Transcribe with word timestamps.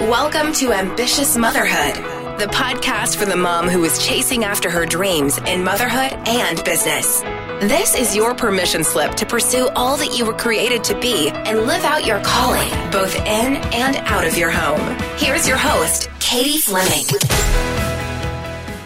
Welcome 0.00 0.52
to 0.54 0.74
Ambitious 0.74 1.38
Motherhood, 1.38 1.94
the 2.38 2.48
podcast 2.48 3.16
for 3.16 3.24
the 3.24 3.34
mom 3.34 3.66
who 3.66 3.82
is 3.84 4.06
chasing 4.06 4.44
after 4.44 4.68
her 4.68 4.84
dreams 4.84 5.38
in 5.38 5.64
motherhood 5.64 6.12
and 6.28 6.62
business. 6.64 7.22
This 7.62 7.94
is 7.94 8.14
your 8.14 8.34
permission 8.34 8.84
slip 8.84 9.14
to 9.14 9.24
pursue 9.24 9.70
all 9.74 9.96
that 9.96 10.16
you 10.16 10.26
were 10.26 10.34
created 10.34 10.84
to 10.84 11.00
be 11.00 11.30
and 11.30 11.60
live 11.60 11.84
out 11.84 12.04
your 12.04 12.20
calling, 12.20 12.70
both 12.90 13.16
in 13.20 13.56
and 13.72 13.96
out 13.96 14.26
of 14.26 14.36
your 14.36 14.50
home. 14.50 14.98
Here's 15.16 15.48
your 15.48 15.56
host, 15.56 16.10
Katie 16.20 16.58
Fleming. 16.58 17.06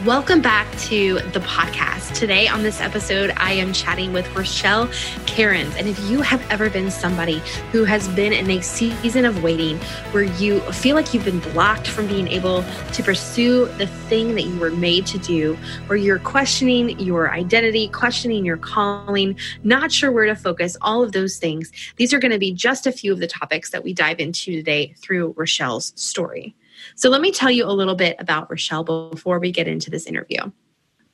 Welcome 0.06 0.40
back 0.40 0.66
to 0.78 1.16
the 1.34 1.40
podcast. 1.40 2.14
Today 2.14 2.48
on 2.48 2.62
this 2.62 2.80
episode, 2.80 3.34
I 3.36 3.52
am 3.52 3.74
chatting 3.74 4.14
with 4.14 4.34
Rochelle 4.34 4.88
Cairns. 5.26 5.76
And 5.76 5.86
if 5.86 5.98
you 6.08 6.22
have 6.22 6.42
ever 6.50 6.70
been 6.70 6.90
somebody 6.90 7.42
who 7.70 7.84
has 7.84 8.08
been 8.08 8.32
in 8.32 8.50
a 8.50 8.62
season 8.62 9.26
of 9.26 9.42
waiting 9.42 9.76
where 10.12 10.22
you 10.22 10.60
feel 10.72 10.96
like 10.96 11.12
you've 11.12 11.26
been 11.26 11.40
blocked 11.40 11.86
from 11.86 12.06
being 12.06 12.28
able 12.28 12.64
to 12.94 13.02
pursue 13.02 13.66
the 13.76 13.86
thing 13.86 14.34
that 14.36 14.44
you 14.44 14.58
were 14.58 14.70
made 14.70 15.04
to 15.04 15.18
do, 15.18 15.54
where 15.86 15.98
you're 15.98 16.18
questioning 16.18 16.98
your 16.98 17.30
identity, 17.30 17.86
questioning 17.88 18.42
your 18.42 18.56
calling, 18.56 19.38
not 19.64 19.92
sure 19.92 20.10
where 20.10 20.24
to 20.24 20.34
focus, 20.34 20.78
all 20.80 21.02
of 21.02 21.12
those 21.12 21.36
things, 21.36 21.70
these 21.96 22.14
are 22.14 22.18
going 22.18 22.32
to 22.32 22.38
be 22.38 22.54
just 22.54 22.86
a 22.86 22.92
few 22.92 23.12
of 23.12 23.18
the 23.18 23.26
topics 23.26 23.70
that 23.70 23.84
we 23.84 23.92
dive 23.92 24.18
into 24.18 24.50
today 24.50 24.94
through 24.96 25.34
Rochelle's 25.36 25.92
story. 25.94 26.56
So 26.94 27.10
let 27.10 27.20
me 27.20 27.30
tell 27.32 27.50
you 27.50 27.64
a 27.64 27.72
little 27.72 27.94
bit 27.94 28.16
about 28.18 28.50
Rochelle 28.50 29.10
before 29.10 29.38
we 29.38 29.52
get 29.52 29.68
into 29.68 29.90
this 29.90 30.06
interview. 30.06 30.50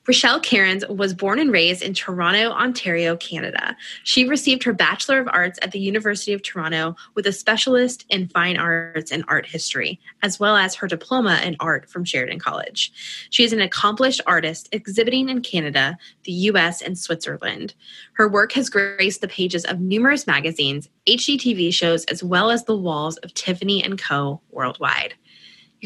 Rochelle 0.06 0.38
Cairns 0.38 0.86
was 0.86 1.12
born 1.12 1.40
and 1.40 1.50
raised 1.50 1.82
in 1.82 1.92
Toronto, 1.92 2.50
Ontario, 2.52 3.16
Canada. 3.16 3.76
She 4.04 4.28
received 4.28 4.62
her 4.62 4.72
Bachelor 4.72 5.18
of 5.18 5.28
Arts 5.32 5.58
at 5.62 5.72
the 5.72 5.80
University 5.80 6.32
of 6.32 6.42
Toronto 6.42 6.94
with 7.14 7.26
a 7.26 7.32
specialist 7.32 8.04
in 8.08 8.28
fine 8.28 8.56
arts 8.56 9.10
and 9.10 9.24
art 9.26 9.46
history, 9.46 9.98
as 10.22 10.38
well 10.38 10.56
as 10.56 10.76
her 10.76 10.86
diploma 10.86 11.40
in 11.42 11.56
art 11.58 11.90
from 11.90 12.04
Sheridan 12.04 12.38
College. 12.38 12.92
She 13.30 13.42
is 13.42 13.52
an 13.52 13.60
accomplished 13.60 14.20
artist 14.28 14.68
exhibiting 14.70 15.28
in 15.28 15.42
Canada, 15.42 15.98
the 16.22 16.32
US, 16.32 16.82
and 16.82 16.96
Switzerland. 16.96 17.74
Her 18.12 18.28
work 18.28 18.52
has 18.52 18.70
graced 18.70 19.22
the 19.22 19.28
pages 19.28 19.64
of 19.64 19.80
numerous 19.80 20.24
magazines, 20.24 20.88
HGTV 21.08 21.74
shows, 21.74 22.04
as 22.04 22.22
well 22.22 22.52
as 22.52 22.64
the 22.64 22.76
walls 22.76 23.16
of 23.18 23.34
Tiffany 23.34 23.82
& 23.96 23.98
Co. 23.98 24.40
worldwide. 24.50 25.14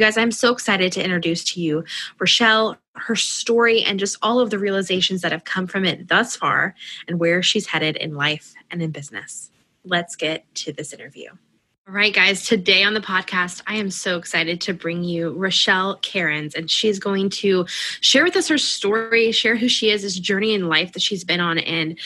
You 0.00 0.06
guys, 0.06 0.16
I'm 0.16 0.30
so 0.30 0.50
excited 0.50 0.92
to 0.92 1.04
introduce 1.04 1.44
to 1.52 1.60
you 1.60 1.84
Rochelle, 2.18 2.78
her 2.94 3.14
story, 3.14 3.82
and 3.82 4.00
just 4.00 4.16
all 4.22 4.40
of 4.40 4.48
the 4.48 4.58
realizations 4.58 5.20
that 5.20 5.30
have 5.30 5.44
come 5.44 5.66
from 5.66 5.84
it 5.84 6.08
thus 6.08 6.34
far 6.34 6.74
and 7.06 7.20
where 7.20 7.42
she's 7.42 7.66
headed 7.66 7.96
in 7.96 8.14
life 8.14 8.54
and 8.70 8.80
in 8.80 8.92
business. 8.92 9.50
Let's 9.84 10.16
get 10.16 10.46
to 10.54 10.72
this 10.72 10.94
interview. 10.94 11.28
All 11.86 11.92
right, 11.92 12.14
guys, 12.14 12.46
today 12.46 12.82
on 12.82 12.94
the 12.94 13.02
podcast, 13.02 13.60
I 13.66 13.74
am 13.74 13.90
so 13.90 14.16
excited 14.16 14.62
to 14.62 14.72
bring 14.72 15.04
you 15.04 15.32
Rochelle 15.32 15.96
Cairns, 15.96 16.54
and 16.54 16.70
she's 16.70 16.98
going 16.98 17.28
to 17.30 17.66
share 18.00 18.24
with 18.24 18.36
us 18.36 18.48
her 18.48 18.56
story, 18.56 19.32
share 19.32 19.54
who 19.54 19.68
she 19.68 19.90
is, 19.90 20.00
this 20.00 20.18
journey 20.18 20.54
in 20.54 20.70
life 20.70 20.94
that 20.94 21.02
she's 21.02 21.24
been 21.24 21.40
on. 21.40 21.58
And 21.58 21.98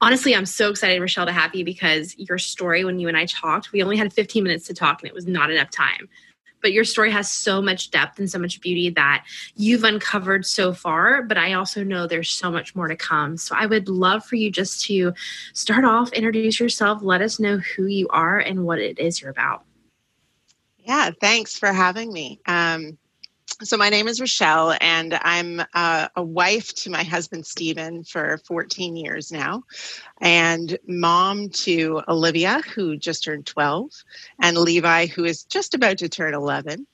honestly, 0.00 0.34
I'm 0.34 0.46
so 0.46 0.70
excited, 0.70 0.98
Rochelle, 0.98 1.26
to 1.26 1.32
have 1.32 1.54
you 1.54 1.62
because 1.62 2.16
your 2.16 2.38
story, 2.38 2.86
when 2.86 2.98
you 2.98 3.08
and 3.08 3.18
I 3.18 3.26
talked, 3.26 3.70
we 3.70 3.82
only 3.82 3.98
had 3.98 4.14
15 4.14 4.42
minutes 4.42 4.66
to 4.68 4.72
talk, 4.72 5.02
and 5.02 5.10
it 5.10 5.14
was 5.14 5.26
not 5.26 5.50
enough 5.50 5.70
time 5.70 6.08
but 6.64 6.72
your 6.72 6.82
story 6.82 7.10
has 7.10 7.30
so 7.30 7.60
much 7.60 7.90
depth 7.90 8.18
and 8.18 8.30
so 8.30 8.38
much 8.38 8.58
beauty 8.62 8.88
that 8.88 9.26
you've 9.54 9.84
uncovered 9.84 10.46
so 10.46 10.72
far. 10.72 11.22
But 11.22 11.36
I 11.36 11.52
also 11.52 11.84
know 11.84 12.06
there's 12.06 12.30
so 12.30 12.50
much 12.50 12.74
more 12.74 12.88
to 12.88 12.96
come. 12.96 13.36
So 13.36 13.54
I 13.54 13.66
would 13.66 13.86
love 13.86 14.24
for 14.24 14.36
you 14.36 14.50
just 14.50 14.82
to 14.86 15.12
start 15.52 15.84
off, 15.84 16.10
introduce 16.14 16.58
yourself, 16.58 17.02
let 17.02 17.20
us 17.20 17.38
know 17.38 17.58
who 17.58 17.84
you 17.84 18.08
are 18.08 18.38
and 18.38 18.64
what 18.64 18.78
it 18.78 18.98
is 18.98 19.20
you're 19.20 19.30
about. 19.30 19.64
Yeah, 20.78 21.10
thanks 21.20 21.58
for 21.58 21.70
having 21.70 22.10
me. 22.10 22.40
Um, 22.46 22.96
so 23.62 23.76
my 23.76 23.88
name 23.88 24.08
is 24.08 24.20
Rochelle, 24.20 24.76
and 24.80 25.18
I'm 25.22 25.62
uh, 25.74 26.08
a 26.16 26.22
wife 26.22 26.74
to 26.74 26.90
my 26.90 27.02
husband 27.02 27.46
Stephen 27.46 28.02
for 28.02 28.38
14 28.38 28.96
years 28.96 29.30
now, 29.30 29.62
and 30.20 30.78
mom 30.86 31.50
to 31.50 32.02
Olivia, 32.08 32.62
who 32.74 32.96
just 32.96 33.24
turned 33.24 33.46
12, 33.46 33.90
and 34.40 34.56
Levi, 34.56 35.06
who 35.06 35.24
is 35.24 35.44
just 35.44 35.74
about 35.74 35.98
to 35.98 36.08
turn 36.08 36.34
11. 36.34 36.86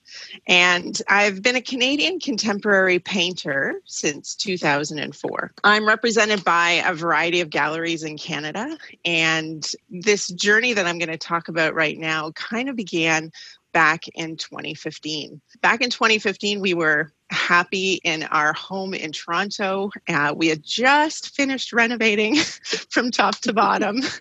And 0.47 1.01
I've 1.07 1.41
been 1.41 1.55
a 1.55 1.61
Canadian 1.61 2.19
contemporary 2.19 2.99
painter 2.99 3.81
since 3.85 4.35
2004. 4.35 5.53
I'm 5.63 5.87
represented 5.87 6.43
by 6.43 6.83
a 6.85 6.93
variety 6.93 7.41
of 7.41 7.49
galleries 7.49 8.03
in 8.03 8.17
Canada, 8.17 8.77
and 9.03 9.67
this 9.89 10.27
journey 10.27 10.73
that 10.73 10.85
I'm 10.85 10.99
going 10.99 11.09
to 11.09 11.17
talk 11.17 11.47
about 11.47 11.73
right 11.73 11.97
now 11.97 12.31
kind 12.31 12.69
of 12.69 12.75
began 12.75 13.31
back 13.73 14.07
in 14.15 14.37
2015. 14.37 15.41
Back 15.61 15.81
in 15.81 15.89
2015, 15.89 16.59
we 16.59 16.73
were 16.73 17.11
happy 17.29 17.93
in 18.03 18.23
our 18.23 18.53
home 18.53 18.93
in 18.93 19.11
Toronto. 19.11 19.89
Uh, 20.09 20.33
we 20.35 20.47
had 20.47 20.63
just 20.63 21.35
finished 21.35 21.73
renovating 21.73 22.35
from 22.89 23.11
top 23.11 23.35
to 23.41 23.53
bottom. 23.53 24.01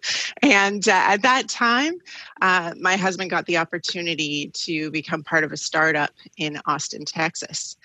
And 0.43 0.89
uh, 0.89 0.93
at 0.93 1.23
that 1.23 1.51
time, 1.51 1.95
uh, 2.41 2.73
my 2.81 2.97
husband 2.97 3.29
got 3.29 3.45
the 3.45 3.59
opportunity 3.59 4.51
to 4.55 4.91
become 4.91 5.23
part 5.23 5.45
of 5.45 5.53
a 5.53 5.57
startup 5.57 6.11
in 6.39 6.59
Austin, 6.65 7.05
Texas. 7.05 7.77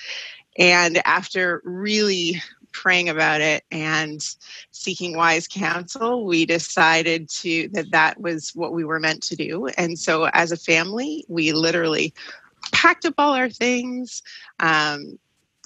And 0.58 1.02
after 1.06 1.62
really 1.66 2.42
praying 2.75 3.08
about 3.09 3.40
it 3.41 3.63
and 3.72 4.22
seeking 4.72 5.16
wise 5.16 5.47
counsel, 5.47 6.25
we 6.25 6.46
decided 6.46 7.30
to 7.30 7.69
that 7.69 7.91
that 7.91 8.19
was 8.19 8.52
what 8.53 8.74
we 8.74 8.84
were 8.84 9.00
meant 9.00 9.24
to 9.24 9.36
do. 9.36 9.68
And 9.78 9.97
so, 9.97 10.25
as 10.34 10.52
a 10.52 10.58
family, 10.58 11.25
we 11.30 11.53
literally 11.53 12.14
packed 12.74 13.06
up 13.06 13.14
all 13.18 13.34
our 13.34 13.50
things, 13.50 14.22
um, 14.59 15.18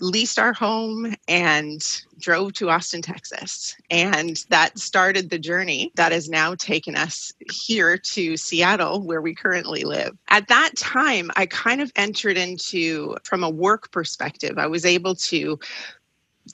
leased 0.01 0.37
our 0.37 0.53
home, 0.53 1.13
and 1.27 1.81
drove 2.19 2.53
to 2.53 2.69
Austin, 2.69 3.01
Texas. 3.01 3.75
And 3.89 4.37
that 4.49 4.77
started 4.77 5.29
the 5.29 5.39
journey 5.39 5.91
that 5.95 6.11
has 6.11 6.29
now 6.29 6.55
taken 6.55 6.95
us 6.95 7.33
here 7.51 7.97
to 7.97 8.37
Seattle, 8.37 9.01
where 9.01 9.21
we 9.21 9.33
currently 9.33 9.83
live. 9.83 10.15
At 10.29 10.47
that 10.49 10.71
time, 10.77 11.31
I 11.35 11.47
kind 11.47 11.81
of 11.81 11.91
entered 11.95 12.37
into, 12.37 13.17
from 13.23 13.43
a 13.43 13.49
work 13.49 13.91
perspective, 13.91 14.57
I 14.57 14.67
was 14.67 14.85
able 14.85 15.15
to 15.15 15.59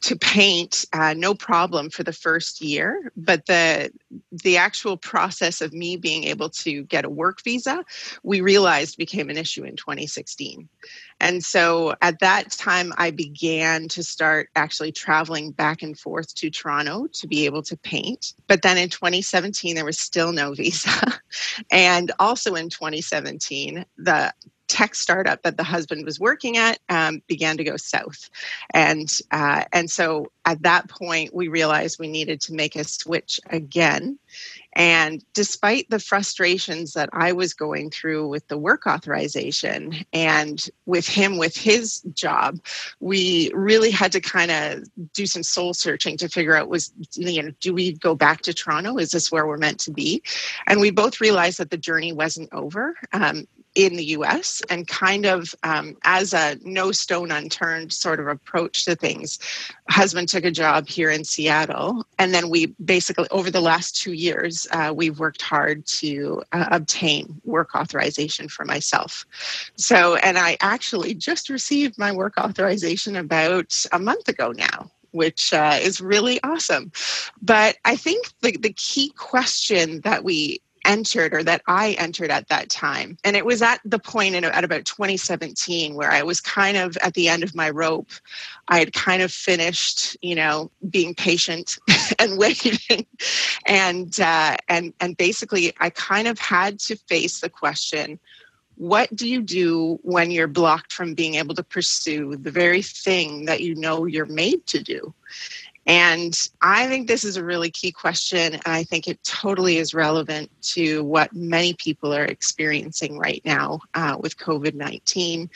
to 0.02 0.16
paint 0.16 0.86
uh, 0.94 1.14
no 1.14 1.34
problem 1.34 1.90
for 1.90 2.04
the 2.04 2.14
first 2.14 2.62
year 2.62 3.12
but 3.16 3.46
the 3.46 3.92
the 4.32 4.58
actual 4.58 4.98
process 4.98 5.62
of 5.62 5.74
me 5.74 5.98
being 5.98 6.24
able 6.26 6.50
to 6.50 6.84
get 6.84 7.06
a 7.06 7.10
work 7.10 7.44
visa 7.44 7.84
we 8.24 8.42
realized 8.42 8.98
became 8.98 9.30
an 9.30 9.38
issue 9.38 9.64
in 9.64 9.76
2016 9.76 10.68
and 11.20 11.44
so 11.44 11.96
at 12.02 12.20
that 12.20 12.52
time 12.52 12.94
i 12.98 13.12
began 13.12 13.88
to 13.88 14.04
start 14.04 14.50
actually 14.56 14.92
traveling 14.92 15.52
back 15.52 15.82
and 15.82 15.98
forth 15.98 16.34
to 16.36 16.50
toronto 16.50 17.08
to 17.14 17.28
be 17.28 17.46
able 17.46 17.64
to 17.64 17.78
paint. 17.78 18.34
But 18.48 18.62
then 18.62 18.78
in 18.78 18.90
2017 18.90 19.76
there 19.76 19.86
was 19.86 20.00
still 20.00 20.32
no 20.32 20.54
visa. 20.56 20.90
And 21.72 22.12
also 22.20 22.56
in 22.56 22.70
2017 22.70 23.86
the 23.98 24.34
tech 24.68 24.96
startup 24.96 25.44
that 25.44 25.58
the 25.58 25.64
husband 25.64 26.06
was 26.06 26.20
working 26.20 26.58
at 26.58 26.80
um, 26.90 27.22
began 27.28 27.58
to 27.58 27.64
go 27.64 27.78
south, 27.78 28.30
and 28.74 29.20
uh, 29.32 29.64
and 29.74 29.90
so 29.90 30.32
at 30.46 30.62
that 30.62 30.88
point 30.90 31.34
we 31.34 31.48
realized 31.48 32.00
we 32.00 32.08
needed 32.08 32.40
to 32.42 32.54
make 32.54 32.76
a 32.76 32.84
switch 32.84 33.40
again. 33.50 34.18
And 34.76 35.24
despite 35.34 35.90
the 35.90 36.00
frustrations 36.00 36.94
that 36.94 37.10
I 37.14 37.32
was 37.32 37.54
going 37.54 37.92
through 37.92 38.28
with 38.28 38.46
the 38.50 38.58
work 38.58 38.86
authorization 38.86 40.06
and 40.12 40.70
with 40.86 41.08
him 41.08 41.38
with 41.38 41.56
his 41.56 42.02
job, 42.14 42.60
we 43.00 43.52
really 43.54 43.90
had 43.90 44.12
to 44.12 44.20
kind 44.20 44.52
of 44.52 44.84
do 45.14 45.26
some 45.26 45.44
soul 45.44 45.74
searching 45.74 46.18
to 46.18 46.28
figure 46.28 46.58
out 46.58 46.68
was 46.68 46.92
you 47.14 47.42
know 47.42 47.52
do 47.62 47.74
we 47.74 47.94
go 47.94 48.16
back 48.16 48.42
to 48.42 48.54
Toronto? 48.54 48.98
Is 48.98 49.12
this 49.12 49.32
where 49.32 49.48
we're 49.48 49.58
meant 49.58 49.80
to 49.82 49.92
be? 49.92 50.22
And 50.68 50.82
we 50.82 50.92
both 50.92 51.22
realized 51.22 51.60
that 51.60 51.70
the 51.70 51.78
journey 51.78 52.12
wasn't 52.12 52.52
over. 52.52 52.96
Um, 53.14 53.48
in 53.76 53.96
the 53.96 54.06
US 54.06 54.62
and 54.70 54.88
kind 54.88 55.26
of 55.26 55.54
um, 55.64 55.98
as 56.04 56.34
a 56.34 56.58
no 56.64 56.92
stone 56.92 57.32
unturned 57.32 57.92
sort 57.94 58.20
of 58.20 58.28
approach 58.28 58.86
to 58.86 58.96
things. 58.96 59.38
Husband 59.90 60.28
took 60.28 60.46
a 60.46 60.52
job 60.52 60.88
here 60.88 61.10
in 61.10 61.24
Seattle, 61.24 62.06
and 62.18 62.34
then 62.34 62.50
we 62.50 62.68
basically, 62.84 63.28
over 63.32 63.52
the 63.52 63.62
last 63.62 63.96
two 63.96 64.14
years, 64.14 64.66
uh, 64.72 64.94
we've 64.96 65.20
worked 65.20 65.42
hard 65.42 65.86
to 65.86 66.42
uh, 66.54 66.68
obtain 66.72 67.40
work 67.44 67.76
authorization 67.76 68.48
for 68.48 68.66
myself. 68.66 69.26
So, 69.76 70.16
and 70.16 70.38
I 70.38 70.58
actually 70.62 71.14
just 71.14 71.50
received 71.50 71.98
my 71.98 72.12
work 72.12 72.38
authorization 72.38 73.18
about 73.18 73.76
a 73.92 74.00
month 74.00 74.28
ago 74.28 74.52
now 74.52 74.90
which 75.16 75.54
uh, 75.54 75.80
is 75.82 76.02
really 76.02 76.44
awesome. 76.44 76.92
But 77.42 77.78
I 77.86 77.96
think 77.96 78.28
the, 78.42 78.58
the 78.58 78.74
key 78.74 79.14
question 79.16 80.02
that 80.02 80.26
we 80.26 80.60
entered 80.86 81.34
or 81.34 81.44
that 81.44 81.62
I 81.68 81.92
entered 81.94 82.32
at 82.32 82.48
that 82.48 82.70
time. 82.70 83.18
And 83.24 83.36
it 83.36 83.46
was 83.46 83.62
at 83.62 83.82
the 83.84 84.00
point 84.00 84.36
in, 84.36 84.44
at 84.46 84.64
about 84.64 84.86
2017 84.86 85.96
where 85.96 86.12
I 86.12 86.24
was 86.24 86.40
kind 86.40 86.78
of 86.78 86.98
at 86.98 87.14
the 87.14 87.28
end 87.28 87.44
of 87.44 87.56
my 87.56 87.70
rope. 87.70 88.12
I 88.68 88.80
had 88.80 88.94
kind 88.94 89.22
of 89.22 89.32
finished, 89.32 90.18
you 90.22 90.36
know, 90.36 90.72
being 90.90 91.16
patient 91.16 91.78
and 92.20 92.38
waiting, 92.38 93.06
and 93.66 94.18
uh, 94.20 94.58
and 94.70 94.94
and 95.00 95.18
basically 95.18 95.74
I 95.80 95.90
kind 95.90 96.28
of 96.28 96.40
had 96.40 96.80
to 96.82 96.96
face 96.96 97.42
the 97.42 97.50
question: 97.50 98.20
what 98.76 99.16
do 99.16 99.28
you 99.28 99.42
do 99.42 100.00
when 100.04 100.32
you're 100.32 100.48
blocked 100.48 100.92
from 100.92 101.14
being 101.14 101.36
able 101.36 101.56
to 101.56 101.64
pursue 101.64 102.36
the 102.36 102.52
very 102.52 102.82
thing 102.82 103.46
that 103.46 103.62
you 103.62 103.76
know 103.76 104.06
you're 104.06 104.26
made 104.26 104.66
to 104.68 104.84
do? 104.84 105.14
And 105.86 106.36
I 106.62 106.88
think 106.88 107.08
this 107.08 107.24
is 107.24 107.38
a 107.38 107.44
really 107.44 107.70
key 107.70 107.92
question. 107.92 108.54
And 108.54 108.62
I 108.66 108.84
think 108.84 109.08
it 109.08 109.24
totally 109.24 109.78
is 109.78 109.94
relevant 109.94 110.50
to 110.74 111.04
what 111.04 111.34
many 111.34 111.74
people 111.76 112.14
are 112.14 112.26
experiencing 112.26 113.20
right 113.20 113.42
now 113.46 113.82
uh, 113.94 114.18
with 114.20 114.38
COVID 114.38 114.74
19. 114.74 115.50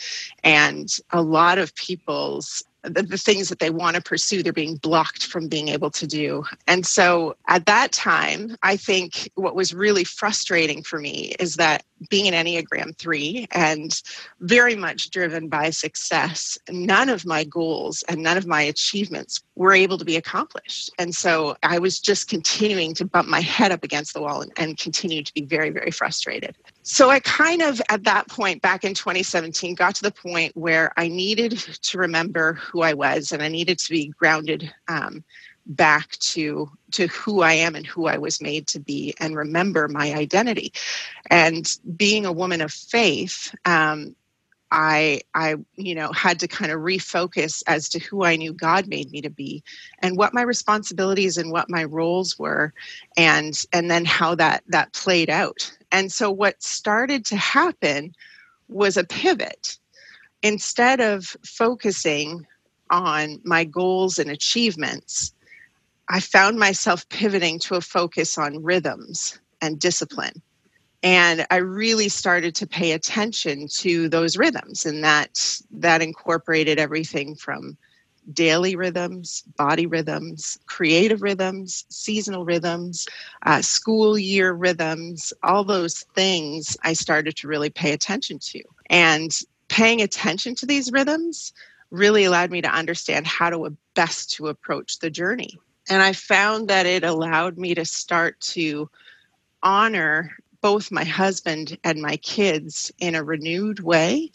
And 0.43 0.89
a 1.11 1.21
lot 1.21 1.57
of 1.57 1.73
people's 1.73 2.63
the, 2.83 3.03
the, 3.03 3.17
things 3.17 3.49
that 3.49 3.59
they 3.59 3.69
want 3.69 3.95
to 3.95 4.01
pursue, 4.01 4.41
they're 4.41 4.53
being 4.53 4.77
blocked 4.77 5.25
from 5.25 5.47
being 5.47 5.67
able 5.69 5.91
to 5.91 6.07
do. 6.07 6.43
And 6.67 6.85
so 6.85 7.35
at 7.47 7.65
that 7.65 7.91
time, 7.91 8.55
I 8.63 8.77
think 8.77 9.29
what 9.35 9.55
was 9.55 9.73
really 9.73 10.03
frustrating 10.03 10.83
for 10.83 10.99
me 10.99 11.35
is 11.39 11.55
that 11.55 11.83
being 12.09 12.33
an 12.33 12.45
Enneagram 12.45 12.97
3 12.97 13.47
and 13.51 14.01
very 14.39 14.75
much 14.75 15.09
driven 15.09 15.49
by 15.49 15.69
success, 15.69 16.57
none 16.69 17.09
of 17.09 17.25
my 17.25 17.43
goals 17.43 18.03
and 18.07 18.23
none 18.23 18.37
of 18.37 18.47
my 18.47 18.61
achievements 18.61 19.41
were 19.55 19.73
able 19.73 19.97
to 19.97 20.05
be 20.05 20.15
accomplished. 20.15 20.89
And 20.97 21.13
so 21.13 21.57
I 21.63 21.79
was 21.79 21.99
just 21.99 22.29
continuing 22.29 22.93
to 22.95 23.05
bump 23.05 23.27
my 23.27 23.41
head 23.41 23.71
up 23.71 23.83
against 23.83 24.13
the 24.13 24.21
wall 24.21 24.41
and, 24.41 24.51
and 24.57 24.77
continue 24.77 25.23
to 25.23 25.33
be 25.33 25.41
very, 25.41 25.69
very 25.69 25.91
frustrated. 25.91 26.55
So 26.91 27.11
I 27.11 27.19
kind 27.19 27.61
of, 27.61 27.79
at 27.89 28.05
that 28.05 28.27
point 28.29 28.63
back 28.63 28.83
in 28.83 28.95
2017, 28.95 29.75
got 29.75 29.93
to 29.93 30.01
the 30.01 30.11
point 30.11 30.57
where 30.57 30.91
I 30.97 31.07
needed 31.07 31.51
to 31.59 31.97
remember 31.99 32.53
who 32.53 32.81
I 32.81 32.95
was 32.95 33.31
and 33.31 33.43
I 33.43 33.47
needed 33.47 33.77
to 33.77 33.91
be 33.91 34.07
grounded 34.07 34.73
um, 34.87 35.23
back 35.67 36.09
to 36.33 36.67
to 36.93 37.05
who 37.05 37.43
I 37.43 37.53
am 37.53 37.75
and 37.75 37.85
who 37.85 38.07
I 38.07 38.17
was 38.17 38.41
made 38.41 38.65
to 38.69 38.79
be 38.79 39.13
and 39.19 39.35
remember 39.35 39.87
my 39.87 40.15
identity. 40.15 40.73
And 41.29 41.71
being 41.95 42.25
a 42.25 42.31
woman 42.31 42.59
of 42.59 42.73
faith, 42.73 43.53
um, 43.65 44.15
I 44.71 45.21
I 45.35 45.57
you 45.75 45.93
know 45.93 46.11
had 46.11 46.39
to 46.39 46.47
kind 46.47 46.71
of 46.71 46.79
refocus 46.79 47.61
as 47.67 47.87
to 47.89 47.99
who 47.99 48.23
I 48.23 48.35
knew 48.35 48.51
God 48.51 48.87
made 48.87 49.11
me 49.11 49.21
to 49.21 49.29
be 49.29 49.63
and 49.99 50.17
what 50.17 50.33
my 50.33 50.41
responsibilities 50.41 51.37
and 51.37 51.51
what 51.51 51.69
my 51.69 51.83
roles 51.83 52.39
were 52.39 52.73
and 53.15 53.53
and 53.73 53.91
then 53.91 54.05
how 54.05 54.33
that 54.35 54.63
that 54.69 54.93
played 54.93 55.29
out. 55.29 55.71
And 55.91 56.11
so 56.11 56.31
what 56.31 56.61
started 56.63 57.25
to 57.27 57.37
happen 57.37 58.13
was 58.67 58.97
a 58.97 59.03
pivot. 59.03 59.77
Instead 60.43 61.01
of 61.01 61.35
focusing 61.45 62.45
on 62.89 63.41
my 63.43 63.63
goals 63.65 64.19
and 64.19 64.29
achievements, 64.31 65.33
I 66.09 66.19
found 66.19 66.59
myself 66.59 67.07
pivoting 67.09 67.59
to 67.61 67.75
a 67.75 67.81
focus 67.81 68.37
on 68.37 68.63
rhythms 68.63 69.39
and 69.61 69.79
discipline. 69.79 70.41
And 71.03 71.45
I 71.49 71.57
really 71.57 72.09
started 72.09 72.55
to 72.55 72.67
pay 72.67 72.91
attention 72.91 73.67
to 73.79 74.09
those 74.09 74.37
rhythms, 74.37 74.85
and 74.85 75.03
that 75.03 75.61
that 75.71 76.01
incorporated 76.01 76.79
everything 76.79 77.35
from 77.35 77.77
daily 78.33 78.75
rhythms, 78.75 79.43
body 79.57 79.85
rhythms, 79.85 80.59
creative 80.65 81.21
rhythms, 81.21 81.85
seasonal 81.89 82.45
rhythms, 82.45 83.07
uh, 83.45 83.61
school 83.61 84.17
year 84.17 84.51
rhythms, 84.53 85.33
all 85.43 85.63
those 85.63 86.01
things 86.15 86.77
I 86.83 86.93
started 86.93 87.35
to 87.37 87.47
really 87.47 87.69
pay 87.69 87.91
attention 87.91 88.39
to. 88.39 88.61
And 88.89 89.31
paying 89.67 90.01
attention 90.01 90.55
to 90.55 90.65
these 90.65 90.91
rhythms 90.91 91.53
really 91.91 92.25
allowed 92.25 92.51
me 92.51 92.61
to 92.61 92.69
understand 92.69 93.25
how 93.25 93.49
to 93.49 93.75
best 93.95 94.31
to 94.31 94.47
approach 94.47 94.99
the 94.99 95.09
journey 95.09 95.57
and 95.89 96.03
I 96.03 96.13
found 96.13 96.67
that 96.69 96.85
it 96.85 97.03
allowed 97.03 97.57
me 97.57 97.73
to 97.75 97.83
start 97.83 98.39
to 98.41 98.89
honor 99.63 100.37
both 100.61 100.91
my 100.91 101.03
husband 101.03 101.77
and 101.83 102.01
my 102.01 102.17
kids 102.17 102.91
in 102.99 103.15
a 103.15 103.23
renewed 103.23 103.79
way 103.79 104.31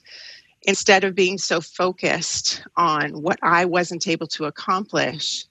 instead 0.64 1.05
of 1.05 1.14
being 1.14 1.38
so 1.38 1.61
focused 1.61 2.62
on 2.76 3.22
what 3.22 3.38
I 3.43 3.64
wasn't 3.64 4.08
able 4.08 4.26
to 4.28 4.46
accomplish. 4.46 5.44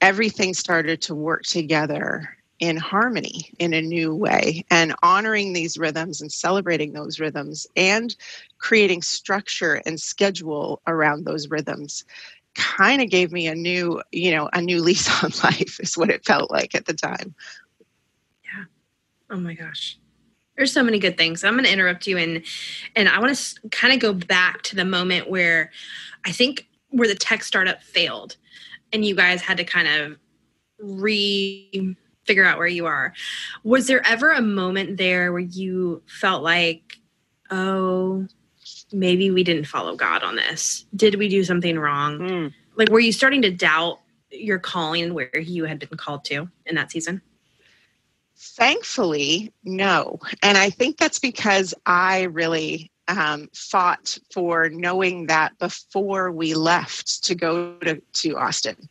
Everything 0.00 0.54
started 0.54 1.02
to 1.02 1.14
work 1.14 1.42
together 1.44 2.36
in 2.58 2.76
harmony 2.76 3.52
in 3.58 3.72
a 3.72 3.80
new 3.80 4.14
way 4.14 4.64
and 4.70 4.94
honoring 5.02 5.52
these 5.52 5.78
rhythms 5.78 6.20
and 6.20 6.30
celebrating 6.30 6.92
those 6.92 7.18
rhythms 7.18 7.66
and 7.76 8.16
creating 8.58 9.02
structure 9.02 9.82
and 9.86 10.00
schedule 10.00 10.82
around 10.86 11.24
those 11.24 11.48
rhythms 11.48 12.04
kind 12.54 13.00
of 13.00 13.08
gave 13.08 13.32
me 13.32 13.46
a 13.46 13.54
new, 13.54 14.02
you 14.12 14.30
know, 14.30 14.50
a 14.52 14.60
new 14.60 14.82
lease 14.82 15.08
on 15.24 15.30
life 15.44 15.80
is 15.80 15.96
what 15.96 16.10
it 16.10 16.24
felt 16.24 16.50
like 16.50 16.74
at 16.74 16.86
the 16.86 16.94
time. 16.94 17.34
Yeah. 18.44 18.64
Oh 19.30 19.38
my 19.38 19.54
gosh. 19.54 19.99
There's 20.60 20.74
so 20.74 20.82
many 20.82 20.98
good 20.98 21.16
things. 21.16 21.42
I'm 21.42 21.54
going 21.54 21.64
to 21.64 21.72
interrupt 21.72 22.06
you 22.06 22.18
and 22.18 22.42
and 22.94 23.08
I 23.08 23.18
want 23.18 23.34
to 23.34 23.68
kind 23.70 23.94
of 23.94 23.98
go 23.98 24.12
back 24.12 24.60
to 24.64 24.76
the 24.76 24.84
moment 24.84 25.30
where 25.30 25.70
I 26.26 26.32
think 26.32 26.68
where 26.90 27.08
the 27.08 27.14
tech 27.14 27.42
startup 27.42 27.82
failed 27.82 28.36
and 28.92 29.02
you 29.02 29.14
guys 29.14 29.40
had 29.40 29.56
to 29.56 29.64
kind 29.64 29.88
of 29.88 30.18
re 30.78 31.96
figure 32.26 32.44
out 32.44 32.58
where 32.58 32.66
you 32.66 32.84
are. 32.84 33.14
Was 33.64 33.86
there 33.86 34.06
ever 34.06 34.32
a 34.32 34.42
moment 34.42 34.98
there 34.98 35.32
where 35.32 35.40
you 35.40 36.02
felt 36.06 36.42
like, 36.42 36.98
oh, 37.50 38.26
maybe 38.92 39.30
we 39.30 39.42
didn't 39.42 39.64
follow 39.64 39.96
God 39.96 40.22
on 40.22 40.36
this. 40.36 40.84
Did 40.94 41.14
we 41.14 41.30
do 41.30 41.42
something 41.42 41.78
wrong? 41.78 42.18
Mm. 42.18 42.54
Like, 42.76 42.90
were 42.90 43.00
you 43.00 43.12
starting 43.12 43.40
to 43.40 43.50
doubt 43.50 44.00
your 44.30 44.58
calling 44.58 45.04
and 45.04 45.14
where 45.14 45.38
you 45.38 45.64
had 45.64 45.78
been 45.78 45.96
called 45.96 46.26
to 46.26 46.50
in 46.66 46.74
that 46.74 46.90
season? 46.90 47.22
Thankfully, 48.40 49.52
no. 49.64 50.18
And 50.42 50.56
I 50.56 50.70
think 50.70 50.96
that's 50.96 51.18
because 51.18 51.74
I 51.84 52.22
really 52.22 52.90
um, 53.18 53.48
fought 53.54 54.18
for 54.32 54.68
knowing 54.68 55.26
that 55.26 55.58
before 55.58 56.30
we 56.30 56.54
left 56.54 57.24
to 57.24 57.34
go 57.34 57.74
to, 57.78 58.00
to 58.00 58.36
Austin. 58.36 58.88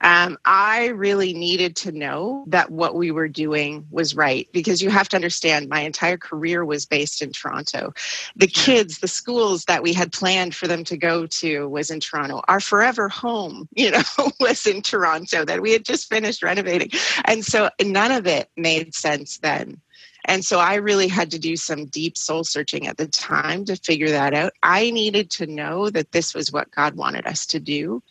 Um, 0.00 0.38
I 0.44 0.88
really 0.88 1.32
needed 1.32 1.76
to 1.76 1.92
know 1.92 2.44
that 2.48 2.70
what 2.70 2.94
we 2.94 3.10
were 3.10 3.28
doing 3.28 3.86
was 3.90 4.14
right 4.14 4.48
because 4.52 4.82
you 4.82 4.90
have 4.90 5.08
to 5.10 5.16
understand 5.16 5.68
my 5.68 5.80
entire 5.80 6.18
career 6.18 6.64
was 6.64 6.86
based 6.86 7.22
in 7.22 7.32
Toronto. 7.32 7.94
The 8.36 8.46
kids, 8.46 8.98
the 8.98 9.08
schools 9.08 9.64
that 9.64 9.82
we 9.82 9.92
had 9.92 10.12
planned 10.12 10.54
for 10.54 10.66
them 10.66 10.84
to 10.84 10.96
go 10.96 11.26
to 11.26 11.68
was 11.68 11.90
in 11.90 12.00
Toronto. 12.00 12.42
Our 12.48 12.60
forever 12.60 13.08
home, 13.08 13.68
you 13.74 13.90
know, 13.90 14.02
was 14.40 14.66
in 14.66 14.82
Toronto 14.82 15.44
that 15.44 15.62
we 15.62 15.72
had 15.72 15.84
just 15.84 16.08
finished 16.08 16.42
renovating. 16.42 16.90
And 17.24 17.44
so 17.44 17.70
none 17.82 18.12
of 18.12 18.26
it 18.26 18.50
made 18.56 18.94
sense 18.94 19.38
then. 19.38 19.80
And 20.24 20.44
so 20.44 20.58
I 20.58 20.74
really 20.74 21.08
had 21.08 21.30
to 21.32 21.38
do 21.38 21.56
some 21.56 21.86
deep 21.86 22.16
soul 22.16 22.44
searching 22.44 22.86
at 22.86 22.96
the 22.96 23.08
time 23.08 23.64
to 23.64 23.76
figure 23.76 24.10
that 24.10 24.34
out. 24.34 24.52
I 24.62 24.90
needed 24.90 25.30
to 25.32 25.46
know 25.46 25.90
that 25.90 26.12
this 26.12 26.34
was 26.34 26.52
what 26.52 26.70
God 26.70 26.94
wanted 26.94 27.26
us 27.26 27.46
to 27.46 27.60
do. 27.60 28.02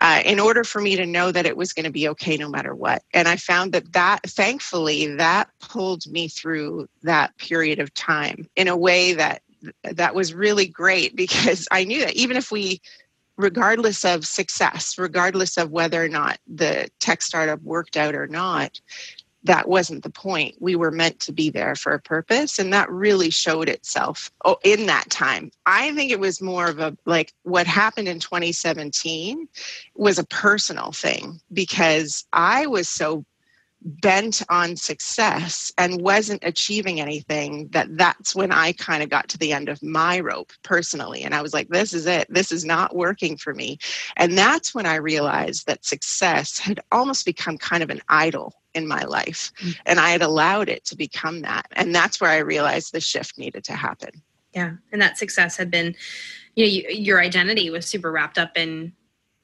Uh, 0.00 0.22
in 0.24 0.40
order 0.40 0.64
for 0.64 0.80
me 0.80 0.96
to 0.96 1.04
know 1.04 1.30
that 1.30 1.44
it 1.44 1.58
was 1.58 1.74
going 1.74 1.84
to 1.84 1.90
be 1.90 2.08
okay 2.08 2.38
no 2.38 2.48
matter 2.48 2.74
what. 2.74 3.02
And 3.12 3.28
I 3.28 3.36
found 3.36 3.72
that 3.72 3.92
that, 3.92 4.22
thankfully, 4.22 5.14
that 5.16 5.50
pulled 5.60 6.06
me 6.06 6.28
through 6.28 6.88
that 7.02 7.36
period 7.36 7.80
of 7.80 7.92
time 7.92 8.48
in 8.56 8.66
a 8.66 8.76
way 8.76 9.12
that 9.12 9.42
that 9.82 10.14
was 10.14 10.32
really 10.32 10.66
great 10.66 11.14
because 11.16 11.68
I 11.70 11.84
knew 11.84 12.00
that 12.00 12.14
even 12.14 12.38
if 12.38 12.50
we 12.50 12.80
regardless 13.36 14.04
of 14.04 14.26
success, 14.26 14.96
regardless 14.98 15.56
of 15.56 15.70
whether 15.70 16.02
or 16.02 16.08
not 16.08 16.38
the 16.46 16.88
tech 17.00 17.22
startup 17.22 17.60
worked 17.62 17.96
out 17.96 18.14
or 18.14 18.26
not, 18.26 18.80
that 19.44 19.68
wasn't 19.68 20.02
the 20.02 20.10
point. 20.10 20.56
We 20.60 20.76
were 20.76 20.90
meant 20.90 21.20
to 21.20 21.32
be 21.32 21.50
there 21.50 21.74
for 21.74 21.92
a 21.92 22.00
purpose, 22.00 22.58
and 22.58 22.72
that 22.72 22.90
really 22.90 23.30
showed 23.30 23.68
itself 23.68 24.30
oh, 24.44 24.58
in 24.64 24.86
that 24.86 25.08
time. 25.10 25.50
I 25.66 25.94
think 25.94 26.10
it 26.10 26.20
was 26.20 26.42
more 26.42 26.66
of 26.66 26.78
a 26.78 26.96
like 27.06 27.32
what 27.42 27.66
happened 27.66 28.08
in 28.08 28.20
2017 28.20 29.48
was 29.94 30.18
a 30.18 30.26
personal 30.26 30.92
thing 30.92 31.40
because 31.52 32.26
I 32.32 32.66
was 32.66 32.88
so 32.88 33.24
bent 33.82 34.42
on 34.48 34.76
success 34.76 35.72
and 35.78 36.02
wasn't 36.02 36.42
achieving 36.44 37.00
anything 37.00 37.68
that 37.68 37.88
that's 37.96 38.34
when 38.34 38.52
i 38.52 38.72
kind 38.72 39.02
of 39.02 39.08
got 39.08 39.28
to 39.28 39.38
the 39.38 39.52
end 39.52 39.68
of 39.68 39.82
my 39.82 40.20
rope 40.20 40.52
personally 40.62 41.22
and 41.22 41.34
i 41.34 41.40
was 41.40 41.54
like 41.54 41.68
this 41.68 41.94
is 41.94 42.06
it 42.06 42.26
this 42.28 42.52
is 42.52 42.64
not 42.64 42.94
working 42.94 43.36
for 43.36 43.54
me 43.54 43.78
and 44.16 44.36
that's 44.36 44.74
when 44.74 44.86
i 44.86 44.96
realized 44.96 45.66
that 45.66 45.84
success 45.84 46.58
had 46.58 46.80
almost 46.92 47.24
become 47.24 47.56
kind 47.56 47.82
of 47.82 47.90
an 47.90 48.02
idol 48.08 48.54
in 48.74 48.86
my 48.86 49.02
life. 49.02 49.52
Mm-hmm. 49.58 49.70
And 49.86 50.00
I 50.00 50.10
had 50.10 50.22
allowed 50.22 50.68
it 50.68 50.84
to 50.86 50.96
become 50.96 51.42
that. 51.42 51.66
And 51.72 51.94
that's 51.94 52.20
where 52.20 52.30
I 52.30 52.38
realized 52.38 52.92
the 52.92 53.00
shift 53.00 53.38
needed 53.38 53.64
to 53.64 53.72
happen. 53.72 54.10
Yeah. 54.54 54.72
And 54.92 55.00
that 55.00 55.18
success 55.18 55.56
had 55.56 55.70
been, 55.70 55.94
you 56.54 56.64
know, 56.64 56.70
you, 56.70 56.88
your 56.90 57.20
identity 57.20 57.70
was 57.70 57.86
super 57.86 58.10
wrapped 58.10 58.38
up 58.38 58.56
in 58.56 58.92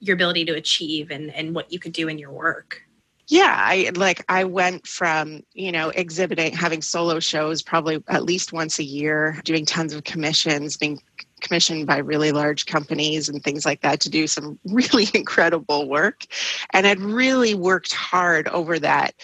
your 0.00 0.14
ability 0.14 0.44
to 0.46 0.52
achieve 0.54 1.10
and, 1.10 1.32
and 1.34 1.54
what 1.54 1.72
you 1.72 1.78
could 1.78 1.92
do 1.92 2.08
in 2.08 2.18
your 2.18 2.32
work. 2.32 2.82
Yeah, 3.28 3.56
I 3.59 3.90
like 3.97 4.25
I 4.28 4.45
went 4.45 4.87
from, 4.87 5.42
you 5.52 5.73
know, 5.73 5.88
exhibiting 5.90 6.52
having 6.52 6.80
solo 6.80 7.18
shows 7.18 7.61
probably 7.61 8.02
at 8.09 8.25
least 8.25 8.52
once 8.52 8.78
a 8.78 8.85
year, 8.85 9.40
doing 9.45 9.66
tons 9.66 9.92
of 9.92 10.04
commissions, 10.04 10.76
being 10.76 11.00
commissioned 11.40 11.87
by 11.87 11.99
really 11.99 12.30
large 12.30 12.66
companies 12.66 13.28
and 13.28 13.42
things 13.42 13.64
like 13.66 13.80
that 13.80 14.00
to 14.00 14.11
do 14.11 14.26
some 14.28 14.59
really 14.64 15.09
incredible 15.12 15.88
work. 15.88 16.25
And 16.73 16.87
i'd 16.87 17.00
really 17.00 17.54
worked 17.54 17.92
hard 17.95 18.49
over 18.49 18.78
that 18.78 19.14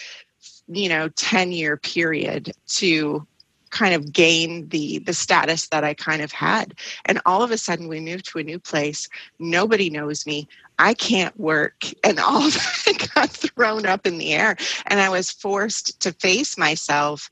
you 0.67 0.89
know 0.89 1.09
10 1.09 1.51
year 1.51 1.77
period 1.77 2.51
to 2.67 3.25
kind 3.73 3.95
of 3.95 4.13
gain 4.13 4.69
the 4.69 4.99
the 4.99 5.13
status 5.13 5.67
that 5.69 5.83
I 5.83 5.93
kind 5.93 6.21
of 6.21 6.31
had. 6.31 6.75
And 7.05 7.19
all 7.25 7.41
of 7.41 7.51
a 7.51 7.57
sudden 7.57 7.87
we 7.87 7.99
moved 7.99 8.25
to 8.27 8.39
a 8.39 8.43
new 8.43 8.59
place. 8.59 9.09
Nobody 9.39 9.89
knows 9.89 10.25
me. 10.25 10.47
I 10.79 10.93
can't 10.93 11.37
work. 11.39 11.83
And 12.03 12.19
all 12.19 12.43
of 12.47 12.53
that 12.53 13.09
got 13.13 13.29
thrown 13.29 13.85
up 13.85 14.05
in 14.05 14.17
the 14.17 14.33
air. 14.33 14.55
And 14.87 14.99
I 14.99 15.09
was 15.09 15.31
forced 15.31 15.99
to 16.01 16.13
face 16.13 16.57
myself 16.57 17.29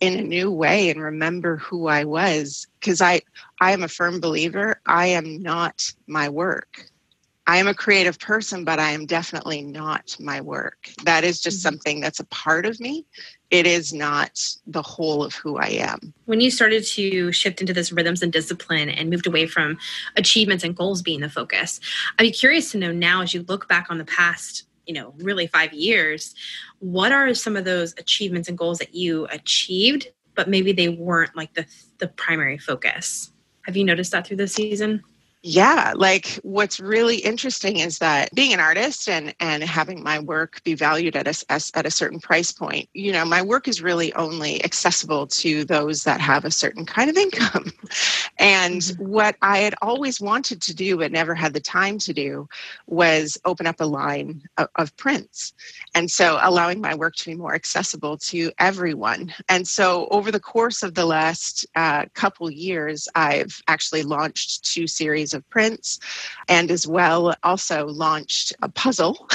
in 0.00 0.18
a 0.18 0.22
new 0.22 0.50
way 0.50 0.90
and 0.90 1.00
remember 1.00 1.56
who 1.56 1.86
I 1.86 2.04
was. 2.04 2.66
Because 2.80 3.00
I, 3.00 3.22
I 3.60 3.72
am 3.72 3.82
a 3.82 3.88
firm 3.88 4.20
believer, 4.20 4.80
I 4.86 5.06
am 5.06 5.42
not 5.42 5.92
my 6.06 6.28
work. 6.28 6.90
I 7.46 7.58
am 7.58 7.68
a 7.68 7.74
creative 7.74 8.18
person, 8.18 8.64
but 8.64 8.78
I 8.78 8.92
am 8.92 9.04
definitely 9.04 9.62
not 9.62 10.16
my 10.18 10.40
work. 10.40 10.88
That 11.04 11.24
is 11.24 11.40
just 11.40 11.58
mm-hmm. 11.58 11.62
something 11.62 12.00
that's 12.00 12.20
a 12.20 12.26
part 12.26 12.64
of 12.64 12.80
me. 12.80 13.04
It 13.54 13.68
is 13.68 13.92
not 13.92 14.44
the 14.66 14.82
whole 14.82 15.22
of 15.22 15.32
who 15.32 15.58
I 15.58 15.68
am. 15.68 16.12
When 16.24 16.40
you 16.40 16.50
started 16.50 16.84
to 16.86 17.30
shift 17.30 17.60
into 17.60 17.72
this 17.72 17.92
rhythms 17.92 18.20
and 18.20 18.32
discipline 18.32 18.88
and 18.88 19.08
moved 19.08 19.28
away 19.28 19.46
from 19.46 19.78
achievements 20.16 20.64
and 20.64 20.74
goals 20.74 21.02
being 21.02 21.20
the 21.20 21.30
focus, 21.30 21.78
I'd 22.18 22.24
be 22.24 22.32
curious 22.32 22.72
to 22.72 22.78
know 22.78 22.90
now 22.90 23.22
as 23.22 23.32
you 23.32 23.44
look 23.46 23.68
back 23.68 23.86
on 23.90 23.98
the 23.98 24.04
past, 24.06 24.66
you 24.86 24.94
know, 24.94 25.14
really 25.18 25.46
five 25.46 25.72
years, 25.72 26.34
what 26.80 27.12
are 27.12 27.32
some 27.32 27.54
of 27.56 27.64
those 27.64 27.92
achievements 27.96 28.48
and 28.48 28.58
goals 28.58 28.78
that 28.78 28.92
you 28.92 29.28
achieved, 29.30 30.08
but 30.34 30.48
maybe 30.48 30.72
they 30.72 30.88
weren't 30.88 31.36
like 31.36 31.54
the 31.54 31.64
the 31.98 32.08
primary 32.08 32.58
focus? 32.58 33.30
Have 33.66 33.76
you 33.76 33.84
noticed 33.84 34.10
that 34.10 34.26
through 34.26 34.38
the 34.38 34.48
season? 34.48 35.04
Yeah 35.46 35.92
like 35.94 36.40
what's 36.42 36.80
really 36.80 37.18
interesting 37.18 37.78
is 37.80 37.98
that 37.98 38.34
being 38.34 38.54
an 38.54 38.60
artist 38.60 39.10
and 39.10 39.34
and 39.40 39.62
having 39.62 40.02
my 40.02 40.18
work 40.18 40.62
be 40.64 40.74
valued 40.74 41.14
at 41.16 41.28
a, 41.28 41.44
at 41.74 41.84
a 41.84 41.90
certain 41.90 42.18
price 42.18 42.50
point 42.50 42.88
you 42.94 43.12
know 43.12 43.26
my 43.26 43.42
work 43.42 43.68
is 43.68 43.82
really 43.82 44.10
only 44.14 44.64
accessible 44.64 45.26
to 45.26 45.62
those 45.66 46.02
that 46.02 46.18
have 46.18 46.46
a 46.46 46.50
certain 46.50 46.86
kind 46.86 47.10
of 47.10 47.16
income. 47.16 47.70
And 48.38 48.80
mm-hmm. 48.80 49.06
what 49.06 49.36
i 49.42 49.58
had 49.58 49.74
always 49.82 50.20
wanted 50.20 50.62
to 50.62 50.74
do 50.74 50.96
but 50.96 51.12
never 51.12 51.34
had 51.34 51.52
the 51.52 51.60
time 51.60 51.98
to 51.98 52.12
do 52.14 52.48
was 52.86 53.38
open 53.44 53.66
up 53.66 53.80
a 53.80 53.84
line 53.84 54.42
of, 54.56 54.68
of 54.76 54.96
prints. 54.96 55.52
And 55.94 56.10
so 56.10 56.38
allowing 56.42 56.80
my 56.80 56.94
work 56.94 57.14
to 57.16 57.26
be 57.26 57.36
more 57.36 57.54
accessible 57.54 58.16
to 58.18 58.50
everyone. 58.58 59.32
And 59.48 59.68
so 59.68 60.08
over 60.10 60.32
the 60.32 60.40
course 60.40 60.82
of 60.82 60.94
the 60.94 61.06
last 61.06 61.66
uh, 61.76 62.06
couple 62.14 62.50
years 62.50 63.08
i've 63.14 63.62
actually 63.68 64.02
launched 64.02 64.64
two 64.64 64.86
series 64.86 65.33
of 65.34 65.48
prints, 65.50 66.00
and 66.48 66.70
as 66.70 66.86
well 66.86 67.34
also 67.42 67.86
launched 67.86 68.52
a 68.62 68.68
puzzle 68.68 69.26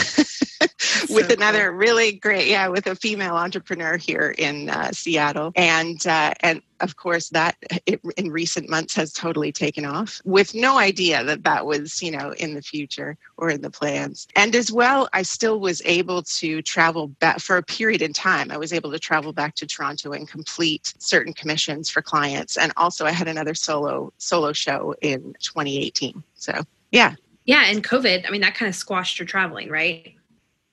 with 1.10 1.28
so 1.28 1.34
another 1.34 1.70
cool. 1.70 1.78
really 1.78 2.14
great, 2.14 2.48
yeah, 2.48 2.68
with 2.68 2.88
a 2.88 2.96
female 2.96 3.36
entrepreneur 3.36 3.98
here 3.98 4.34
in 4.38 4.70
uh, 4.70 4.92
Seattle, 4.92 5.52
and 5.56 6.06
uh, 6.08 6.34
and 6.42 6.62
of 6.82 6.96
course 6.96 7.30
that 7.30 7.56
eh, 7.70 7.80
it, 7.86 8.02
in 8.18 8.32
recent 8.32 8.70
months 8.70 8.96
has 8.96 9.12
totally 9.14 9.52
taken 9.52 9.86
off 9.86 10.22
with 10.26 10.54
no 10.54 10.78
idea 10.78 11.24
that 11.24 11.44
that 11.44 11.66
was 11.66 12.02
you 12.02 12.12
know 12.12 12.34
in 12.38 12.54
the 12.54 12.62
future 12.62 13.18
or 13.38 13.50
in 13.50 13.62
the 13.62 13.70
plans. 13.70 14.28
And 14.36 14.56
as 14.56 14.72
well 14.72 15.10
i 15.14 15.22
still 15.22 15.60
was 15.60 15.82
able 15.86 16.24
to 16.24 16.62
travel 16.62 17.08
back 17.08 17.40
for 17.40 17.58
a 17.58 17.64
period 17.64 18.02
in 18.02 18.14
time 18.14 18.52
i 18.52 18.58
was 18.58 18.74
able 18.74 18.92
to 18.92 19.00
travel 19.00 19.34
back 19.34 19.56
to 19.56 19.68
toronto 19.68 20.12
and 20.12 20.28
complete 20.28 20.94
certain 20.98 21.34
commissions 21.34 21.90
for 21.90 22.02
clients. 22.02 22.58
And 22.58 22.72
also 22.78 23.06
i 23.06 23.12
had 23.12 23.28
another 23.28 23.54
solo 23.54 24.14
solo 24.18 24.54
show 24.54 24.96
in 25.02 25.36
2018 25.40 26.24
so 26.36 26.54
yeah. 26.92 27.16
Yeah 27.46 27.64
and 27.66 27.84
covid 27.84 28.28
i 28.28 28.32
mean 28.32 28.42
that 28.42 28.56
kind 28.56 28.70
of 28.70 28.76
squashed 28.76 29.20
your 29.20 29.26
traveling 29.26 29.70
right? 29.70 30.16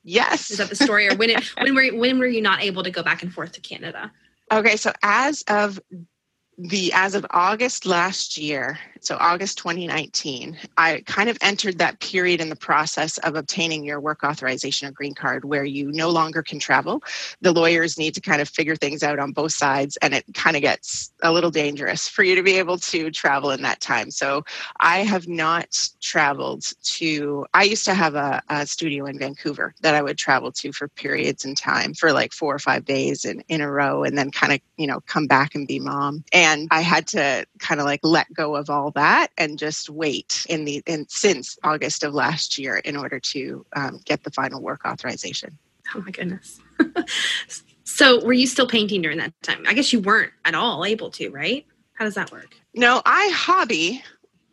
Yes. 0.09 0.53
Is 0.53 0.59
that 0.59 0.69
the 0.69 0.77
story? 0.77 1.09
Or 1.09 1.17
when 1.17 1.31
it, 1.31 1.45
when 1.61 1.75
were 1.75 1.89
when 1.89 2.21
were 2.21 2.29
you 2.29 2.41
not 2.41 2.63
able 2.63 2.85
to 2.85 2.93
go 2.93 3.03
back 3.03 3.25
and 3.25 3.35
forth 3.35 3.51
to 3.53 3.61
canada 3.61 4.13
Okay, 4.53 4.77
so 4.77 4.93
as 5.03 5.43
of 5.49 5.81
the 6.59 6.93
as 6.95 7.15
of 7.15 7.27
August 7.31 7.85
last 7.85 8.39
year, 8.39 8.79
so 9.01 9.17
August 9.21 9.59
2019, 9.59 10.59
I 10.77 11.03
kind 11.07 11.29
of 11.29 11.39
entered 11.41 11.79
that 11.79 12.01
period 12.01 12.41
in 12.41 12.49
the 12.49 12.57
process 12.57 13.19
of 13.19 13.35
obtaining 13.35 13.85
your 13.85 14.01
work 14.01 14.25
authorization 14.25 14.89
or 14.89 14.93
green 14.93 15.15
card 15.15 15.45
where 15.45 15.65
you 15.65 15.91
no 15.93 16.11
longer 16.11 16.43
can 16.43 16.59
travel. 16.59 17.03
The 17.41 17.53
lawyers 17.53 17.99
need 17.99 18.15
to 18.15 18.21
kind 18.21 18.41
of 18.41 18.49
figure 18.49 18.77
things 18.77 19.03
out 19.03 19.19
on 19.19 19.33
both 19.33 19.53
sides, 19.53 19.97
and 19.99 20.15
it 20.15 20.25
kind 20.35 20.57
of 20.57 20.63
gets 20.63 21.13
a 21.23 21.33
little 21.33 21.51
dangerous 21.51 22.09
for 22.09 22.23
you 22.23 22.35
to 22.35 22.43
be 22.43 22.59
able 22.59 22.79
to 22.79 23.11
travel 23.11 23.51
in 23.51 23.63
that 23.63 23.81
time. 23.81 24.11
So 24.11 24.45
I 24.81 24.99
have 24.99 25.29
not 25.29 25.69
traveled 26.01 26.65
to, 26.83 27.47
I 27.55 27.65
used 27.65 27.85
to 27.87 27.95
have 27.95 28.15
a, 28.15 28.43
a 28.49 28.67
studio 28.67 29.07
in 29.07 29.19
Vancouver 29.19 29.75
that 29.81 29.95
I 29.95 30.03
would 30.03 30.19
travel 30.19 30.53
to 30.53 30.73
for 30.73 30.89
periods 30.89 31.45
in 31.45 31.55
time 31.55 31.95
for 31.95 32.13
like 32.13 32.33
four 32.33 32.55
or 32.55 32.59
five 32.59 32.85
days 32.85 33.25
in, 33.25 33.43
in 33.49 33.61
a 33.61 33.71
row 33.71 34.05
and 34.05 34.17
then 34.17 34.31
kind 34.31 34.53
of, 34.53 34.61
you 34.77 34.87
know, 34.87 35.01
come 35.07 35.27
back 35.27 35.55
and 35.55 35.67
be 35.67 35.79
mom. 35.79 36.25
And 36.33 36.69
I 36.71 36.81
had 36.81 37.07
to 37.09 37.47
kind 37.59 37.81
of 37.81 37.87
like 37.87 38.01
let 38.03 38.33
go 38.33 38.57
of 38.57 38.71
all 38.71 38.91
that 38.97 39.29
and 39.39 39.59
just 39.59 39.89
wait 39.89 40.45
in 40.49 40.65
the 40.65 40.83
in 40.87 41.07
since 41.09 41.57
August 41.63 42.03
of 42.03 42.13
last 42.13 42.59
year 42.59 42.79
in 42.79 42.97
order 42.97 43.21
to 43.21 43.65
um, 43.77 44.01
get 44.05 44.25
the 44.25 44.31
final 44.31 44.61
work 44.61 44.85
authorization. 44.85 45.57
Oh 45.95 46.01
my 46.01 46.11
goodness. 46.11 46.61
so 47.85 48.25
were 48.25 48.33
you 48.33 48.47
still 48.47 48.67
painting 48.67 49.03
during 49.03 49.19
that 49.19 49.33
time? 49.43 49.65
I 49.69 49.75
guess 49.75 49.93
you 49.93 50.01
weren't 50.01 50.33
at 50.45 50.55
all 50.55 50.85
able 50.85 51.11
to, 51.13 51.31
right? 51.31 51.65
How 51.95 52.05
does 52.05 52.15
that 52.15 52.33
work? 52.33 52.55
No, 52.75 53.01
I 53.07 53.31
hobby 53.35 54.03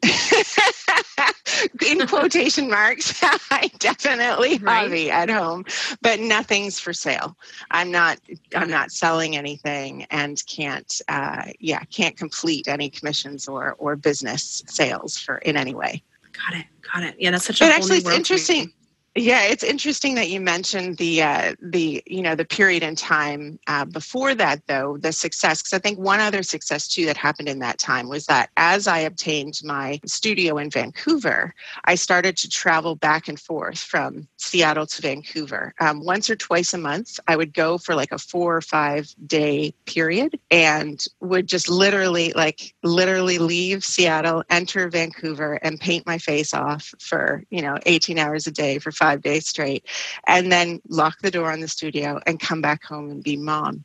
in 1.88 2.06
quotation 2.08 2.70
marks 2.70 3.20
i 3.52 3.70
definitely 3.80 4.58
right. 4.58 4.84
hobby 4.84 5.10
at 5.12 5.30
home 5.30 5.66
but 6.02 6.20
nothing's 6.20 6.80
for 6.80 6.94
sale. 6.94 7.38
I'm 7.72 7.92
not 7.92 8.20
i'm 8.56 8.70
not 8.70 8.92
selling 8.92 9.36
anything 9.38 10.06
and 10.12 10.42
can't 10.48 11.02
uh, 11.08 11.46
yeah 11.60 11.80
can't 11.86 12.18
complete 12.18 12.68
any 12.68 12.90
commissions 12.90 13.48
or 13.48 13.76
or 13.80 13.96
business 13.96 14.64
sales 14.68 15.18
for 15.18 15.38
in 15.38 15.58
any 15.58 15.74
way. 15.74 16.04
Got 16.34 16.60
it 16.60 16.66
got 16.94 17.04
it. 17.04 17.16
Yeah 17.20 17.32
that's 17.32 17.46
such 17.46 17.62
a 17.62 17.66
but 17.66 17.72
actually 17.72 17.98
it's 17.98 18.10
interesting 18.10 18.72
yeah, 19.16 19.44
it's 19.44 19.64
interesting 19.64 20.16
that 20.16 20.30
you 20.30 20.42
mentioned 20.42 20.98
the 20.98 21.22
uh, 21.22 21.56
the 21.62 22.02
you 22.08 22.24
know 22.24 22.34
the 22.34 22.46
period 22.46 22.82
in 22.82 22.96
time 22.96 23.60
uh, 23.68 23.86
before 23.86 24.34
that, 24.34 24.66
though 24.66 24.98
the 24.98 25.12
success. 25.12 25.62
Because 25.62 25.74
I 25.74 25.80
think 25.80 26.00
one 26.00 26.20
other 26.20 26.42
success 26.42 26.88
too 26.88 27.06
that 27.06 27.18
happened 27.18 27.48
in 27.48 27.60
that 27.60 27.78
time 27.78 28.10
was 28.10 28.26
that 28.26 28.50
as 28.58 28.88
I 28.88 29.00
obtained 29.00 29.60
my 29.64 30.00
studio 30.08 30.58
in 30.58 30.72
Vancouver, 30.72 31.54
I 31.86 31.94
started 31.94 32.38
to 32.38 32.50
travel 32.50 32.96
back 32.96 33.28
and 33.28 33.40
forth 33.40 33.78
from 33.78 34.28
Seattle 34.38 34.88
to 34.88 35.02
Vancouver 35.04 35.76
um, 35.80 36.04
once 36.04 36.28
or 36.32 36.36
twice 36.36 36.74
a 36.74 36.80
month. 36.80 37.20
I 37.28 37.36
would 37.36 37.54
go 37.54 37.78
for 37.78 37.94
like 37.94 38.12
a 38.12 38.18
four 38.18 38.58
or 38.58 38.62
five 38.62 39.14
day 39.28 39.76
period 39.86 40.40
and 40.50 41.06
would 41.20 41.46
just 41.46 41.70
literally 41.70 42.34
like 42.34 42.74
literally 42.82 43.38
leave 43.38 43.84
Seattle, 43.84 44.44
enter 44.50 44.90
Vancouver, 44.90 45.60
and 45.62 45.80
paint 45.80 46.08
my 46.08 46.18
face 46.18 46.52
off 46.52 46.96
for 47.00 47.44
you 47.52 47.62
know 47.62 47.78
18 47.86 48.18
hours 48.18 48.48
a 48.48 48.52
day 48.52 48.80
for 48.80 48.92
five 49.04 49.22
days 49.22 49.48
straight, 49.50 49.86
and 50.28 50.50
then 50.50 50.82
lock 50.88 51.20
the 51.22 51.32
door 51.32 51.52
on 51.52 51.60
the 51.60 51.68
studio 51.68 52.22
and 52.26 52.40
come 52.40 52.62
back 52.62 52.84
home 52.86 53.10
and 53.10 53.22
be 53.22 53.36
mom. 53.36 53.84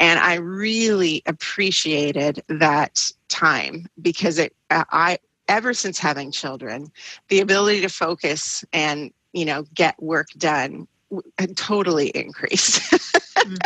And 0.00 0.18
I 0.18 0.34
really 0.34 1.22
appreciated 1.26 2.42
that 2.48 3.08
time 3.28 3.86
because 4.02 4.38
it, 4.38 4.56
uh, 4.70 4.84
I, 4.90 5.18
ever 5.46 5.72
since 5.72 6.00
having 6.00 6.32
children, 6.32 6.90
the 7.28 7.38
ability 7.38 7.80
to 7.82 7.88
focus 7.88 8.64
and, 8.72 9.12
you 9.32 9.44
know, 9.44 9.64
get 9.72 9.94
work 10.02 10.26
done 10.36 10.88
totally 11.54 12.08
increased. 12.08 12.80
mm. 13.36 13.56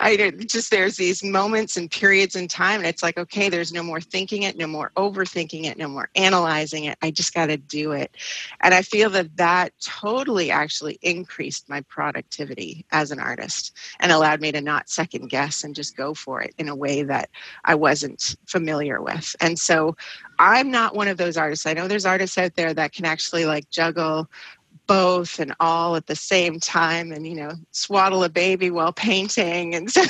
I 0.00 0.30
just 0.46 0.70
there's 0.70 0.96
these 0.96 1.22
moments 1.22 1.76
and 1.76 1.90
periods 1.90 2.36
in 2.36 2.48
time, 2.48 2.80
and 2.80 2.86
it's 2.86 3.02
like, 3.02 3.18
okay, 3.18 3.48
there's 3.48 3.72
no 3.72 3.82
more 3.82 4.00
thinking 4.00 4.42
it, 4.44 4.56
no 4.56 4.66
more 4.66 4.90
overthinking 4.96 5.64
it, 5.64 5.78
no 5.78 5.88
more 5.88 6.10
analyzing 6.14 6.84
it. 6.84 6.98
I 7.02 7.10
just 7.10 7.34
got 7.34 7.46
to 7.46 7.56
do 7.56 7.92
it, 7.92 8.16
and 8.60 8.74
I 8.74 8.82
feel 8.82 9.10
that 9.10 9.36
that 9.36 9.72
totally 9.80 10.50
actually 10.50 10.98
increased 11.02 11.68
my 11.68 11.80
productivity 11.82 12.84
as 12.92 13.10
an 13.10 13.20
artist 13.20 13.76
and 14.00 14.12
allowed 14.12 14.40
me 14.40 14.52
to 14.52 14.60
not 14.60 14.88
second 14.88 15.28
guess 15.28 15.64
and 15.64 15.74
just 15.74 15.96
go 15.96 16.14
for 16.14 16.40
it 16.42 16.54
in 16.58 16.68
a 16.68 16.76
way 16.76 17.02
that 17.02 17.30
I 17.64 17.74
wasn't 17.74 18.36
familiar 18.46 19.00
with. 19.02 19.34
And 19.40 19.58
so, 19.58 19.96
I'm 20.38 20.70
not 20.70 20.96
one 20.96 21.08
of 21.08 21.16
those 21.16 21.36
artists. 21.36 21.66
I 21.66 21.74
know 21.74 21.88
there's 21.88 22.06
artists 22.06 22.38
out 22.38 22.54
there 22.56 22.74
that 22.74 22.92
can 22.92 23.04
actually 23.04 23.44
like 23.44 23.70
juggle 23.70 24.28
both 24.86 25.38
and 25.38 25.54
all 25.60 25.96
at 25.96 26.06
the 26.06 26.16
same 26.16 26.60
time 26.60 27.12
and 27.12 27.26
you 27.26 27.34
know 27.34 27.52
swaddle 27.70 28.24
a 28.24 28.28
baby 28.28 28.70
while 28.70 28.92
painting 28.92 29.74
and 29.74 29.90
so 29.90 30.02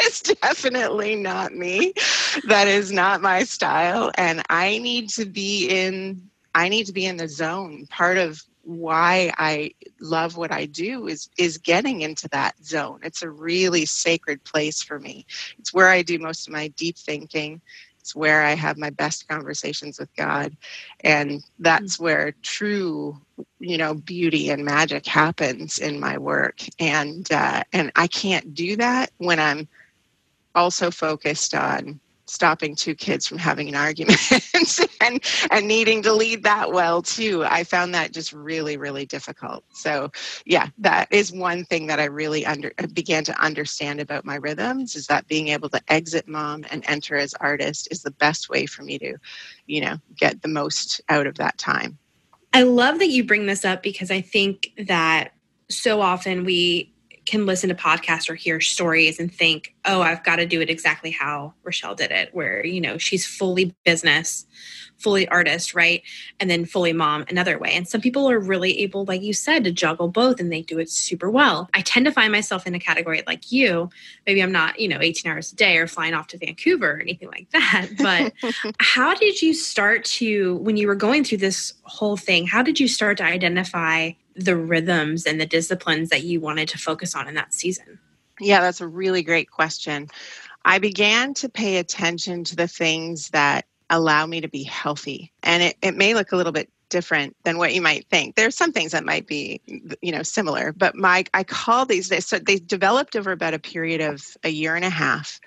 it's 0.00 0.22
definitely 0.22 1.14
not 1.16 1.54
me. 1.54 1.92
That 2.48 2.68
is 2.68 2.92
not 2.92 3.20
my 3.20 3.44
style 3.44 4.10
and 4.16 4.42
i 4.50 4.78
need 4.78 5.08
to 5.10 5.26
be 5.26 5.68
in 5.68 6.28
i 6.54 6.68
need 6.68 6.86
to 6.86 6.92
be 6.92 7.06
in 7.06 7.16
the 7.16 7.28
zone. 7.28 7.86
Part 7.90 8.18
of 8.18 8.42
why 8.66 9.30
i 9.36 9.70
love 10.00 10.36
what 10.38 10.50
i 10.50 10.64
do 10.64 11.06
is 11.06 11.28
is 11.36 11.58
getting 11.58 12.00
into 12.00 12.28
that 12.28 12.54
zone. 12.64 13.00
It's 13.02 13.22
a 13.22 13.30
really 13.30 13.84
sacred 13.84 14.42
place 14.44 14.82
for 14.82 14.98
me. 14.98 15.26
It's 15.58 15.74
where 15.74 15.88
i 15.88 16.02
do 16.02 16.18
most 16.18 16.46
of 16.46 16.52
my 16.52 16.68
deep 16.68 16.96
thinking 16.96 17.60
it's 18.04 18.14
where 18.14 18.42
I 18.42 18.54
have 18.54 18.76
my 18.76 18.90
best 18.90 19.26
conversations 19.28 19.98
with 19.98 20.14
God. 20.14 20.54
And 21.00 21.42
that's 21.58 21.94
mm-hmm. 21.94 22.04
where 22.04 22.34
true, 22.42 23.18
you 23.60 23.78
know, 23.78 23.94
beauty 23.94 24.50
and 24.50 24.62
magic 24.62 25.06
happens 25.06 25.78
in 25.78 25.98
my 25.98 26.18
work. 26.18 26.60
And 26.78 27.26
uh, 27.32 27.64
and 27.72 27.90
I 27.96 28.06
can't 28.08 28.52
do 28.52 28.76
that 28.76 29.10
when 29.16 29.40
I'm 29.40 29.66
also 30.54 30.90
focused 30.90 31.54
on 31.54 31.98
stopping 32.26 32.74
two 32.74 32.94
kids 32.94 33.26
from 33.26 33.38
having 33.38 33.68
an 33.68 33.74
argument 33.74 34.20
and 35.00 35.22
and 35.50 35.68
needing 35.68 36.02
to 36.02 36.12
lead 36.12 36.42
that 36.42 36.72
well 36.72 37.02
too. 37.02 37.44
I 37.44 37.64
found 37.64 37.94
that 37.94 38.12
just 38.12 38.32
really 38.32 38.76
really 38.76 39.06
difficult. 39.06 39.64
So 39.72 40.10
yeah 40.44 40.68
that 40.78 41.08
is 41.10 41.32
one 41.32 41.64
thing 41.64 41.86
that 41.86 42.00
i 42.00 42.04
really 42.04 42.44
under 42.46 42.72
uh, 42.78 42.86
began 42.92 43.24
to 43.24 43.42
understand 43.42 44.00
about 44.00 44.24
my 44.24 44.36
rhythms 44.36 44.96
is 44.96 45.06
that 45.06 45.26
being 45.26 45.48
able 45.48 45.68
to 45.68 45.80
exit 45.88 46.28
mom 46.28 46.64
and 46.70 46.84
enter 46.86 47.16
as 47.16 47.34
artist 47.34 47.88
is 47.90 48.02
the 48.02 48.10
best 48.12 48.48
way 48.48 48.66
for 48.66 48.82
me 48.82 48.98
to 48.98 49.16
you 49.66 49.80
know 49.80 49.96
get 50.16 50.42
the 50.42 50.48
most 50.48 51.00
out 51.08 51.26
of 51.26 51.36
that 51.36 51.56
time. 51.58 51.98
I 52.52 52.62
love 52.62 53.00
that 53.00 53.08
you 53.08 53.24
bring 53.24 53.46
this 53.46 53.64
up 53.64 53.82
because 53.82 54.10
i 54.10 54.20
think 54.20 54.72
that 54.86 55.32
so 55.70 56.00
often 56.00 56.44
we 56.44 56.93
can 57.26 57.46
listen 57.46 57.68
to 57.68 57.74
podcasts 57.74 58.28
or 58.28 58.34
hear 58.34 58.60
stories 58.60 59.18
and 59.18 59.32
think, 59.32 59.74
oh, 59.84 60.02
I've 60.02 60.24
got 60.24 60.36
to 60.36 60.46
do 60.46 60.60
it 60.60 60.70
exactly 60.70 61.10
how 61.10 61.54
Rochelle 61.62 61.94
did 61.94 62.10
it, 62.10 62.34
where, 62.34 62.64
you 62.64 62.80
know, 62.80 62.98
she's 62.98 63.26
fully 63.26 63.74
business, 63.84 64.46
fully 64.98 65.26
artist, 65.28 65.74
right? 65.74 66.02
And 66.40 66.50
then 66.50 66.64
fully 66.64 66.92
mom 66.92 67.24
another 67.28 67.58
way. 67.58 67.72
And 67.72 67.88
some 67.88 68.00
people 68.00 68.30
are 68.30 68.38
really 68.38 68.80
able, 68.80 69.04
like 69.04 69.22
you 69.22 69.32
said, 69.32 69.64
to 69.64 69.72
juggle 69.72 70.08
both 70.08 70.40
and 70.40 70.52
they 70.52 70.62
do 70.62 70.78
it 70.78 70.90
super 70.90 71.30
well. 71.30 71.68
I 71.74 71.80
tend 71.82 72.06
to 72.06 72.12
find 72.12 72.32
myself 72.32 72.66
in 72.66 72.74
a 72.74 72.80
category 72.80 73.22
like 73.26 73.50
you. 73.50 73.90
Maybe 74.26 74.42
I'm 74.42 74.52
not, 74.52 74.78
you 74.78 74.88
know, 74.88 75.00
18 75.00 75.30
hours 75.30 75.52
a 75.52 75.56
day 75.56 75.78
or 75.78 75.86
flying 75.86 76.14
off 76.14 76.28
to 76.28 76.38
Vancouver 76.38 76.92
or 76.92 77.00
anything 77.00 77.28
like 77.28 77.50
that. 77.50 77.88
But 78.04 78.34
how 78.80 79.14
did 79.14 79.40
you 79.40 79.54
start 79.54 80.04
to, 80.04 80.56
when 80.56 80.76
you 80.76 80.86
were 80.86 80.94
going 80.94 81.24
through 81.24 81.38
this 81.38 81.72
whole 81.84 82.16
thing, 82.16 82.46
how 82.46 82.62
did 82.62 82.78
you 82.78 82.86
start 82.86 83.16
to 83.18 83.24
identify 83.24 84.12
the 84.34 84.56
rhythms 84.56 85.26
and 85.26 85.40
the 85.40 85.46
disciplines 85.46 86.08
that 86.10 86.24
you 86.24 86.40
wanted 86.40 86.68
to 86.70 86.78
focus 86.78 87.14
on 87.14 87.28
in 87.28 87.34
that 87.34 87.54
season? 87.54 87.98
Yeah, 88.40 88.60
that's 88.60 88.80
a 88.80 88.88
really 88.88 89.22
great 89.22 89.50
question. 89.50 90.08
I 90.64 90.78
began 90.78 91.34
to 91.34 91.48
pay 91.48 91.76
attention 91.76 92.44
to 92.44 92.56
the 92.56 92.68
things 92.68 93.28
that 93.30 93.66
allow 93.90 94.26
me 94.26 94.40
to 94.40 94.48
be 94.48 94.62
healthy. 94.62 95.32
And 95.42 95.62
it, 95.62 95.76
it 95.82 95.94
may 95.94 96.14
look 96.14 96.32
a 96.32 96.36
little 96.36 96.52
bit 96.52 96.70
different 96.88 97.36
than 97.44 97.58
what 97.58 97.74
you 97.74 97.82
might 97.82 98.06
think. 98.08 98.34
There's 98.34 98.56
some 98.56 98.72
things 98.72 98.92
that 98.92 99.04
might 99.04 99.26
be, 99.26 99.60
you 100.00 100.12
know, 100.12 100.22
similar, 100.22 100.72
but 100.72 100.94
my 100.94 101.24
I 101.34 101.44
call 101.44 101.86
these 101.86 102.08
they, 102.08 102.20
so 102.20 102.38
they 102.38 102.56
developed 102.56 103.16
over 103.16 103.32
about 103.32 103.54
a 103.54 103.58
period 103.58 104.00
of 104.00 104.22
a 104.44 104.48
year 104.48 104.76
and 104.76 104.84
a 104.84 104.90
half. 104.90 105.40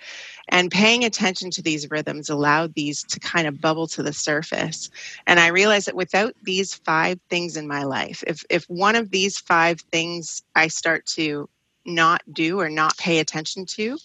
And 0.50 0.72
paying 0.72 1.03
attention 1.03 1.51
to 1.51 1.62
these 1.62 1.89
rhythms 1.89 2.29
allowed 2.29 2.74
these 2.74 3.03
to 3.03 3.20
kind 3.20 3.48
of 3.48 3.60
bubble 3.60 3.88
to 3.88 4.03
the 4.03 4.13
surface. 4.13 4.89
And 5.25 5.39
I 5.39 5.48
realized 5.48 5.88
that 5.88 5.96
without 5.96 6.36
these 6.44 6.74
five 6.74 7.20
things 7.29 7.58
in 7.58 7.67
my 7.67 7.84
life, 7.84 8.24
if 8.25 8.44
if 8.50 8.63
one 8.65 8.96
of 8.96 9.12
these 9.12 9.38
five 9.38 9.82
things 9.91 10.44
I 10.56 10.67
start 10.67 11.06
to 11.17 11.50
not 11.86 12.22
do 12.32 12.60
or 12.60 12.70
not 12.70 12.98
pay 12.98 13.20
attention 13.20 13.65
to, 13.65 13.98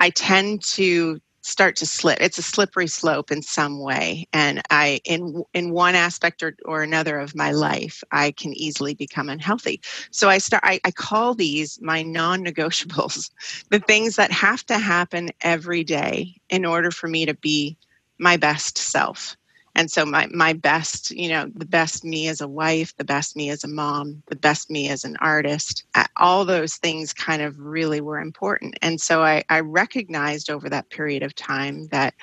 I 0.00 0.10
tend 0.10 0.62
to 0.62 1.20
start 1.44 1.76
to 1.76 1.86
slip. 1.86 2.18
It's 2.22 2.38
a 2.38 2.42
slippery 2.42 2.86
slope 2.86 3.30
in 3.30 3.42
some 3.42 3.78
way 3.78 4.26
and 4.32 4.62
i 4.70 5.00
in 5.04 5.44
in 5.52 5.70
one 5.70 5.94
aspect 5.94 6.42
or, 6.42 6.56
or 6.64 6.82
another 6.82 7.18
of 7.18 7.34
my 7.34 7.52
life 7.52 8.02
i 8.12 8.30
can 8.32 8.54
easily 8.54 8.94
become 8.94 9.28
unhealthy. 9.28 9.80
So 10.10 10.28
i 10.30 10.38
start 10.38 10.62
I, 10.64 10.80
I 10.84 10.90
call 10.90 11.34
these 11.34 11.78
my 11.82 12.02
non-negotiables 12.02 13.30
the 13.70 13.80
things 13.80 14.16
that 14.16 14.32
have 14.32 14.64
to 14.66 14.78
happen 14.78 15.30
every 15.42 15.84
day 15.84 16.34
in 16.48 16.64
order 16.64 16.90
for 16.90 17.08
me 17.08 17.26
to 17.26 17.34
be 17.34 17.76
my 18.18 18.38
best 18.38 18.78
self 18.78 19.36
and 19.74 19.90
so 19.90 20.04
my 20.04 20.26
my 20.32 20.52
best 20.52 21.10
you 21.10 21.28
know 21.28 21.50
the 21.54 21.66
best 21.66 22.04
me 22.04 22.28
as 22.28 22.40
a 22.40 22.48
wife 22.48 22.96
the 22.96 23.04
best 23.04 23.36
me 23.36 23.50
as 23.50 23.64
a 23.64 23.68
mom 23.68 24.22
the 24.28 24.36
best 24.36 24.70
me 24.70 24.88
as 24.88 25.04
an 25.04 25.16
artist 25.20 25.84
all 26.16 26.44
those 26.44 26.76
things 26.76 27.12
kind 27.12 27.42
of 27.42 27.58
really 27.58 28.00
were 28.00 28.18
important 28.18 28.76
and 28.82 29.00
so 29.00 29.22
i, 29.22 29.42
I 29.50 29.60
recognized 29.60 30.50
over 30.50 30.68
that 30.68 30.90
period 30.90 31.22
of 31.22 31.34
time 31.34 31.88
that 31.88 32.14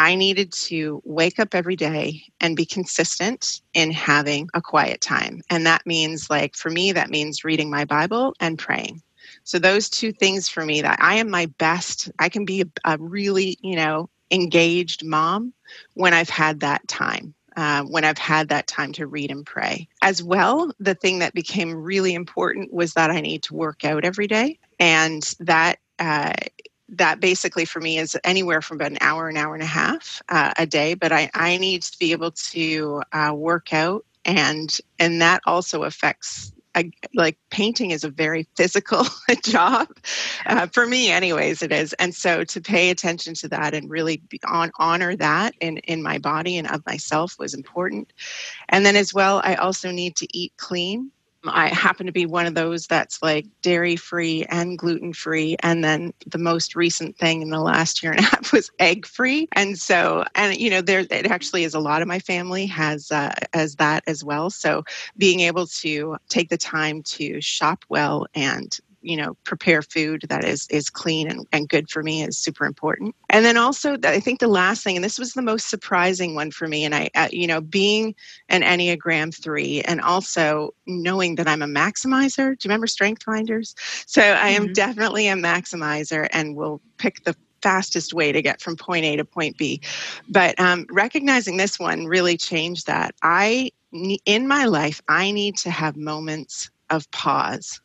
I 0.00 0.14
needed 0.14 0.52
to 0.66 1.02
wake 1.04 1.40
up 1.40 1.56
every 1.56 1.74
day 1.74 2.22
and 2.40 2.56
be 2.56 2.64
consistent 2.64 3.62
in 3.74 3.90
having 3.90 4.48
a 4.54 4.62
quiet 4.62 5.00
time. 5.00 5.40
And 5.50 5.66
that 5.66 5.84
means, 5.86 6.30
like, 6.30 6.54
for 6.54 6.70
me, 6.70 6.92
that 6.92 7.10
means 7.10 7.42
reading 7.42 7.68
my 7.68 7.84
Bible 7.84 8.32
and 8.38 8.56
praying. 8.56 9.02
So, 9.42 9.58
those 9.58 9.90
two 9.90 10.12
things 10.12 10.48
for 10.48 10.64
me 10.64 10.82
that 10.82 11.00
I 11.02 11.16
am 11.16 11.28
my 11.28 11.46
best, 11.58 12.12
I 12.20 12.28
can 12.28 12.44
be 12.44 12.62
a, 12.62 12.66
a 12.84 12.96
really, 12.98 13.58
you 13.60 13.74
know, 13.74 14.08
engaged 14.30 15.04
mom 15.04 15.52
when 15.94 16.14
I've 16.14 16.30
had 16.30 16.60
that 16.60 16.86
time. 16.88 17.34
Uh, 17.56 17.82
when 17.82 18.04
I've 18.04 18.18
had 18.18 18.50
that 18.50 18.68
time 18.68 18.92
to 18.92 19.08
read 19.08 19.32
and 19.32 19.44
pray. 19.44 19.88
As 20.00 20.22
well, 20.22 20.70
the 20.78 20.94
thing 20.94 21.18
that 21.18 21.34
became 21.34 21.74
really 21.74 22.14
important 22.14 22.72
was 22.72 22.92
that 22.92 23.10
I 23.10 23.20
need 23.20 23.42
to 23.44 23.54
work 23.54 23.84
out 23.84 24.04
every 24.04 24.28
day. 24.28 24.60
And 24.78 25.24
that 25.40 25.80
uh, 25.98 26.34
that 26.90 27.18
basically 27.18 27.64
for 27.64 27.80
me 27.80 27.98
is 27.98 28.16
anywhere 28.22 28.62
from 28.62 28.76
about 28.76 28.92
an 28.92 28.98
hour, 29.00 29.28
an 29.28 29.36
hour 29.36 29.54
and 29.54 29.62
a 29.64 29.66
half 29.66 30.22
uh, 30.28 30.52
a 30.56 30.66
day. 30.66 30.94
But 30.94 31.10
I, 31.10 31.30
I 31.34 31.56
need 31.56 31.82
to 31.82 31.98
be 31.98 32.12
able 32.12 32.30
to 32.30 33.02
uh, 33.12 33.32
work 33.34 33.74
out 33.74 34.04
and 34.28 34.78
and 34.98 35.20
that 35.20 35.40
also 35.46 35.84
affects 35.84 36.52
I, 36.78 36.92
like 37.14 37.38
painting 37.50 37.90
is 37.90 38.04
a 38.04 38.10
very 38.10 38.46
physical 38.56 39.04
job 39.42 39.88
uh, 40.46 40.68
for 40.68 40.86
me 40.86 41.10
anyways 41.10 41.62
it 41.62 41.72
is. 41.72 41.92
And 41.94 42.14
so 42.14 42.44
to 42.44 42.60
pay 42.60 42.90
attention 42.90 43.34
to 43.34 43.48
that 43.48 43.74
and 43.74 43.90
really 43.90 44.22
on, 44.44 44.70
honor 44.78 45.16
that 45.16 45.54
in, 45.60 45.78
in 45.78 46.02
my 46.02 46.18
body 46.18 46.56
and 46.56 46.70
of 46.70 46.86
myself 46.86 47.38
was 47.38 47.54
important. 47.54 48.12
And 48.68 48.86
then 48.86 48.96
as 48.96 49.12
well 49.12 49.40
i 49.44 49.54
also 49.56 49.90
need 49.90 50.16
to 50.16 50.26
eat 50.36 50.52
clean 50.56 51.10
I 51.46 51.68
happen 51.68 52.06
to 52.06 52.12
be 52.12 52.26
one 52.26 52.46
of 52.46 52.54
those 52.54 52.86
that's 52.86 53.22
like 53.22 53.46
dairy 53.62 53.96
free 53.96 54.44
and 54.48 54.76
gluten 54.76 55.12
free. 55.12 55.56
And 55.60 55.84
then 55.84 56.12
the 56.26 56.38
most 56.38 56.74
recent 56.74 57.16
thing 57.16 57.42
in 57.42 57.50
the 57.50 57.60
last 57.60 58.02
year 58.02 58.12
and 58.12 58.20
a 58.20 58.24
half 58.28 58.52
was 58.52 58.70
egg 58.78 59.06
free. 59.06 59.48
And 59.52 59.78
so, 59.78 60.24
and 60.34 60.56
you 60.56 60.70
know, 60.70 60.80
there 60.80 61.00
it 61.00 61.26
actually 61.26 61.64
is 61.64 61.74
a 61.74 61.80
lot 61.80 62.02
of 62.02 62.08
my 62.08 62.18
family 62.18 62.66
has 62.66 63.10
uh, 63.12 63.32
as 63.52 63.76
that 63.76 64.02
as 64.06 64.24
well. 64.24 64.50
So 64.50 64.84
being 65.16 65.40
able 65.40 65.66
to 65.66 66.16
take 66.28 66.48
the 66.48 66.58
time 66.58 67.02
to 67.04 67.40
shop 67.40 67.84
well 67.88 68.26
and 68.34 68.76
you 69.00 69.16
know 69.16 69.36
prepare 69.44 69.82
food 69.82 70.24
that 70.28 70.44
is 70.44 70.66
is 70.68 70.90
clean 70.90 71.30
and, 71.30 71.46
and 71.52 71.68
good 71.68 71.88
for 71.88 72.02
me 72.02 72.22
is 72.22 72.36
super 72.36 72.64
important 72.64 73.14
and 73.30 73.44
then 73.44 73.56
also 73.56 73.96
i 74.04 74.20
think 74.20 74.40
the 74.40 74.48
last 74.48 74.82
thing 74.82 74.96
and 74.96 75.04
this 75.04 75.18
was 75.18 75.34
the 75.34 75.42
most 75.42 75.68
surprising 75.68 76.34
one 76.34 76.50
for 76.50 76.66
me 76.66 76.84
and 76.84 76.94
i 76.94 77.08
uh, 77.14 77.28
you 77.30 77.46
know 77.46 77.60
being 77.60 78.14
an 78.48 78.62
enneagram 78.62 79.34
3 79.34 79.82
and 79.82 80.00
also 80.00 80.74
knowing 80.86 81.36
that 81.36 81.48
i'm 81.48 81.62
a 81.62 81.66
maximizer 81.66 82.58
do 82.58 82.66
you 82.66 82.68
remember 82.68 82.86
strength 82.86 83.22
finders 83.22 83.74
so 84.06 84.22
i 84.22 84.48
am 84.48 84.64
mm-hmm. 84.64 84.72
definitely 84.72 85.28
a 85.28 85.34
maximizer 85.34 86.26
and 86.32 86.56
will 86.56 86.80
pick 86.96 87.22
the 87.24 87.36
fastest 87.62 88.14
way 88.14 88.32
to 88.32 88.42
get 88.42 88.60
from 88.60 88.76
point 88.76 89.04
A 89.04 89.16
to 89.16 89.24
point 89.24 89.58
B. 89.58 89.80
But 90.28 90.58
um, 90.60 90.86
recognizing 90.90 91.56
this 91.56 91.78
one 91.78 92.06
really 92.06 92.36
changed 92.36 92.86
that. 92.86 93.16
I, 93.22 93.72
in 94.24 94.46
my 94.46 94.66
life, 94.66 95.00
I 95.08 95.32
need 95.32 95.56
to 95.58 95.70
have 95.70 95.96
moments 95.96 96.70
of 96.90 97.10
pause 97.10 97.80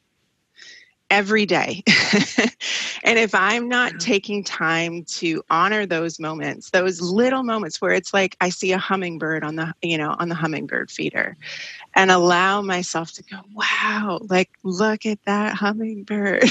every 1.13 1.45
day. 1.45 1.83
and 3.03 3.19
if 3.19 3.35
I'm 3.35 3.69
not 3.69 3.99
taking 3.99 4.43
time 4.43 5.03
to 5.19 5.43
honor 5.51 5.85
those 5.85 6.19
moments, 6.19 6.71
those 6.71 7.01
little 7.01 7.43
moments 7.43 7.79
where 7.79 7.91
it's 7.91 8.15
like 8.15 8.35
I 8.41 8.49
see 8.49 8.71
a 8.71 8.79
hummingbird 8.79 9.43
on 9.43 9.55
the, 9.55 9.75
you 9.83 9.95
know, 9.95 10.15
on 10.17 10.29
the 10.29 10.35
hummingbird 10.35 10.89
feeder 10.89 11.37
and 11.93 12.09
allow 12.09 12.63
myself 12.63 13.11
to 13.13 13.23
go, 13.23 13.37
wow, 13.53 14.21
like 14.27 14.49
look 14.63 15.05
at 15.05 15.19
that 15.25 15.53
hummingbird. 15.53 16.49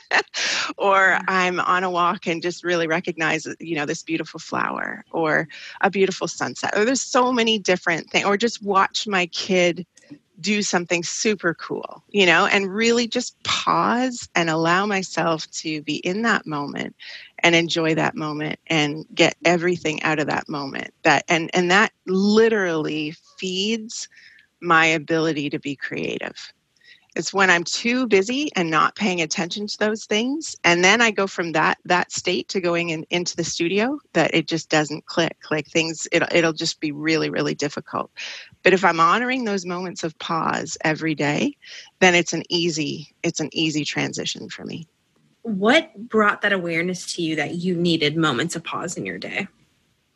or 0.76 1.18
I'm 1.26 1.58
on 1.58 1.82
a 1.82 1.90
walk 1.90 2.26
and 2.26 2.42
just 2.42 2.62
really 2.64 2.86
recognize, 2.86 3.46
you 3.58 3.74
know, 3.74 3.86
this 3.86 4.02
beautiful 4.02 4.38
flower 4.38 5.02
or 5.12 5.48
a 5.80 5.88
beautiful 5.88 6.28
sunset. 6.28 6.76
Or 6.76 6.84
there's 6.84 7.00
so 7.00 7.32
many 7.32 7.58
different 7.58 8.10
things. 8.10 8.26
Or 8.26 8.36
just 8.36 8.62
watch 8.62 9.06
my 9.06 9.24
kid 9.26 9.86
do 10.40 10.62
something 10.62 11.02
super 11.02 11.54
cool, 11.54 12.02
you 12.08 12.26
know, 12.26 12.46
and 12.46 12.72
really 12.72 13.08
just 13.08 13.42
pause 13.42 14.28
and 14.34 14.48
allow 14.48 14.86
myself 14.86 15.50
to 15.50 15.82
be 15.82 15.96
in 15.96 16.22
that 16.22 16.46
moment 16.46 16.94
and 17.40 17.54
enjoy 17.54 17.94
that 17.94 18.14
moment 18.14 18.58
and 18.68 19.04
get 19.14 19.36
everything 19.44 20.02
out 20.02 20.18
of 20.18 20.26
that 20.28 20.48
moment. 20.48 20.92
That 21.02 21.24
and 21.28 21.50
and 21.54 21.70
that 21.70 21.92
literally 22.06 23.14
feeds 23.38 24.08
my 24.60 24.86
ability 24.86 25.50
to 25.50 25.58
be 25.58 25.76
creative. 25.76 26.52
It's 27.18 27.34
when 27.34 27.50
I'm 27.50 27.64
too 27.64 28.06
busy 28.06 28.50
and 28.54 28.70
not 28.70 28.94
paying 28.94 29.20
attention 29.20 29.66
to 29.66 29.78
those 29.78 30.04
things. 30.04 30.54
And 30.62 30.84
then 30.84 31.02
I 31.02 31.10
go 31.10 31.26
from 31.26 31.52
that 31.52 31.78
that 31.84 32.12
state 32.12 32.48
to 32.50 32.60
going 32.60 32.90
in, 32.90 33.04
into 33.10 33.34
the 33.36 33.44
studio 33.44 33.98
that 34.12 34.32
it 34.32 34.46
just 34.46 34.70
doesn't 34.70 35.06
click. 35.06 35.36
Like 35.50 35.66
things 35.66 36.06
it'll 36.12 36.28
it'll 36.30 36.52
just 36.52 36.80
be 36.80 36.92
really, 36.92 37.28
really 37.28 37.56
difficult. 37.56 38.12
But 38.62 38.72
if 38.72 38.84
I'm 38.84 39.00
honoring 39.00 39.44
those 39.44 39.66
moments 39.66 40.04
of 40.04 40.18
pause 40.18 40.78
every 40.84 41.14
day, 41.14 41.56
then 42.00 42.14
it's 42.14 42.32
an 42.32 42.44
easy, 42.48 43.14
it's 43.22 43.40
an 43.40 43.50
easy 43.52 43.84
transition 43.84 44.48
for 44.48 44.64
me. 44.64 44.86
What 45.42 45.96
brought 46.08 46.42
that 46.42 46.52
awareness 46.52 47.14
to 47.14 47.22
you 47.22 47.36
that 47.36 47.56
you 47.56 47.74
needed 47.74 48.16
moments 48.16 48.54
of 48.54 48.62
pause 48.62 48.96
in 48.96 49.06
your 49.06 49.18
day? 49.18 49.48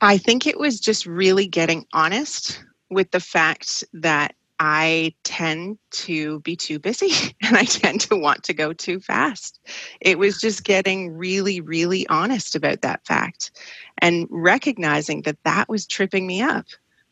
I 0.01 0.19
think 0.19 0.47
it 0.47 0.59
was 0.59 0.79
just 0.79 1.07
really 1.07 1.47
getting 1.47 1.87
honest 1.93 2.63
with 2.91 3.11
the 3.11 3.21
fact 3.21 3.85
that 3.95 4.35
I 4.65 5.13
tend 5.25 5.79
to 5.91 6.39
be 6.43 6.55
too 6.55 6.79
busy 6.79 7.11
and 7.43 7.57
I 7.57 7.65
tend 7.65 8.03
to 8.03 8.17
want 8.17 8.45
to 8.45 8.55
go 8.55 8.73
too 8.73 9.01
fast. 9.01 9.59
It 10.01 10.21
was 10.21 10.41
just 10.41 10.63
getting 10.63 11.11
really, 11.17 11.61
really 11.61 12.07
honest 12.07 12.55
about 12.55 12.83
that 12.83 13.05
fact 13.05 13.51
and 13.99 14.29
recognizing 14.31 15.23
that 15.23 15.43
that 15.43 15.69
was 15.69 15.85
tripping 15.85 16.29
me 16.29 16.43
up, 16.43 16.67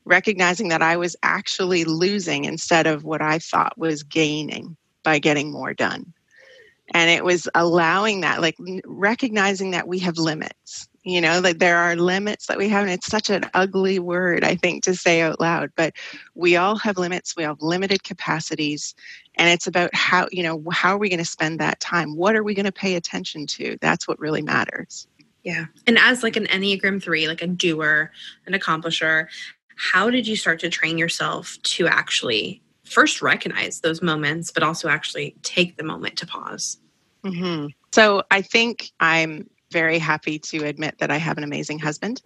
recognizing 0.04 0.68
that 0.68 0.80
I 0.80 0.96
was 0.96 1.16
actually 1.24 1.82
losing 1.82 2.44
instead 2.44 2.86
of 2.86 3.02
what 3.02 3.20
I 3.20 3.40
thought 3.40 3.76
was 3.76 4.04
gaining 4.04 4.76
by 5.02 5.18
getting 5.18 5.50
more 5.50 5.74
done. 5.74 6.12
And 6.94 7.10
it 7.10 7.24
was 7.24 7.48
allowing 7.56 8.20
that, 8.20 8.40
like 8.40 8.58
recognizing 8.86 9.72
that 9.72 9.88
we 9.88 9.98
have 9.98 10.18
limits 10.18 10.88
you 11.02 11.20
know 11.20 11.40
like 11.40 11.58
there 11.58 11.78
are 11.78 11.96
limits 11.96 12.46
that 12.46 12.58
we 12.58 12.68
have 12.68 12.82
and 12.82 12.90
it's 12.90 13.06
such 13.06 13.30
an 13.30 13.44
ugly 13.54 13.98
word 13.98 14.44
i 14.44 14.54
think 14.54 14.82
to 14.82 14.94
say 14.94 15.22
out 15.22 15.40
loud 15.40 15.70
but 15.74 15.94
we 16.34 16.56
all 16.56 16.76
have 16.76 16.98
limits 16.98 17.34
we 17.36 17.42
have 17.42 17.60
limited 17.62 18.04
capacities 18.04 18.94
and 19.40 19.48
it's 19.48 19.66
about 19.66 19.94
how 19.94 20.28
you 20.30 20.42
know 20.42 20.62
how 20.70 20.94
are 20.94 20.98
we 20.98 21.08
going 21.08 21.18
to 21.18 21.24
spend 21.24 21.60
that 21.60 21.80
time? 21.80 22.14
What 22.14 22.36
are 22.36 22.44
we 22.44 22.54
going 22.54 22.66
to 22.66 22.72
pay 22.72 22.94
attention 22.94 23.46
to? 23.46 23.78
That's 23.80 24.06
what 24.06 24.18
really 24.18 24.42
matters. 24.42 25.06
Yeah. 25.42 25.66
And 25.86 25.98
as 25.98 26.22
like 26.22 26.36
an 26.36 26.46
enneagram 26.46 27.02
3 27.02 27.26
like 27.26 27.40
a 27.40 27.46
doer 27.46 28.12
an 28.46 28.52
accomplisher 28.52 29.26
how 29.76 30.10
did 30.10 30.26
you 30.26 30.36
start 30.36 30.60
to 30.60 30.68
train 30.68 30.98
yourself 30.98 31.56
to 31.62 31.88
actually 31.88 32.60
first 32.84 33.22
recognize 33.22 33.80
those 33.80 34.02
moments 34.02 34.50
but 34.50 34.62
also 34.62 34.88
actually 34.88 35.34
take 35.42 35.78
the 35.78 35.84
moment 35.84 36.16
to 36.18 36.26
pause? 36.26 36.76
Mm-hmm. 37.24 37.68
so 37.92 38.22
i 38.30 38.42
think 38.42 38.92
i'm 39.00 39.48
very 39.70 39.98
happy 39.98 40.38
to 40.38 40.64
admit 40.64 40.98
that 40.98 41.11
I 41.11 41.16
have 41.16 41.38
an 41.38 41.44
amazing 41.44 41.78
husband, 41.78 42.22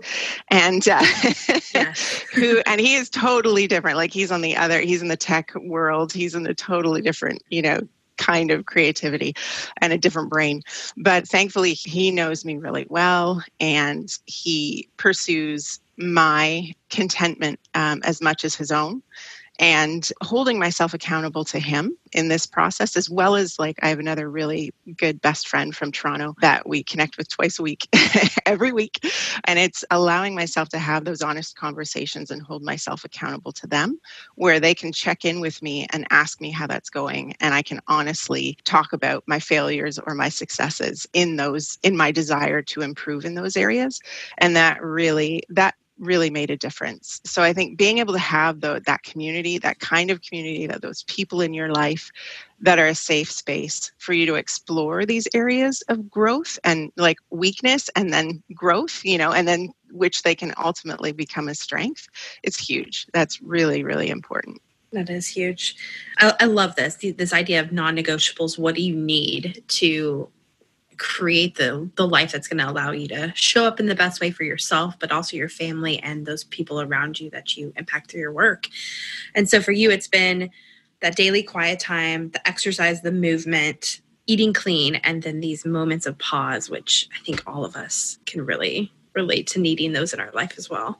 and 0.48 0.86
uh, 0.88 1.04
who 2.34 2.62
and 2.66 2.80
he 2.80 2.94
is 2.94 3.10
totally 3.10 3.66
different. 3.66 3.96
Like 3.96 4.12
he's 4.12 4.32
on 4.32 4.40
the 4.40 4.56
other, 4.56 4.80
he's 4.80 5.02
in 5.02 5.08
the 5.08 5.16
tech 5.16 5.54
world. 5.54 6.12
He's 6.12 6.34
in 6.34 6.46
a 6.46 6.54
totally 6.54 7.02
different, 7.02 7.42
you 7.50 7.62
know, 7.62 7.80
kind 8.16 8.50
of 8.50 8.66
creativity 8.66 9.34
and 9.80 9.92
a 9.92 9.98
different 9.98 10.30
brain. 10.30 10.62
But 10.96 11.28
thankfully, 11.28 11.74
he 11.74 12.10
knows 12.10 12.44
me 12.44 12.56
really 12.56 12.86
well, 12.88 13.42
and 13.60 14.08
he 14.26 14.88
pursues 14.96 15.80
my 15.96 16.72
contentment 16.90 17.60
um, 17.74 18.00
as 18.04 18.20
much 18.20 18.44
as 18.44 18.54
his 18.54 18.72
own 18.72 19.02
and 19.58 20.10
holding 20.22 20.58
myself 20.58 20.94
accountable 20.94 21.44
to 21.44 21.58
him 21.58 21.96
in 22.12 22.28
this 22.28 22.46
process 22.46 22.96
as 22.96 23.08
well 23.08 23.36
as 23.36 23.58
like 23.58 23.78
i 23.82 23.88
have 23.88 23.98
another 23.98 24.30
really 24.30 24.72
good 24.96 25.20
best 25.20 25.48
friend 25.48 25.74
from 25.74 25.92
toronto 25.92 26.34
that 26.40 26.68
we 26.68 26.82
connect 26.82 27.16
with 27.16 27.28
twice 27.28 27.58
a 27.58 27.62
week 27.62 27.88
every 28.46 28.72
week. 28.72 29.00
And 29.44 29.58
it's 29.58 29.84
allowing 29.90 30.34
myself 30.34 30.68
to 30.70 30.78
have 30.78 31.04
those 31.04 31.22
honest 31.22 31.56
conversations 31.56 32.30
and 32.30 32.42
hold 32.42 32.62
myself 32.62 33.04
accountable 33.04 33.52
to 33.52 33.66
them 33.66 33.98
where 34.36 34.60
they 34.60 34.74
can 34.74 34.92
check 34.92 35.24
in 35.24 35.40
with 35.40 35.62
me 35.62 35.86
and 35.92 36.06
ask 36.10 36.40
me 36.40 36.50
how 36.50 36.66
that's 36.66 36.90
going. 36.90 37.34
And 37.40 37.54
i 37.54 37.62
can 37.62 37.80
honestly 37.88 38.56
talk 38.64 38.92
about 38.92 39.24
my 39.26 39.38
failures 39.38 39.98
or 39.98 40.14
my 40.14 40.28
successes 40.28 41.06
in 41.12 41.36
those 41.36 41.78
in 41.82 41.96
my 41.96 42.10
desire 42.10 42.62
to 42.62 42.82
improve 42.82 43.24
in 43.24 43.34
those 43.34 43.56
areas. 43.56 44.00
And 44.38 44.56
that 44.56 44.82
really 44.82 45.42
that 45.48 45.74
really 45.98 46.30
made 46.30 46.50
a 46.50 46.56
difference. 46.56 47.20
So 47.24 47.42
I 47.42 47.52
think 47.52 47.78
being 47.78 47.98
able 47.98 48.12
to 48.12 48.18
have 48.18 48.60
the, 48.60 48.82
that 48.86 49.02
community, 49.02 49.58
that 49.58 49.78
kind 49.78 50.10
of 50.10 50.22
community, 50.22 50.66
that 50.66 50.82
those 50.82 51.04
people 51.04 51.40
in 51.40 51.54
your 51.54 51.70
life 51.70 52.10
that 52.60 52.78
are 52.78 52.86
a 52.86 52.94
safe 52.94 53.30
space 53.30 53.92
for 53.98 54.12
you 54.12 54.26
to 54.26 54.34
explore 54.34 55.06
these 55.06 55.28
areas 55.34 55.82
of 55.88 56.10
growth 56.10 56.58
and 56.64 56.90
like 56.96 57.18
weakness 57.30 57.88
and 57.94 58.12
then 58.12 58.42
growth, 58.54 59.04
you 59.04 59.18
know, 59.18 59.32
and 59.32 59.46
then 59.46 59.70
which 59.92 60.22
they 60.22 60.34
can 60.34 60.52
ultimately 60.62 61.12
become 61.12 61.48
a 61.48 61.54
strength. 61.54 62.08
It's 62.42 62.58
huge. 62.58 63.06
That's 63.12 63.40
really, 63.40 63.84
really 63.84 64.10
important. 64.10 64.60
That 64.92 65.10
is 65.10 65.26
huge. 65.26 65.76
I, 66.18 66.34
I 66.40 66.44
love 66.44 66.76
this 66.76 66.96
this 66.96 67.32
idea 67.32 67.60
of 67.60 67.72
non-negotiables. 67.72 68.58
What 68.58 68.76
do 68.76 68.82
you 68.82 68.94
need 68.94 69.62
to 69.66 70.28
create 70.98 71.56
the 71.56 71.90
the 71.96 72.06
life 72.06 72.32
that's 72.32 72.48
going 72.48 72.58
to 72.58 72.70
allow 72.70 72.90
you 72.90 73.08
to 73.08 73.32
show 73.34 73.64
up 73.64 73.80
in 73.80 73.86
the 73.86 73.94
best 73.94 74.20
way 74.20 74.30
for 74.30 74.44
yourself 74.44 74.94
but 74.98 75.12
also 75.12 75.36
your 75.36 75.48
family 75.48 75.98
and 76.00 76.26
those 76.26 76.44
people 76.44 76.80
around 76.80 77.20
you 77.20 77.30
that 77.30 77.56
you 77.56 77.72
impact 77.76 78.10
through 78.10 78.20
your 78.20 78.32
work. 78.32 78.68
And 79.34 79.48
so 79.48 79.60
for 79.60 79.72
you 79.72 79.90
it's 79.90 80.08
been 80.08 80.50
that 81.00 81.16
daily 81.16 81.42
quiet 81.42 81.80
time 81.80 82.30
the 82.30 82.48
exercise 82.48 83.02
the 83.02 83.12
movement 83.12 84.00
eating 84.26 84.52
clean 84.54 84.94
and 84.96 85.22
then 85.22 85.40
these 85.40 85.66
moments 85.66 86.06
of 86.06 86.18
pause 86.18 86.70
which 86.70 87.08
i 87.14 87.22
think 87.24 87.42
all 87.46 87.64
of 87.64 87.76
us 87.76 88.18
can 88.24 88.44
really 88.44 88.90
relate 89.14 89.46
to 89.46 89.60
needing 89.60 89.92
those 89.92 90.14
in 90.14 90.20
our 90.20 90.30
life 90.32 90.54
as 90.56 90.70
well 90.70 90.98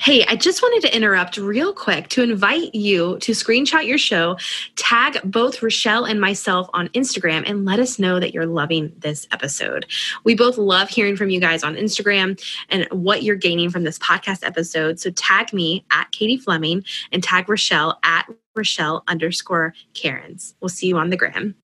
Hey, 0.00 0.24
I 0.24 0.34
just 0.34 0.62
wanted 0.62 0.88
to 0.88 0.96
interrupt 0.96 1.36
real 1.36 1.74
quick 1.74 2.08
to 2.08 2.22
invite 2.22 2.74
you 2.74 3.18
to 3.18 3.32
screenshot 3.32 3.86
your 3.86 3.98
show, 3.98 4.38
tag 4.76 5.20
both 5.24 5.62
Rochelle 5.62 6.06
and 6.06 6.18
myself 6.18 6.70
on 6.72 6.88
Instagram, 6.88 7.42
and 7.44 7.66
let 7.66 7.78
us 7.78 7.98
know 7.98 8.18
that 8.18 8.32
you're 8.32 8.46
loving 8.46 8.94
this 8.96 9.28
episode. 9.30 9.84
We 10.24 10.34
both 10.34 10.56
love 10.56 10.88
hearing 10.88 11.16
from 11.16 11.28
you 11.28 11.38
guys 11.38 11.62
on 11.62 11.74
Instagram 11.74 12.42
and 12.70 12.88
what 12.90 13.24
you're 13.24 13.36
gaining 13.36 13.68
from 13.68 13.84
this 13.84 13.98
podcast 13.98 14.42
episode. 14.42 14.98
So 14.98 15.10
tag 15.10 15.52
me 15.52 15.84
at 15.90 16.10
Katie 16.12 16.38
Fleming 16.38 16.82
and 17.12 17.22
tag 17.22 17.50
Rochelle 17.50 17.98
at 18.02 18.26
Rochelle 18.54 19.04
underscore 19.06 19.74
Cairns. 19.92 20.54
We'll 20.62 20.70
see 20.70 20.86
you 20.86 20.96
on 20.96 21.10
the 21.10 21.18
gram. 21.18 21.54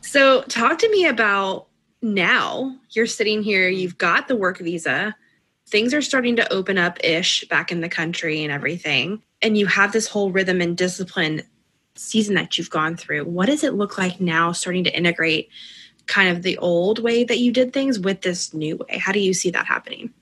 So, 0.00 0.40
talk 0.44 0.78
to 0.78 0.88
me 0.88 1.04
about 1.04 1.66
now. 2.00 2.74
You're 2.92 3.06
sitting 3.06 3.42
here, 3.42 3.68
you've 3.68 3.98
got 3.98 4.26
the 4.26 4.36
work 4.36 4.58
visa 4.58 5.14
things 5.72 5.94
are 5.94 6.02
starting 6.02 6.36
to 6.36 6.52
open 6.52 6.78
up 6.78 7.02
ish 7.02 7.44
back 7.48 7.72
in 7.72 7.80
the 7.80 7.88
country 7.88 8.44
and 8.44 8.52
everything, 8.52 9.22
and 9.40 9.58
you 9.58 9.66
have 9.66 9.90
this 9.90 10.06
whole 10.06 10.30
rhythm 10.30 10.60
and 10.60 10.76
discipline 10.76 11.42
season 11.94 12.34
that 12.34 12.56
you've 12.56 12.70
gone 12.70 12.96
through, 12.96 13.24
what 13.24 13.46
does 13.46 13.64
it 13.64 13.74
look 13.74 13.98
like 13.98 14.20
now 14.20 14.52
starting 14.52 14.84
to 14.84 14.96
integrate 14.96 15.48
kind 16.06 16.28
of 16.28 16.42
the 16.42 16.58
old 16.58 16.98
way 17.02 17.24
that 17.24 17.38
you 17.38 17.52
did 17.52 17.72
things 17.72 17.98
with 17.98 18.20
this 18.20 18.54
new 18.54 18.76
way? 18.76 18.98
How 18.98 19.12
do 19.12 19.20
you 19.20 19.34
see 19.34 19.50
that 19.50 19.66
happening? 19.66 20.12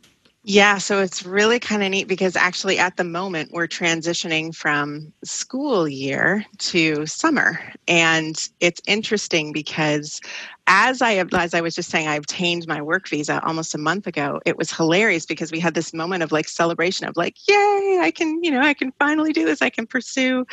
Yeah, 0.43 0.79
so 0.79 1.01
it's 1.01 1.27
really 1.27 1.61
kind 1.61 1.83
of 1.83 1.91
neat 1.91 2.09
because 2.09 2.35
actually 2.35 2.79
at 2.79 2.97
the 2.97 3.05
moment 3.05 3.53
we're 3.53 3.67
transitioning 3.67 4.55
from 4.55 5.13
school 5.23 5.87
year 5.87 6.47
to 6.59 7.05
summer. 7.07 7.61
And 7.87 8.37
it's 8.59 8.81
interesting 8.87 9.53
because 9.53 10.19
as 10.67 11.03
I 11.03 11.25
as 11.33 11.55
I 11.55 11.61
was 11.61 11.75
just 11.75 11.91
saying, 11.91 12.09
I 12.09 12.17
obtained 12.17 12.67
my 12.67 12.81
work 12.81 13.09
visa 13.09 13.41
almost 13.45 13.75
a 13.75 13.79
month 13.79 14.07
ago. 14.07 14.41
It 14.45 14.57
was 14.57 14.73
hilarious 14.73 15.27
because 15.27 15.51
we 15.51 15.61
had 15.61 15.75
this 15.75 15.93
moment 15.93 16.23
of 16.23 16.33
like 16.33 16.49
celebration 16.49 17.07
of 17.07 17.17
like, 17.17 17.37
yay, 17.49 18.01
I 18.03 18.13
can, 18.15 18.43
you 18.43 18.51
know, 18.51 18.61
I 18.61 18.75
can 18.75 18.93
finally 18.99 19.33
do 19.33 19.45
this. 19.45 19.63
I 19.63 19.71
can 19.71 19.87
pursue, 19.87 20.47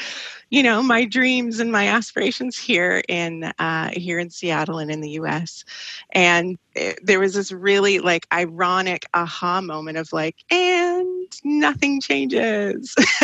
you 0.49 0.63
know, 0.63 0.81
my 0.81 1.05
dreams 1.05 1.59
and 1.59 1.71
my 1.71 1.87
aspirations 1.87 2.57
here 2.57 3.01
in 3.07 3.45
uh, 3.59 3.89
here 3.93 4.19
in 4.19 4.29
Seattle 4.29 4.79
and 4.79 4.91
in 4.91 5.01
the 5.01 5.11
U.S. 5.11 5.63
And 6.11 6.57
it, 6.75 6.99
there 7.03 7.19
was 7.19 7.33
this 7.33 7.51
really 7.51 7.99
like 7.99 8.27
ironic 8.31 9.05
aha 9.13 9.61
moment 9.61 9.97
of 9.97 10.13
like, 10.13 10.35
and 10.51 11.07
nothing 11.43 12.01
changes. 12.01 12.95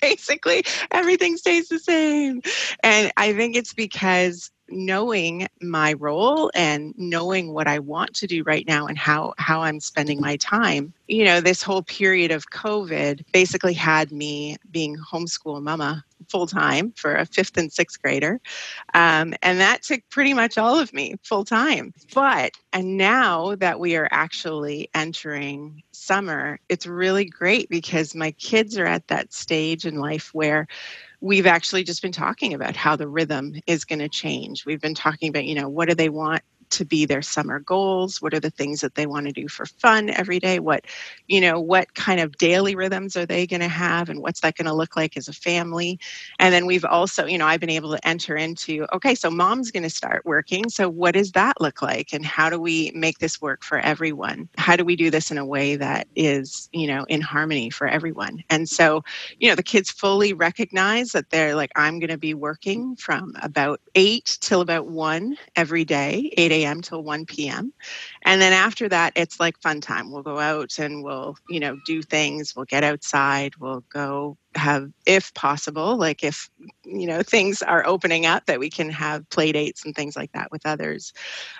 Basically, 0.00 0.64
everything 0.90 1.36
stays 1.36 1.68
the 1.68 1.78
same. 1.78 2.42
And 2.82 3.12
I 3.16 3.32
think 3.32 3.56
it's 3.56 3.74
because 3.74 4.21
knowing 4.68 5.46
my 5.60 5.92
role 5.94 6.50
and 6.54 6.94
knowing 6.96 7.52
what 7.52 7.68
I 7.68 7.78
want 7.78 8.14
to 8.14 8.26
do 8.26 8.42
right 8.42 8.66
now 8.66 8.86
and 8.86 8.96
how 8.96 9.34
how 9.38 9.60
I'm 9.60 9.80
spending 9.80 10.20
my 10.20 10.36
time. 10.36 10.92
You 11.08 11.24
know, 11.24 11.40
this 11.40 11.62
whole 11.62 11.82
period 11.82 12.30
of 12.30 12.50
COVID 12.50 13.24
basically 13.32 13.74
had 13.74 14.10
me 14.10 14.56
being 14.70 14.96
homeschool 14.96 15.62
mama 15.62 16.04
full 16.28 16.46
time 16.46 16.92
for 16.96 17.14
a 17.14 17.26
fifth 17.26 17.56
and 17.56 17.72
sixth 17.72 18.00
grader. 18.00 18.40
Um, 18.94 19.34
and 19.42 19.60
that 19.60 19.82
took 19.82 20.00
pretty 20.08 20.34
much 20.34 20.56
all 20.56 20.78
of 20.78 20.92
me 20.92 21.16
full 21.22 21.44
time. 21.44 21.92
But, 22.14 22.52
and 22.72 22.96
now 22.96 23.54
that 23.56 23.78
we 23.78 23.96
are 23.96 24.08
actually 24.10 24.88
entering 24.94 25.82
summer, 25.92 26.58
it's 26.68 26.86
really 26.86 27.24
great 27.24 27.68
because 27.68 28.14
my 28.14 28.30
kids 28.32 28.78
are 28.78 28.86
at 28.86 29.08
that 29.08 29.32
stage 29.32 29.84
in 29.84 29.96
life 29.96 30.30
where 30.32 30.66
we've 31.22 31.46
actually 31.46 31.84
just 31.84 32.02
been 32.02 32.12
talking 32.12 32.52
about 32.52 32.76
how 32.76 32.96
the 32.96 33.08
rhythm 33.08 33.54
is 33.66 33.84
going 33.84 34.00
to 34.00 34.08
change. 34.08 34.66
We've 34.66 34.80
been 34.80 34.94
talking 34.94 35.30
about, 35.30 35.44
you 35.44 35.54
know, 35.54 35.68
what 35.68 35.88
do 35.88 35.94
they 35.94 36.08
want 36.08 36.42
to 36.72 36.84
be 36.84 37.04
their 37.06 37.22
summer 37.22 37.60
goals? 37.60 38.22
What 38.22 38.34
are 38.34 38.40
the 38.40 38.50
things 38.50 38.80
that 38.80 38.94
they 38.94 39.06
want 39.06 39.26
to 39.26 39.32
do 39.32 39.48
for 39.48 39.66
fun 39.66 40.10
every 40.10 40.38
day? 40.40 40.58
What 40.60 40.84
you 41.28 41.40
know 41.40 41.60
what 41.60 41.94
kind 41.94 42.20
of 42.20 42.36
daily 42.38 42.74
rhythms 42.74 43.16
are 43.16 43.26
they 43.26 43.46
going 43.46 43.60
to 43.60 43.68
have 43.68 44.08
and 44.08 44.20
what's 44.20 44.40
that 44.40 44.56
going 44.56 44.66
to 44.66 44.74
look 44.74 44.96
like 44.96 45.16
as 45.16 45.28
a 45.28 45.32
family? 45.32 45.98
And 46.38 46.54
then 46.54 46.66
we've 46.66 46.84
also 46.84 47.26
you 47.26 47.38
know 47.38 47.46
i've 47.46 47.60
been 47.60 47.70
able 47.70 47.92
to 47.92 48.06
enter 48.08 48.36
into 48.36 48.86
okay 48.94 49.14
so 49.14 49.30
mom's 49.30 49.70
going 49.70 49.82
to 49.84 49.90
start 49.90 50.24
working 50.26 50.68
so 50.68 50.88
what 50.88 51.14
does 51.14 51.32
that 51.32 51.60
look 51.60 51.82
like? 51.82 52.12
And 52.12 52.24
how 52.24 52.50
do 52.50 52.60
we 52.60 52.92
make 52.94 53.18
this 53.18 53.40
work 53.40 53.64
for 53.64 53.78
everyone? 53.78 54.48
How 54.58 54.76
do 54.76 54.84
we 54.84 54.96
do 54.96 55.10
this 55.10 55.30
in 55.30 55.38
a 55.38 55.46
way 55.46 55.76
that 55.76 56.08
is 56.16 56.68
you 56.72 56.86
know 56.86 57.04
in 57.08 57.20
harmony 57.20 57.70
for 57.70 57.86
everyone? 57.86 58.42
And 58.50 58.68
so 58.68 59.02
you 59.38 59.48
know 59.48 59.54
the 59.54 59.62
kids 59.62 59.90
fully 59.90 60.32
recognize 60.32 61.12
that 61.12 61.30
they're 61.30 61.54
like 61.54 61.70
i'm 61.76 61.98
going 61.98 62.10
to 62.10 62.18
be 62.18 62.34
working 62.34 62.96
from 62.96 63.34
about 63.42 63.80
8 63.94 64.38
till 64.40 64.60
about 64.60 64.86
1 64.88 65.36
every 65.56 65.84
day 65.84 66.32
8 66.36 66.52
a 66.52 66.61
a.m. 66.64 66.80
till 66.82 67.02
1 67.02 67.26
p.m. 67.26 67.72
And 68.24 68.40
then 68.40 68.52
after 68.52 68.88
that, 68.88 69.12
it's 69.16 69.40
like 69.40 69.60
fun 69.62 69.80
time. 69.80 70.10
We'll 70.10 70.22
go 70.22 70.38
out 70.38 70.78
and 70.78 71.04
we'll, 71.04 71.36
you 71.48 71.60
know, 71.60 71.76
do 71.86 72.02
things. 72.02 72.54
We'll 72.56 72.66
get 72.66 72.84
outside. 72.84 73.54
We'll 73.60 73.84
go 73.92 74.36
have 74.54 74.90
if 75.06 75.32
possible 75.34 75.96
like 75.96 76.22
if 76.22 76.50
you 76.84 77.06
know 77.06 77.22
things 77.22 77.62
are 77.62 77.86
opening 77.86 78.26
up 78.26 78.46
that 78.46 78.60
we 78.60 78.70
can 78.70 78.90
have 78.90 79.28
play 79.30 79.52
dates 79.52 79.84
and 79.84 79.94
things 79.94 80.16
like 80.16 80.32
that 80.32 80.50
with 80.50 80.66
others. 80.66 81.12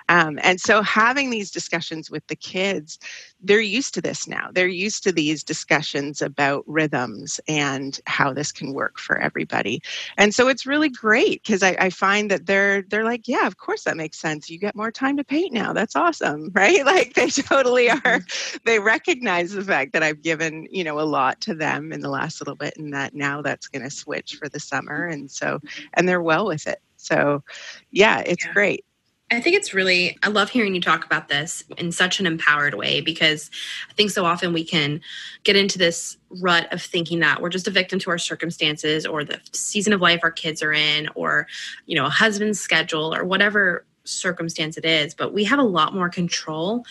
Um, 0.08 0.38
and 0.42 0.60
so 0.60 0.82
having 0.82 1.30
these 1.30 1.50
discussions 1.50 2.10
with 2.10 2.26
the 2.26 2.36
kids 2.36 2.98
they're 3.42 3.60
used 3.60 3.94
to 3.94 4.00
this 4.00 4.28
now. 4.28 4.50
They're 4.52 4.68
used 4.68 5.02
to 5.04 5.12
these 5.12 5.42
discussions 5.42 6.22
about 6.22 6.64
rhythms 6.66 7.40
and 7.48 7.98
how 8.06 8.32
this 8.32 8.52
can 8.52 8.72
work 8.72 8.98
for 8.98 9.18
everybody. 9.18 9.82
And 10.16 10.34
so 10.34 10.48
it's 10.48 10.66
really 10.66 10.88
great 10.88 11.42
because 11.42 11.62
I, 11.62 11.76
I 11.78 11.90
find 11.90 12.30
that 12.30 12.46
they're 12.46 12.82
they're 12.82 13.04
like 13.04 13.26
yeah 13.28 13.46
of 13.46 13.56
course 13.56 13.84
that 13.84 13.96
makes 13.96 14.18
sense. 14.18 14.48
You 14.48 14.58
get 14.58 14.76
more 14.76 14.92
time 14.92 15.16
to 15.16 15.24
paint 15.24 15.52
now. 15.52 15.72
That's 15.72 15.96
awesome 15.96 16.50
right? 16.54 16.84
Like 16.86 17.14
they 17.14 17.28
totally 17.30 17.90
are. 17.90 17.98
Mm-hmm. 17.98 18.58
they 18.64 18.78
recognize 18.78 19.52
the 19.52 19.62
fact 19.64 19.92
that 19.92 20.02
i've 20.02 20.22
given 20.22 20.66
you 20.70 20.84
know 20.84 21.00
a 21.00 21.02
lot 21.02 21.40
to 21.40 21.54
them 21.54 21.92
in 21.92 22.00
the 22.00 22.08
last 22.08 22.40
little 22.40 22.54
bit 22.54 22.74
and 22.82 22.92
that 22.92 23.14
now 23.14 23.42
that's 23.42 23.68
going 23.68 23.82
to 23.82 23.90
switch 23.90 24.36
for 24.36 24.48
the 24.48 24.60
summer 24.60 25.06
and 25.06 25.30
so 25.30 25.60
and 25.94 26.08
they're 26.08 26.22
well 26.22 26.46
with 26.46 26.66
it 26.66 26.80
so 26.96 27.42
yeah 27.90 28.20
it's 28.20 28.44
yeah. 28.44 28.52
great 28.52 28.84
I 29.32 29.40
think 29.40 29.56
it's 29.56 29.72
really, 29.72 30.18
I 30.22 30.28
love 30.28 30.50
hearing 30.50 30.74
you 30.74 30.80
talk 30.80 31.06
about 31.06 31.28
this 31.28 31.64
in 31.78 31.90
such 31.90 32.20
an 32.20 32.26
empowered 32.26 32.74
way 32.74 33.00
because 33.00 33.50
I 33.88 33.94
think 33.94 34.10
so 34.10 34.26
often 34.26 34.52
we 34.52 34.62
can 34.62 35.00
get 35.42 35.56
into 35.56 35.78
this 35.78 36.18
rut 36.28 36.70
of 36.70 36.82
thinking 36.82 37.20
that 37.20 37.40
we're 37.40 37.48
just 37.48 37.66
a 37.66 37.70
victim 37.70 37.98
to 38.00 38.10
our 38.10 38.18
circumstances 38.18 39.06
or 39.06 39.24
the 39.24 39.40
season 39.52 39.94
of 39.94 40.02
life 40.02 40.20
our 40.22 40.30
kids 40.30 40.62
are 40.62 40.72
in 40.72 41.08
or, 41.14 41.46
you 41.86 41.96
know, 41.96 42.04
a 42.04 42.10
husband's 42.10 42.60
schedule 42.60 43.14
or 43.14 43.24
whatever 43.24 43.86
circumstance 44.04 44.76
it 44.76 44.84
is. 44.84 45.14
But 45.14 45.32
we 45.32 45.44
have 45.44 45.58
a 45.58 45.64
lot 45.64 45.94
more 45.94 46.10
control 46.10 46.84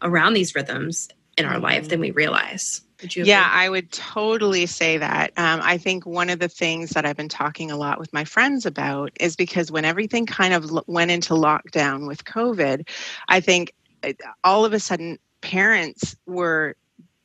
around 0.00 0.34
these 0.34 0.54
rhythms 0.54 1.08
in 1.36 1.46
our 1.46 1.58
life 1.58 1.82
mm-hmm. 1.82 1.88
than 1.88 2.00
we 2.00 2.12
realize 2.12 2.82
yeah, 3.14 3.48
I 3.52 3.68
would 3.68 3.90
totally 3.92 4.66
say 4.66 4.98
that. 4.98 5.32
Um, 5.36 5.60
I 5.62 5.78
think 5.78 6.04
one 6.06 6.30
of 6.30 6.38
the 6.38 6.48
things 6.48 6.90
that 6.90 7.06
I've 7.06 7.16
been 7.16 7.28
talking 7.28 7.70
a 7.70 7.76
lot 7.76 7.98
with 7.98 8.12
my 8.12 8.24
friends 8.24 8.66
about 8.66 9.12
is 9.20 9.36
because 9.36 9.70
when 9.70 9.84
everything 9.84 10.26
kind 10.26 10.54
of 10.54 10.70
lo- 10.70 10.84
went 10.86 11.10
into 11.10 11.34
lockdown 11.34 12.06
with 12.06 12.24
COVID, 12.24 12.88
I 13.28 13.40
think 13.40 13.72
uh, 14.02 14.12
all 14.42 14.64
of 14.64 14.72
a 14.72 14.80
sudden 14.80 15.18
parents 15.40 16.16
were 16.26 16.76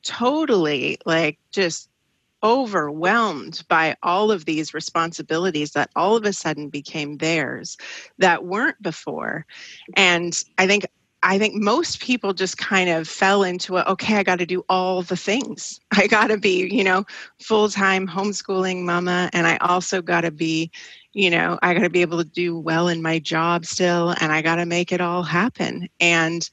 totally 0.02 0.98
like 1.04 1.38
just 1.50 1.88
overwhelmed 2.42 3.64
by 3.68 3.96
all 4.02 4.30
of 4.30 4.44
these 4.44 4.74
responsibilities 4.74 5.72
that 5.72 5.90
all 5.96 6.14
of 6.14 6.24
a 6.24 6.32
sudden 6.32 6.68
became 6.68 7.16
theirs 7.16 7.78
that 8.18 8.44
weren't 8.44 8.80
before. 8.82 9.46
And 9.96 10.38
I 10.58 10.66
think 10.66 10.86
I 11.24 11.38
think 11.38 11.54
most 11.54 12.00
people 12.00 12.34
just 12.34 12.58
kind 12.58 12.90
of 12.90 13.08
fell 13.08 13.44
into 13.44 13.78
it. 13.78 13.86
Okay, 13.86 14.16
I 14.16 14.22
got 14.22 14.40
to 14.40 14.46
do 14.46 14.62
all 14.68 15.00
the 15.00 15.16
things. 15.16 15.80
I 15.92 16.06
got 16.06 16.26
to 16.28 16.36
be, 16.36 16.68
you 16.70 16.84
know, 16.84 17.04
full 17.40 17.70
time 17.70 18.06
homeschooling 18.06 18.82
mama, 18.82 19.30
and 19.32 19.46
I 19.46 19.56
also 19.56 20.02
got 20.02 20.20
to 20.20 20.30
be, 20.30 20.70
you 21.14 21.30
know, 21.30 21.58
I 21.62 21.72
got 21.72 21.80
to 21.80 21.90
be 21.90 22.02
able 22.02 22.18
to 22.18 22.28
do 22.28 22.58
well 22.58 22.88
in 22.88 23.00
my 23.00 23.18
job 23.18 23.64
still, 23.64 24.14
and 24.20 24.32
I 24.32 24.42
got 24.42 24.56
to 24.56 24.66
make 24.66 24.92
it 24.92 25.00
all 25.00 25.22
happen. 25.22 25.88
And 25.98 26.48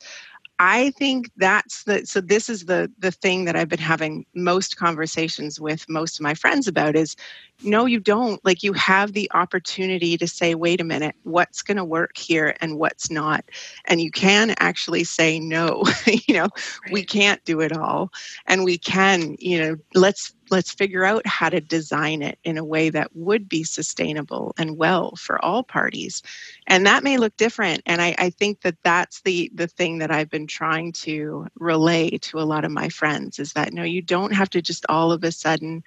I 0.58 0.92
think 0.92 1.32
that's 1.38 1.84
the 1.84 2.06
so 2.06 2.22
this 2.22 2.48
is 2.48 2.66
the 2.66 2.90
the 3.00 3.12
thing 3.12 3.46
that 3.46 3.56
I've 3.58 3.68
been 3.68 3.80
having 3.80 4.26
most 4.36 4.78
conversations 4.78 5.60
with 5.60 5.90
most 5.90 6.18
of 6.20 6.24
my 6.24 6.34
friends 6.36 6.68
about 6.68 6.96
is 6.96 7.16
no 7.64 7.86
you 7.86 8.00
don't. 8.00 8.44
Like 8.46 8.64
you 8.64 8.74
have 8.74 9.14
the 9.14 9.30
opportunity 9.34 10.18
to 10.18 10.28
say 10.28 10.56
wait 10.56 10.82
a 10.82 10.84
minute 10.84 11.16
what's 11.24 11.62
going 11.62 11.78
to 11.78 11.86
work 11.86 12.18
here 12.18 12.56
and 12.62 12.78
what's 12.78 13.10
not? 13.10 13.46
And 13.86 14.02
you 14.02 14.12
can 14.12 14.56
actually 14.60 15.04
say 15.04 15.40
no 15.40 15.84
you 16.28 16.34
know? 16.34 16.50
Right. 16.84 16.92
we 16.92 17.04
can't 17.04 17.44
do 17.46 17.62
it 17.62 17.76
all. 17.76 18.12
And 18.48 18.64
we 18.64 18.78
can 18.78 19.36
you 19.40 19.60
know 19.60 19.76
let's 19.94 20.34
let's 20.50 20.72
figure 20.72 21.06
out 21.06 21.26
how 21.26 21.50
to 21.50 21.62
design 21.62 22.22
it 22.22 22.38
in 22.44 22.58
a 22.58 22.64
way 22.64 22.90
that 22.90 23.16
would 23.16 23.48
be 23.48 23.64
sustainable 23.64 24.54
and 24.58 24.78
well 24.78 25.16
for 25.16 25.44
all 25.44 25.64
parties. 25.64 26.22
And 26.68 26.86
that 26.86 27.04
may 27.04 27.18
look 27.18 27.38
different. 27.38 27.82
And 27.86 28.02
I, 28.02 28.14
I, 28.18 28.30
think 28.32 28.62
that 28.62 28.76
that's 28.84 29.22
the 29.22 29.52
the 29.54 29.68
thing 29.68 30.00
that 30.00 30.10
i've 30.10 30.30
been 30.30 30.48
trying 30.48 30.92
to 30.92 31.48
relay 31.60 32.18
to 32.18 32.40
a 32.40 32.44
lot 32.44 32.66
of 32.66 32.72
my 32.72 32.90
friends 32.90 33.40
is 33.40 33.54
that 33.54 33.74
no 33.74 33.84
you 33.84 34.02
don't 34.02 34.34
have 34.34 34.50
to 34.50 34.62
just 34.62 34.86
all 34.90 35.12
of 35.12 35.24
a 35.24 35.32
sudden 35.32 35.84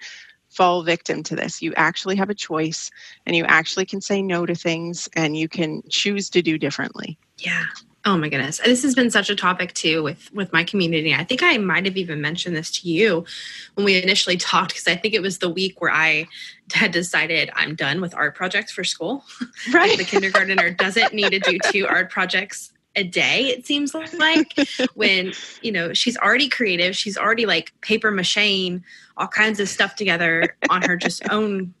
fall 0.55 0.83
victim 0.83 1.21
to 1.23 1.35
this 1.35 1.61
you 1.61 1.73
actually 1.75 2.15
have 2.15 2.29
a 2.29 2.35
choice 2.35 2.89
and 3.25 3.35
you 3.35 3.43
actually 3.45 3.85
can 3.85 4.01
say 4.01 4.21
no 4.21 4.45
to 4.45 4.55
things 4.55 5.09
and 5.15 5.37
you 5.37 5.47
can 5.47 5.83
choose 5.89 6.29
to 6.29 6.41
do 6.41 6.57
differently 6.57 7.17
yeah 7.37 7.65
Oh 8.07 8.17
my 8.17 8.29
goodness. 8.29 8.59
This 8.63 8.83
has 8.83 8.93
been 8.93 9.09
such 9.09 9.31
a 9.31 9.35
topic 9.35 9.73
too 9.73 10.03
with 10.03 10.31
with 10.31 10.53
my 10.53 10.63
community. 10.63 11.11
I 11.15 11.23
think 11.23 11.41
I 11.41 11.57
might 11.57 11.85
have 11.85 11.97
even 11.97 12.21
mentioned 12.21 12.55
this 12.55 12.69
to 12.79 12.87
you 12.87 13.25
when 13.73 13.83
we 13.83 14.01
initially 14.01 14.37
talked 14.51 14.73
because 14.73 14.87
I 14.87 14.95
think 14.95 15.15
it 15.15 15.23
was 15.23 15.39
the 15.39 15.49
week 15.49 15.81
where 15.81 15.91
I 15.91 16.27
had 16.71 16.91
decided 16.91 17.49
I'm 17.55 17.73
done 17.73 18.01
with 18.01 18.13
art 18.13 18.35
projects 18.35 18.71
for 18.71 18.83
school. 18.83 19.23
Right. 19.73 19.97
the 19.97 20.03
kindergartner 20.03 20.69
doesn't 20.69 21.13
need 21.13 21.31
to 21.31 21.39
do 21.39 21.57
two 21.71 21.87
art 21.87 22.11
projects 22.11 22.71
a 22.95 23.03
day 23.03 23.47
it 23.47 23.65
seems 23.65 23.93
like 23.93 24.53
when 24.93 25.33
you 25.61 25.71
know 25.71 25.93
she's 25.93 26.17
already 26.17 26.49
creative 26.49 26.95
she's 26.95 27.17
already 27.17 27.45
like 27.45 27.73
paper 27.81 28.11
mache 28.11 28.81
all 29.17 29.27
kinds 29.27 29.59
of 29.59 29.67
stuff 29.67 29.95
together 29.95 30.55
on 30.69 30.81
her 30.81 30.95
just 30.95 31.21
own 31.31 31.73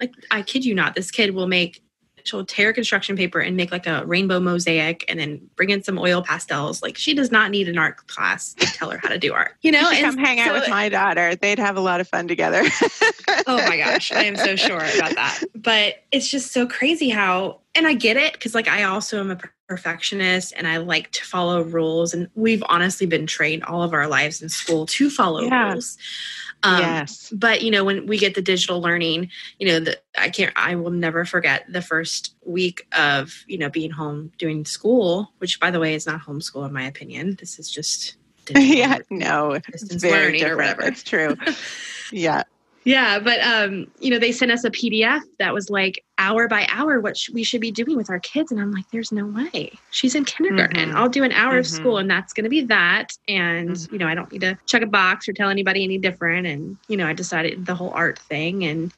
like 0.00 0.12
i 0.30 0.42
kid 0.42 0.64
you 0.64 0.74
not 0.74 0.94
this 0.94 1.10
kid 1.10 1.34
will 1.34 1.46
make 1.46 1.82
she'll 2.24 2.44
tear 2.44 2.72
construction 2.72 3.16
paper 3.16 3.40
and 3.40 3.56
make 3.56 3.70
like 3.72 3.86
a 3.86 4.04
rainbow 4.06 4.40
mosaic 4.40 5.04
and 5.08 5.18
then 5.18 5.40
bring 5.56 5.70
in 5.70 5.82
some 5.82 5.98
oil 5.98 6.22
pastels. 6.22 6.82
Like 6.82 6.96
she 6.96 7.14
does 7.14 7.30
not 7.30 7.50
need 7.50 7.68
an 7.68 7.78
art 7.78 8.06
class 8.06 8.54
to 8.54 8.66
tell 8.66 8.90
her 8.90 8.98
how 8.98 9.08
to 9.08 9.18
do 9.18 9.32
art. 9.32 9.56
You 9.62 9.72
know, 9.72 9.90
and 9.90 10.04
come 10.04 10.18
hang 10.18 10.38
so, 10.38 10.44
out 10.44 10.60
with 10.60 10.68
my 10.68 10.88
daughter. 10.88 11.34
They'd 11.34 11.58
have 11.58 11.76
a 11.76 11.80
lot 11.80 12.00
of 12.00 12.08
fun 12.08 12.28
together. 12.28 12.62
oh 13.46 13.56
my 13.68 13.76
gosh, 13.76 14.12
I 14.12 14.24
am 14.24 14.36
so 14.36 14.56
sure 14.56 14.76
about 14.78 15.14
that. 15.14 15.42
But 15.54 15.96
it's 16.12 16.28
just 16.28 16.52
so 16.52 16.66
crazy 16.66 17.10
how 17.10 17.60
and 17.74 17.86
I 17.86 17.94
get 17.94 18.16
it 18.16 18.32
because 18.32 18.54
like 18.54 18.68
I 18.68 18.84
also 18.84 19.20
am 19.20 19.30
a 19.30 19.38
perfectionist 19.70 20.52
and 20.56 20.66
I 20.66 20.78
like 20.78 21.12
to 21.12 21.24
follow 21.24 21.62
rules 21.62 22.12
and 22.12 22.28
we've 22.34 22.62
honestly 22.68 23.06
been 23.06 23.24
trained 23.24 23.62
all 23.62 23.84
of 23.84 23.92
our 23.92 24.08
lives 24.08 24.42
in 24.42 24.48
school 24.48 24.84
to 24.86 25.08
follow 25.08 25.42
yeah. 25.42 25.70
rules. 25.70 25.96
Um, 26.64 26.80
yes. 26.80 27.32
But 27.32 27.62
you 27.62 27.70
know, 27.70 27.84
when 27.84 28.06
we 28.06 28.18
get 28.18 28.34
the 28.34 28.42
digital 28.42 28.80
learning, 28.80 29.30
you 29.60 29.68
know, 29.68 29.78
the, 29.78 29.96
I 30.18 30.28
can't, 30.28 30.52
I 30.56 30.74
will 30.74 30.90
never 30.90 31.24
forget 31.24 31.72
the 31.72 31.80
first 31.82 32.34
week 32.44 32.84
of 32.98 33.44
you 33.46 33.58
know 33.58 33.70
being 33.70 33.92
home 33.92 34.32
doing 34.38 34.64
school, 34.64 35.32
which 35.38 35.60
by 35.60 35.70
the 35.70 35.78
way 35.78 35.94
is 35.94 36.04
not 36.04 36.20
homeschool 36.20 36.66
in 36.66 36.72
my 36.72 36.84
opinion. 36.86 37.36
This 37.38 37.60
is 37.60 37.70
just 37.70 38.16
yeah, 38.56 38.98
no, 39.08 39.52
it's 39.52 39.84
very 40.02 40.40
different. 40.40 40.80
It's 40.80 41.04
true. 41.04 41.36
yeah. 42.12 42.42
Yeah, 42.90 43.20
but 43.20 43.40
um, 43.40 43.86
you 44.00 44.10
know, 44.10 44.18
they 44.18 44.32
sent 44.32 44.50
us 44.50 44.64
a 44.64 44.70
PDF 44.70 45.20
that 45.38 45.54
was 45.54 45.70
like 45.70 46.04
hour 46.18 46.48
by 46.48 46.66
hour 46.70 46.98
what 46.98 47.16
sh- 47.16 47.30
we 47.30 47.44
should 47.44 47.60
be 47.60 47.70
doing 47.70 47.96
with 47.96 48.10
our 48.10 48.18
kids, 48.18 48.50
and 48.50 48.60
I'm 48.60 48.72
like, 48.72 48.84
"There's 48.90 49.12
no 49.12 49.26
way. 49.26 49.70
She's 49.92 50.16
in 50.16 50.24
kindergarten. 50.24 50.88
Mm-hmm. 50.88 50.96
I'll 50.96 51.08
do 51.08 51.22
an 51.22 51.30
hour 51.30 51.52
mm-hmm. 51.52 51.60
of 51.60 51.66
school, 51.68 51.98
and 51.98 52.10
that's 52.10 52.32
going 52.32 52.42
to 52.42 52.50
be 52.50 52.62
that. 52.62 53.16
And 53.28 53.70
mm-hmm. 53.70 53.94
you 53.94 53.98
know, 54.00 54.08
I 54.08 54.16
don't 54.16 54.30
need 54.32 54.40
to 54.40 54.58
check 54.66 54.82
a 54.82 54.86
box 54.86 55.28
or 55.28 55.32
tell 55.32 55.50
anybody 55.50 55.84
any 55.84 55.98
different. 55.98 56.48
And 56.48 56.76
you 56.88 56.96
know, 56.96 57.06
I 57.06 57.12
decided 57.12 57.64
the 57.64 57.76
whole 57.76 57.90
art 57.90 58.18
thing, 58.18 58.64
and 58.64 58.92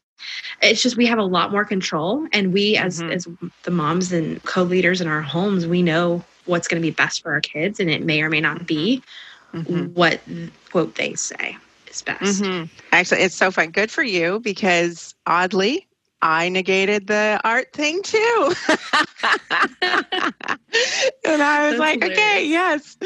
it's 0.62 0.82
just 0.82 0.96
we 0.96 1.04
have 1.04 1.18
a 1.18 1.24
lot 1.24 1.52
more 1.52 1.66
control, 1.66 2.26
and 2.32 2.50
we 2.50 2.78
as 2.78 3.02
mm-hmm. 3.02 3.12
as 3.12 3.28
the 3.64 3.70
moms 3.70 4.10
and 4.10 4.42
co-leaders 4.44 5.02
in 5.02 5.06
our 5.06 5.20
homes, 5.20 5.66
we 5.66 5.82
know 5.82 6.24
what's 6.46 6.66
going 6.66 6.80
to 6.80 6.86
be 6.86 6.92
best 6.92 7.22
for 7.22 7.32
our 7.32 7.42
kids, 7.42 7.78
and 7.78 7.90
it 7.90 8.02
may 8.02 8.22
or 8.22 8.30
may 8.30 8.40
not 8.40 8.66
be 8.66 9.02
mm-hmm. 9.52 9.92
what 9.92 10.18
quote 10.70 10.94
they 10.94 11.12
say 11.12 11.58
is 11.92 12.02
best. 12.02 12.42
Mm-hmm. 12.42 12.64
Actually, 12.92 13.22
it's 13.22 13.36
so 13.36 13.50
fun. 13.50 13.70
Good 13.70 13.90
for 13.90 14.02
you 14.02 14.40
because 14.40 15.14
oddly, 15.26 15.86
I 16.24 16.48
negated 16.48 17.08
the 17.08 17.40
art 17.42 17.72
thing 17.72 18.00
too. 18.02 18.54
and 18.68 18.78
I 21.42 21.68
was 21.68 21.72
That's 21.72 21.78
like, 21.80 22.00
hilarious. 22.00 22.18
okay, 22.18 22.46
yes, 22.46 22.96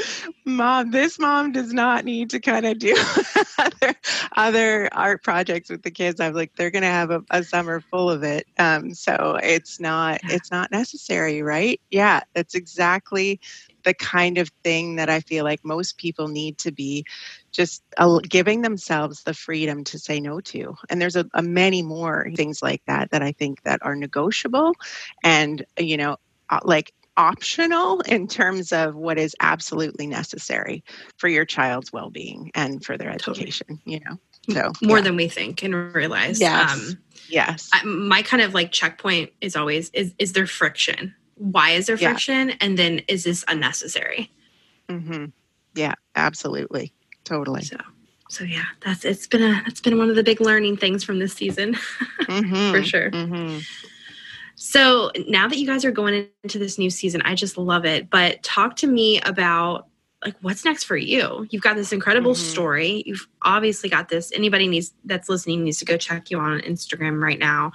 mom, 0.45 0.91
this 0.91 1.19
mom 1.19 1.53
does 1.53 1.73
not 1.73 2.05
need 2.05 2.29
to 2.31 2.41
kind 2.41 2.67
of 2.67 2.79
do 2.79 2.95
other, 3.59 3.95
other 4.37 4.91
art 4.93 5.23
projects 5.23 5.71
with 5.71 5.83
the 5.83 5.91
kids. 5.91 6.21
I'm 6.21 6.35
like, 6.35 6.55
they're 6.57 6.71
going 6.71 6.83
to 6.83 6.89
have 6.89 7.11
a, 7.11 7.25
a, 7.31 7.43
summer 7.43 7.81
full 7.81 8.11
of 8.11 8.23
it. 8.23 8.47
Um, 8.59 8.93
so 8.93 9.39
it's 9.43 9.81
not, 9.81 10.21
it's 10.25 10.51
not 10.51 10.71
necessary, 10.71 11.41
right? 11.41 11.81
Yeah, 11.91 12.21
that's 12.35 12.55
exactly 12.55 13.41
the 13.87 13.95
kind 13.95 14.37
of 14.37 14.51
thing 14.65 14.97
that 14.97 15.09
I 15.09 15.21
feel 15.21 15.45
like 15.45 15.65
most 15.65 15.97
people 15.97 16.27
need 16.27 16.59
to 16.59 16.73
be 16.73 17.07
just 17.53 17.85
giving 18.29 18.63
themselves 18.63 19.23
the 19.23 19.33
freedom 19.33 19.85
to 19.85 19.99
say 19.99 20.19
no 20.19 20.41
to. 20.41 20.75
And 20.91 21.01
there's 21.01 21.15
a, 21.15 21.25
a 21.35 21.43
many 21.43 21.83
more 21.83 22.29
things 22.35 22.63
like 22.63 22.83
that 22.89 23.13
that 23.13 23.23
I 23.23 23.31
think 23.31 23.63
that 23.63 23.79
are 23.83 23.95
negotiable 23.95 24.75
and, 25.23 25.65
you 25.79 25.97
know, 25.97 26.17
uh, 26.51 26.59
like 26.65 26.93
optional 27.17 28.01
in 28.01 28.27
terms 28.27 28.73
of 28.73 28.97
what 28.97 29.19
is 29.19 29.37
absolutely 29.41 30.07
necessary 30.07 30.83
for 31.17 31.29
your 31.29 31.45
child's 31.45 31.93
well-being 31.93 32.51
and 32.55 32.85
for 32.85 32.99
their 32.99 33.09
education 33.09 33.67
totally. 33.69 33.95
you 33.95 34.01
know 34.05 34.19
so 34.51 34.71
more 34.83 34.99
yeah. 34.99 35.05
than 35.05 35.17
we 35.17 35.27
think 35.27 35.63
and 35.63 35.95
realize 35.95 36.39
yes. 36.39 36.73
Um, 36.73 36.99
yes 37.31 37.71
I, 37.73 37.83
my 37.85 38.21
kind 38.21 38.43
of 38.43 38.53
like 38.53 38.71
checkpoint 38.71 39.31
is 39.41 39.57
always 39.57 39.89
is 39.95 40.15
is 40.19 40.35
there 40.35 40.47
friction 40.47 41.15
why 41.37 41.71
is 41.71 41.87
there 41.87 41.97
friction? 41.97 42.49
Yeah. 42.49 42.57
And 42.61 42.79
then 42.79 43.01
is 43.09 43.25
this 43.25 43.45
unnecessary? 43.49 44.31
Mm-hmm. 44.89 45.27
Yeah, 45.75 45.95
absolutely. 46.15 46.93
Totally. 47.25 47.63
So, 47.63 47.77
so 48.29 48.45
yeah, 48.45 48.65
that's 48.85 49.05
it's 49.05 49.27
been 49.27 49.43
a 49.43 49.63
it's 49.67 49.81
been 49.81 49.99
one 49.99 50.11
of 50.11 50.17
the 50.17 50.23
big 50.23 50.41
learning 50.41 50.79
things 50.79 51.05
from 51.05 51.19
this 51.19 51.35
season, 51.35 51.75
mm-hmm. 52.23 52.73
for 52.73 52.83
sure. 52.83 53.11
Mm-hmm. 53.11 53.61
So 54.55 55.11
now 55.29 55.49
that 55.49 55.59
you 55.59 55.67
guys 55.67 55.85
are 55.85 55.91
going 55.91 56.29
into 56.43 56.59
this 56.59 56.79
new 56.79 56.89
season, 56.89 57.21
I 57.23 57.35
just 57.35 57.59
love 57.59 57.85
it. 57.85 58.09
But 58.09 58.43
talk 58.43 58.77
to 58.77 58.87
me 58.87 59.21
about 59.21 59.89
like 60.25 60.35
what's 60.41 60.65
next 60.65 60.85
for 60.85 60.97
you 60.97 61.47
you've 61.51 61.63
got 61.63 61.77
this 61.77 61.93
incredible 61.93 62.33
mm-hmm. 62.33 62.51
story 62.51 63.03
you've 63.07 63.29
obviously 63.43 63.89
got 63.89 64.09
this 64.09 64.33
anybody 64.35 64.67
needs 64.67 64.95
that's 65.05 65.29
listening 65.29 65.63
needs 65.63 65.79
to 65.79 65.85
go 65.85 65.97
check 65.97 66.31
you 66.31 66.39
on 66.39 66.59
instagram 66.61 67.21
right 67.21 67.39
now 67.39 67.71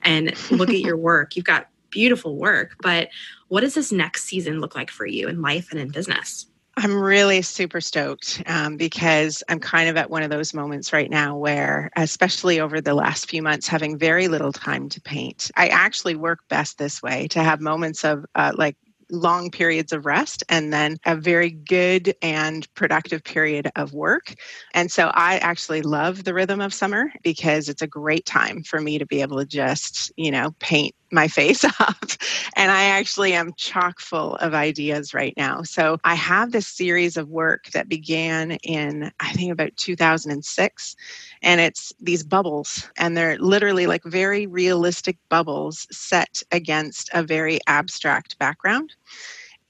and 0.00 0.34
look 0.50 0.70
at 0.70 0.80
your 0.80 0.96
work 1.10 1.36
you've 1.36 1.44
got 1.44 1.68
beautiful 1.92 2.36
work 2.36 2.74
but 2.82 3.08
what 3.48 3.60
does 3.60 3.74
this 3.74 3.92
next 3.92 4.24
season 4.24 4.60
look 4.60 4.74
like 4.74 4.90
for 4.90 5.06
you 5.06 5.28
in 5.28 5.40
life 5.40 5.70
and 5.70 5.80
in 5.80 5.88
business 5.88 6.46
I'm 6.76 6.94
really 6.94 7.42
super 7.42 7.82
stoked 7.82 8.42
um, 8.46 8.78
because 8.78 9.42
I'm 9.48 9.60
kind 9.60 9.90
of 9.90 9.96
at 9.98 10.08
one 10.08 10.22
of 10.22 10.30
those 10.30 10.54
moments 10.54 10.92
right 10.92 11.10
now 11.10 11.36
where, 11.36 11.90
especially 11.96 12.60
over 12.60 12.80
the 12.80 12.94
last 12.94 13.28
few 13.28 13.42
months, 13.42 13.68
having 13.68 13.98
very 13.98 14.26
little 14.26 14.52
time 14.52 14.88
to 14.88 15.00
paint. 15.02 15.50
I 15.54 15.68
actually 15.68 16.14
work 16.14 16.40
best 16.48 16.78
this 16.78 17.02
way 17.02 17.28
to 17.28 17.42
have 17.42 17.60
moments 17.60 18.04
of 18.04 18.24
uh, 18.34 18.52
like 18.56 18.76
long 19.10 19.50
periods 19.50 19.92
of 19.92 20.06
rest 20.06 20.42
and 20.48 20.72
then 20.72 20.96
a 21.04 21.14
very 21.14 21.50
good 21.50 22.14
and 22.22 22.72
productive 22.74 23.22
period 23.22 23.70
of 23.76 23.92
work. 23.92 24.34
And 24.72 24.90
so 24.90 25.10
I 25.12 25.36
actually 25.38 25.82
love 25.82 26.24
the 26.24 26.32
rhythm 26.32 26.62
of 26.62 26.72
summer 26.72 27.12
because 27.22 27.68
it's 27.68 27.82
a 27.82 27.86
great 27.86 28.24
time 28.24 28.62
for 28.62 28.80
me 28.80 28.98
to 28.98 29.06
be 29.06 29.20
able 29.20 29.38
to 29.38 29.44
just, 29.44 30.10
you 30.16 30.30
know, 30.30 30.52
paint 30.58 30.94
my 31.12 31.28
face 31.28 31.64
up. 31.80 32.10
And 32.56 32.70
I 32.70 32.84
actually 32.84 33.34
am 33.34 33.52
chock 33.54 34.00
full 34.00 34.36
of 34.36 34.54
ideas 34.54 35.14
right 35.14 35.34
now. 35.36 35.62
So 35.62 35.98
I 36.04 36.14
have 36.14 36.52
this 36.52 36.66
series 36.66 37.16
of 37.16 37.28
work 37.28 37.70
that 37.70 37.88
began 37.88 38.52
in, 38.62 39.12
I 39.20 39.32
think, 39.32 39.52
about 39.52 39.76
2006. 39.76 40.96
And 41.42 41.60
it's 41.60 41.92
these 42.00 42.22
bubbles, 42.22 42.88
and 42.96 43.16
they're 43.16 43.38
literally 43.38 43.86
like 43.86 44.04
very 44.04 44.46
realistic 44.46 45.16
bubbles 45.28 45.86
set 45.90 46.42
against 46.52 47.10
a 47.12 47.22
very 47.22 47.60
abstract 47.66 48.38
background. 48.38 48.94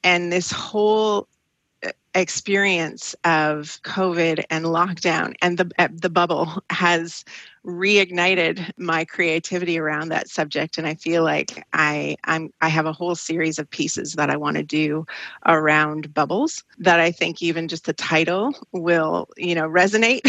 And 0.03 0.31
this 0.31 0.51
whole 0.51 1.27
experience 2.15 3.15
of 3.23 3.81
COVID 3.83 4.43
and 4.49 4.65
lockdown 4.65 5.33
and 5.41 5.57
the 5.57 5.71
uh, 5.79 5.87
the 5.91 6.09
bubble 6.09 6.63
has 6.69 7.25
reignited 7.65 8.71
my 8.77 9.05
creativity 9.05 9.79
around 9.79 10.09
that 10.09 10.27
subject. 10.29 10.77
And 10.77 10.85
i 10.85 10.95
feel 10.95 11.23
like 11.23 11.65
i 11.73 12.15
i'm 12.25 12.51
i 12.61 12.67
have 12.67 12.85
a 12.85 12.91
whole 12.91 13.15
series 13.15 13.57
of 13.57 13.69
pieces 13.69 14.13
that 14.13 14.29
i 14.29 14.35
want 14.35 14.57
to 14.57 14.63
do 14.63 15.05
around 15.45 16.13
bubbles 16.13 16.63
that 16.77 16.99
i 16.99 17.11
think 17.11 17.41
even 17.41 17.67
just 17.67 17.85
the 17.85 17.93
title 17.93 18.53
will 18.73 19.29
you 19.37 19.55
know 19.55 19.67
resonate 19.69 20.21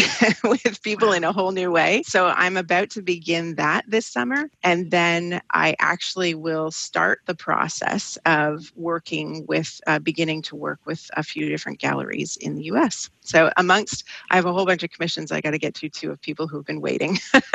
with 0.43 0.81
people 0.81 1.11
in 1.11 1.23
a 1.23 1.33
whole 1.33 1.51
new 1.51 1.71
way. 1.71 2.03
So 2.05 2.27
i'm 2.27 2.57
about 2.57 2.89
to 2.91 3.01
begin 3.01 3.55
that 3.55 3.83
this 3.87 4.05
summer 4.05 4.49
and 4.63 4.91
then 4.91 5.41
i 5.51 5.75
actually 5.79 6.35
will 6.35 6.71
start 6.71 7.19
the 7.25 7.35
process 7.35 8.17
of 8.25 8.71
working 8.75 9.45
with 9.47 9.81
uh, 9.87 9.99
beginning 9.99 10.41
to 10.43 10.55
work 10.55 10.79
with 10.85 11.09
a 11.17 11.23
few 11.23 11.49
different 11.49 11.74
galleries 11.75 12.37
in 12.37 12.55
the 12.55 12.63
us 12.63 13.09
so 13.21 13.51
amongst 13.57 14.03
i 14.31 14.35
have 14.35 14.45
a 14.45 14.53
whole 14.53 14.65
bunch 14.65 14.83
of 14.83 14.89
commissions 14.89 15.31
i 15.31 15.41
got 15.41 15.51
to 15.51 15.57
get 15.57 15.73
to 15.75 15.89
too 15.89 16.11
of 16.11 16.21
people 16.21 16.47
who've 16.47 16.65
been 16.65 16.81
waiting. 16.81 17.17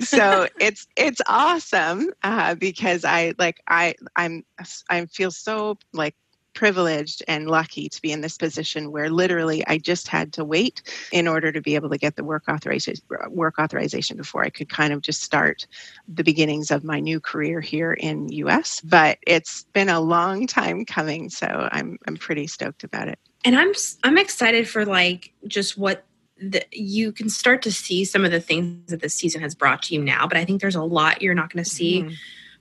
So 0.00 0.48
it's 0.58 0.86
it's 0.96 1.20
awesome 1.26 2.10
uh, 2.22 2.54
because 2.56 3.04
I 3.04 3.34
like 3.38 3.60
I 3.68 3.94
I'm 4.16 4.44
I 4.90 5.06
feel 5.06 5.30
so 5.30 5.78
like 5.92 6.14
privileged 6.54 7.22
and 7.28 7.48
lucky 7.48 7.88
to 7.88 8.02
be 8.02 8.12
in 8.12 8.20
this 8.20 8.36
position 8.36 8.92
where 8.92 9.10
literally 9.10 9.66
I 9.66 9.78
just 9.78 10.08
had 10.08 10.32
to 10.34 10.44
wait 10.44 10.82
in 11.12 11.26
order 11.28 11.52
to 11.52 11.60
be 11.60 11.74
able 11.74 11.90
to 11.90 11.98
get 11.98 12.16
the 12.16 12.24
work 12.24 12.44
authorization 12.48 13.02
work 13.28 13.58
authorization 13.58 14.16
before 14.16 14.44
I 14.44 14.50
could 14.50 14.68
kind 14.68 14.92
of 14.92 15.00
just 15.02 15.22
start 15.22 15.66
the 16.08 16.24
beginnings 16.24 16.70
of 16.70 16.84
my 16.84 17.00
new 17.00 17.20
career 17.20 17.60
here 17.60 17.92
in 17.92 18.30
US 18.32 18.80
but 18.80 19.18
it's 19.26 19.64
been 19.72 19.88
a 19.88 20.00
long 20.00 20.46
time 20.46 20.84
coming 20.84 21.28
so 21.30 21.68
I'm 21.72 21.98
I'm 22.06 22.16
pretty 22.16 22.46
stoked 22.46 22.84
about 22.84 23.08
it. 23.08 23.18
And 23.44 23.56
I'm 23.56 23.72
I'm 24.04 24.18
excited 24.18 24.68
for 24.68 24.84
like 24.84 25.32
just 25.46 25.76
what 25.76 26.04
the, 26.40 26.64
you 26.72 27.12
can 27.12 27.28
start 27.28 27.62
to 27.62 27.72
see 27.72 28.04
some 28.04 28.24
of 28.24 28.30
the 28.30 28.40
things 28.40 28.90
that 28.90 29.00
this 29.00 29.14
season 29.14 29.40
has 29.42 29.54
brought 29.54 29.82
to 29.84 29.94
you 29.94 30.02
now, 30.02 30.26
but 30.26 30.36
I 30.36 30.44
think 30.44 30.60
there's 30.60 30.76
a 30.76 30.82
lot 30.82 31.22
you're 31.22 31.34
not 31.34 31.52
going 31.52 31.62
to 31.62 31.70
see 31.70 32.02
mm-hmm. 32.02 32.14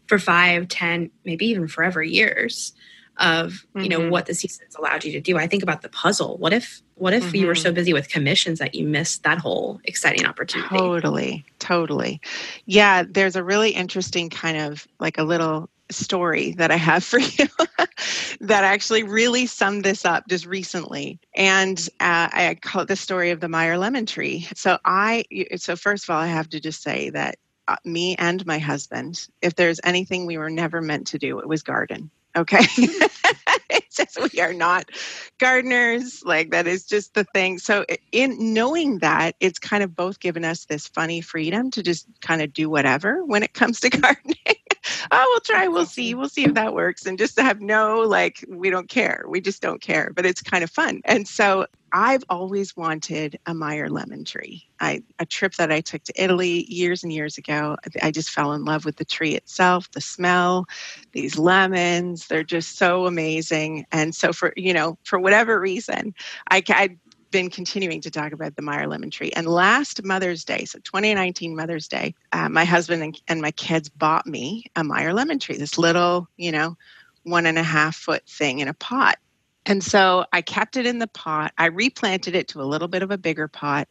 for 0.08 0.20
five, 0.20 0.68
ten, 0.68 1.12
maybe 1.26 1.48
even 1.48 1.68
forever 1.68 2.04
years 2.04 2.74
of 3.22 3.52
mm-hmm. 3.52 3.82
you 3.82 3.90
know 3.90 4.00
mm-hmm. 4.00 4.10
what 4.10 4.26
the 4.26 4.34
season's 4.34 4.76
allowed 4.76 5.06
you 5.06 5.12
to 5.14 5.22
do. 5.22 5.38
I 5.38 5.48
think 5.48 5.64
about 5.64 5.82
the 5.82 5.90
puzzle. 5.90 6.38
What 6.38 6.54
if 6.54 6.82
what 6.96 7.14
if 7.14 7.24
mm-hmm. 7.26 7.36
you 7.36 7.48
were 7.48 7.56
so 7.56 7.70
mm-hmm. 7.70 7.76
busy 7.76 7.94
with 7.94 8.10
commissions 8.10 8.60
that 8.60 8.76
you 8.76 8.86
missed 8.86 9.24
that 9.24 9.38
whole 9.38 9.80
exciting 9.86 10.26
opportunity? 10.26 10.70
Totally, 10.70 11.46
totally. 11.60 12.22
Yeah, 12.66 13.04
there's 13.08 13.36
a 13.36 13.44
really 13.44 13.72
interesting 13.72 14.30
kind 14.30 14.58
of 14.58 14.88
like 15.00 15.18
a 15.18 15.24
little 15.24 15.70
story 15.92 16.54
that 16.54 16.72
I 16.72 16.78
have 16.78 17.04
for 17.12 17.20
you 17.20 17.48
that 18.42 18.64
actually 18.64 19.04
really 19.04 19.46
summed 19.46 19.84
this 19.84 20.06
up 20.06 20.28
just 20.28 20.46
recently. 20.46 21.20
And 21.36 21.80
uh, 22.00 22.30
I 22.32 22.58
call 22.62 22.84
it 22.84 22.88
the 22.88 22.96
story 22.96 23.32
of 23.32 23.40
the 23.40 23.50
Meyer 23.50 23.78
lemon 23.78 24.06
tree. 24.06 24.48
So 24.56 24.78
I, 24.86 25.26
so 25.58 25.76
first 25.76 26.06
of 26.06 26.10
all, 26.10 26.22
I 26.22 26.28
have 26.28 26.50
to 26.50 26.60
just 26.60 26.82
say 26.82 27.10
that 27.12 27.38
uh, 27.68 27.76
me 27.86 28.16
and 28.18 28.46
my 28.46 28.58
husband, 28.58 29.28
if 29.42 29.56
there's 29.56 29.80
anything 29.84 30.26
we 30.26 30.38
were 30.38 30.50
never 30.50 30.82
meant 30.82 31.08
to 31.08 31.20
do, 31.20 31.40
it 31.40 31.48
was 31.48 31.62
garden. 31.62 32.10
Okay. 32.36 32.60
it's 33.70 33.96
just 33.98 34.20
we 34.34 34.40
are 34.42 34.54
not 34.54 34.90
gardeners. 35.40 36.24
Like 36.26 36.52
that 36.52 36.68
is 36.68 36.86
just 36.86 37.14
the 37.14 37.26
thing. 37.34 37.60
So 37.60 37.86
in 38.12 38.54
knowing 38.54 39.00
that, 39.00 39.36
it's 39.40 39.60
kind 39.60 39.84
of 39.84 39.96
both 39.96 40.20
given 40.20 40.46
us 40.46 40.66
this 40.66 40.88
funny 40.88 41.22
freedom 41.22 41.72
to 41.72 41.84
just 41.84 42.08
kind 42.22 42.42
of 42.42 42.54
do 42.54 42.70
whatever 42.70 43.26
when 43.26 43.44
it 43.44 43.54
comes 43.54 43.82
to 43.82 43.90
gardening 43.92 44.36
oh, 45.12 45.26
we'll 45.30 45.40
try, 45.42 45.68
we'll 45.68 45.86
see, 45.86 46.14
we'll 46.14 46.30
see 46.30 46.46
if 46.46 46.54
that 46.54 46.74
works. 46.74 47.06
And 47.06 47.18
just 47.18 47.36
to 47.38 47.44
have 47.44 47.62
no, 47.62 48.00
like, 48.02 48.46
we 48.48 48.70
don't 48.70 48.90
care. 48.90 49.26
We 49.28 49.42
just 49.42 49.62
don't 49.62 49.82
care. 49.82 50.12
But 50.16 50.26
it's 50.26 50.42
kind 50.42 50.64
of 50.64 50.70
fun. 50.70 51.02
And 51.06 51.28
so 51.28 51.66
I've 51.94 52.24
always 52.30 52.76
wanted 52.78 53.38
a 53.46 53.54
Meyer 53.54 53.90
lemon 53.90 54.24
tree. 54.24 54.68
I, 54.80 55.04
a 55.20 55.26
trip 55.26 55.56
that 55.56 55.72
I 55.72 55.82
took 55.82 56.04
to 56.04 56.14
Italy 56.16 56.66
years 56.72 57.04
and 57.04 57.12
years 57.12 57.38
ago, 57.38 57.78
I 58.02 58.12
just 58.12 58.30
fell 58.30 58.54
in 58.54 58.64
love 58.64 58.86
with 58.86 58.96
the 58.96 59.06
tree 59.06 59.36
itself, 59.36 59.92
the 59.92 60.02
smell, 60.02 60.66
these 61.12 61.38
lemons. 61.38 62.28
They're 62.28 62.44
just 62.44 62.78
so 62.78 63.06
amazing. 63.06 63.86
And 63.92 64.16
so, 64.16 64.32
for, 64.32 64.54
you 64.56 64.74
know, 64.74 64.98
for 65.04 65.20
whatever 65.20 65.60
reason, 65.60 66.14
I, 66.50 66.64
I 66.70 66.98
been 67.32 67.50
continuing 67.50 68.02
to 68.02 68.12
talk 68.12 68.34
about 68.34 68.56
the 68.56 68.62
Meyer 68.62 68.88
lemon 68.88 69.10
tree. 69.10 69.32
And 69.36 69.48
last 69.48 70.04
Mother's 70.04 70.44
Day, 70.44 70.66
so 70.66 70.80
2019 70.80 71.56
Mother's 71.56 71.88
Day, 71.88 72.14
uh, 72.32 72.50
my 72.50 72.66
husband 72.66 73.02
and, 73.02 73.22
and 73.28 73.42
my 73.42 73.52
kids 73.52 73.90
bought 73.90 74.28
me 74.28 74.66
a 74.76 74.84
Meyer 74.84 75.14
lemon 75.14 75.40
tree, 75.40 75.58
this 75.58 75.78
little, 75.78 76.28
you 76.38 76.52
know, 76.52 76.78
one 77.24 77.46
and 77.46 77.58
a 77.58 77.64
half 77.64 77.96
foot 77.96 78.24
thing 78.28 78.60
in 78.60 78.68
a 78.68 78.74
pot. 78.74 79.18
And 79.66 79.84
so 79.84 80.26
I 80.34 80.42
kept 80.42 80.76
it 80.76 80.86
in 80.86 81.00
the 81.00 81.08
pot. 81.08 81.54
I 81.58 81.68
replanted 81.68 82.36
it 82.36 82.48
to 82.50 82.62
a 82.62 82.64
little 82.64 82.88
bit 82.88 83.04
of 83.04 83.12
a 83.12 83.18
bigger 83.18 83.48
pot, 83.48 83.88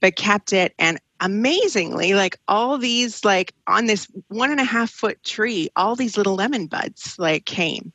but 0.00 0.16
kept 0.16 0.52
it. 0.52 0.74
And 0.78 1.00
amazingly, 1.20 2.14
like 2.14 2.38
all 2.48 2.76
these, 2.76 3.24
like 3.24 3.54
on 3.66 3.86
this 3.86 4.08
one 4.28 4.50
and 4.50 4.60
a 4.60 4.64
half 4.64 4.90
foot 4.90 5.22
tree, 5.22 5.70
all 5.76 5.96
these 5.96 6.16
little 6.16 6.34
lemon 6.34 6.66
buds 6.66 7.16
like 7.18 7.44
came. 7.46 7.92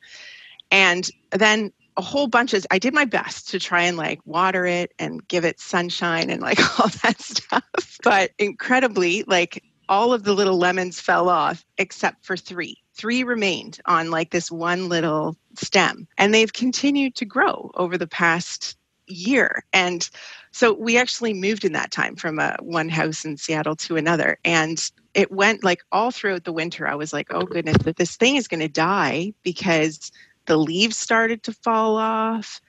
And 0.70 1.08
then 1.30 1.72
a 1.96 2.02
whole 2.02 2.26
bunch 2.26 2.54
of 2.54 2.66
i 2.70 2.78
did 2.78 2.94
my 2.94 3.04
best 3.04 3.48
to 3.50 3.58
try 3.58 3.82
and 3.82 3.96
like 3.96 4.20
water 4.24 4.66
it 4.66 4.92
and 4.98 5.26
give 5.28 5.44
it 5.44 5.60
sunshine 5.60 6.30
and 6.30 6.40
like 6.40 6.58
all 6.80 6.88
that 7.02 7.20
stuff 7.20 7.98
but 8.02 8.30
incredibly 8.38 9.24
like 9.24 9.62
all 9.92 10.14
of 10.14 10.24
the 10.24 10.32
little 10.32 10.56
lemons 10.56 11.00
fell 11.00 11.28
off 11.28 11.66
except 11.76 12.24
for 12.24 12.34
three. 12.36 12.78
Three 12.94 13.24
remained 13.24 13.78
on 13.84 14.10
like 14.10 14.30
this 14.30 14.50
one 14.50 14.88
little 14.88 15.36
stem 15.56 16.08
and 16.16 16.32
they've 16.32 16.52
continued 16.52 17.14
to 17.16 17.26
grow 17.26 17.70
over 17.74 17.98
the 17.98 18.06
past 18.06 18.76
year. 19.06 19.64
And 19.72 20.08
so 20.50 20.72
we 20.72 20.96
actually 20.96 21.34
moved 21.34 21.64
in 21.64 21.72
that 21.72 21.90
time 21.90 22.16
from 22.16 22.38
a 22.38 22.56
one 22.60 22.88
house 22.88 23.26
in 23.26 23.36
seattle 23.36 23.76
to 23.76 23.96
another 23.96 24.38
and 24.44 24.90
it 25.12 25.30
went 25.30 25.62
like 25.62 25.82
all 25.92 26.10
throughout 26.10 26.44
the 26.44 26.52
winter 26.52 26.86
i 26.86 26.94
was 26.94 27.12
like 27.12 27.26
oh 27.30 27.42
goodness 27.42 27.76
that 27.78 27.96
this 27.96 28.16
thing 28.16 28.36
is 28.36 28.48
going 28.48 28.60
to 28.60 28.68
die 28.68 29.32
because 29.42 30.10
the 30.46 30.56
leaves 30.56 30.96
started 30.96 31.42
to 31.44 31.52
fall 31.52 31.96
off. 31.96 32.60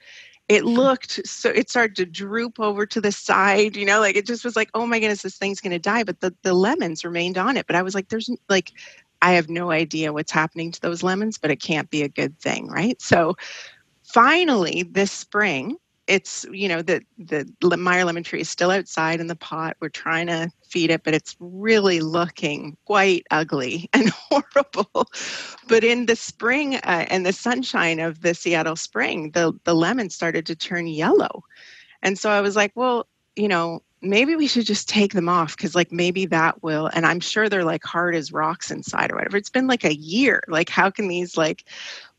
It 0.50 0.62
hmm. 0.62 0.70
looked 0.70 1.26
so 1.26 1.50
it 1.50 1.70
started 1.70 1.96
to 1.98 2.06
droop 2.06 2.60
over 2.60 2.86
to 2.86 3.00
the 3.00 3.12
side 3.12 3.78
you 3.78 3.86
know 3.86 4.00
like 4.02 4.18
it 4.18 4.28
just 4.28 4.44
was 4.44 4.56
like 4.56 4.70
oh 4.74 4.86
my 4.86 5.00
goodness 5.00 5.22
this 5.22 5.38
thing's 5.38 5.62
going 5.62 5.72
to 5.72 5.80
die. 5.80 6.04
But 6.04 6.20
the, 6.20 6.36
the 6.44 6.54
lemons 6.54 7.06
remained 7.06 7.38
on 7.38 7.58
it. 7.58 7.68
But 7.68 7.76
i 7.76 7.82
was 7.82 7.96
like 7.96 8.10
there's 8.10 8.30
like 8.50 8.72
i 9.22 9.32
have 9.34 9.50
no 9.50 9.72
idea 9.72 10.14
what's 10.14 10.32
happening 10.32 10.72
to 10.72 10.82
those 10.82 11.04
lemons 11.04 11.38
but 11.38 11.52
it 11.52 11.62
can't 11.62 11.90
be 11.90 12.04
a 12.04 12.10
good 12.10 12.38
thing 12.40 12.68
right? 12.68 13.02
So 13.02 13.36
finally 14.04 14.84
this 14.84 15.12
spring 15.12 15.78
it's 16.08 16.46
you 16.52 16.68
know 16.68 16.82
the 16.82 17.02
the 17.18 17.78
Meyer 17.78 18.06
lemon 18.06 18.24
tree 18.24 18.42
is 18.42 18.50
still 18.50 18.72
outside 18.72 19.20
in 19.20 19.28
the 19.28 19.36
pot. 19.36 19.78
We're 19.80 19.90
trying 19.90 20.28
to 20.28 20.52
feed 20.68 20.92
it, 20.92 21.04
but 21.04 21.14
it's 21.14 21.36
really 21.40 22.00
looking 22.00 22.78
quite 22.86 23.26
ugly 23.32 23.90
and 23.94 24.10
horrible. 24.10 25.08
But 25.68 25.84
in 25.84 26.06
the 26.06 26.16
spring 26.16 26.76
uh, 26.76 27.06
and 27.10 27.26
the 27.26 27.34
sunshine 27.34 28.00
of 28.00 28.22
the 28.22 28.34
Seattle 28.34 28.76
spring, 28.76 29.32
the 29.32 29.54
the 29.64 29.76
lemon 29.76 30.10
started 30.10 30.46
to 30.48 30.56
turn 30.56 30.88
yellow, 30.88 31.44
and 32.02 32.20
so 32.20 32.30
I 32.30 32.42
was 32.42 32.56
like, 32.56 32.74
well, 32.76 33.08
you 33.36 33.48
know, 33.48 33.82
maybe 34.04 34.36
we 34.36 34.48
should 34.48 34.66
just 34.66 34.90
take 34.90 35.14
them 35.14 35.30
off 35.30 35.56
because 35.56 35.76
like 35.76 35.92
maybe 35.92 36.26
that 36.26 36.62
will 36.62 36.88
and 36.94 37.06
i'm 37.06 37.20
sure 37.20 37.48
they're 37.48 37.64
like 37.64 37.84
hard 37.84 38.14
as 38.16 38.34
rocks 38.34 38.70
inside 38.70 39.12
or 39.12 39.16
whatever. 39.16 39.38
It's 39.38 39.50
been 39.50 39.68
like 39.68 39.86
a 39.86 39.96
year. 39.96 40.44
Like 40.48 40.70
how 40.70 40.90
can 40.90 41.08
these 41.08 41.38
like 41.38 41.66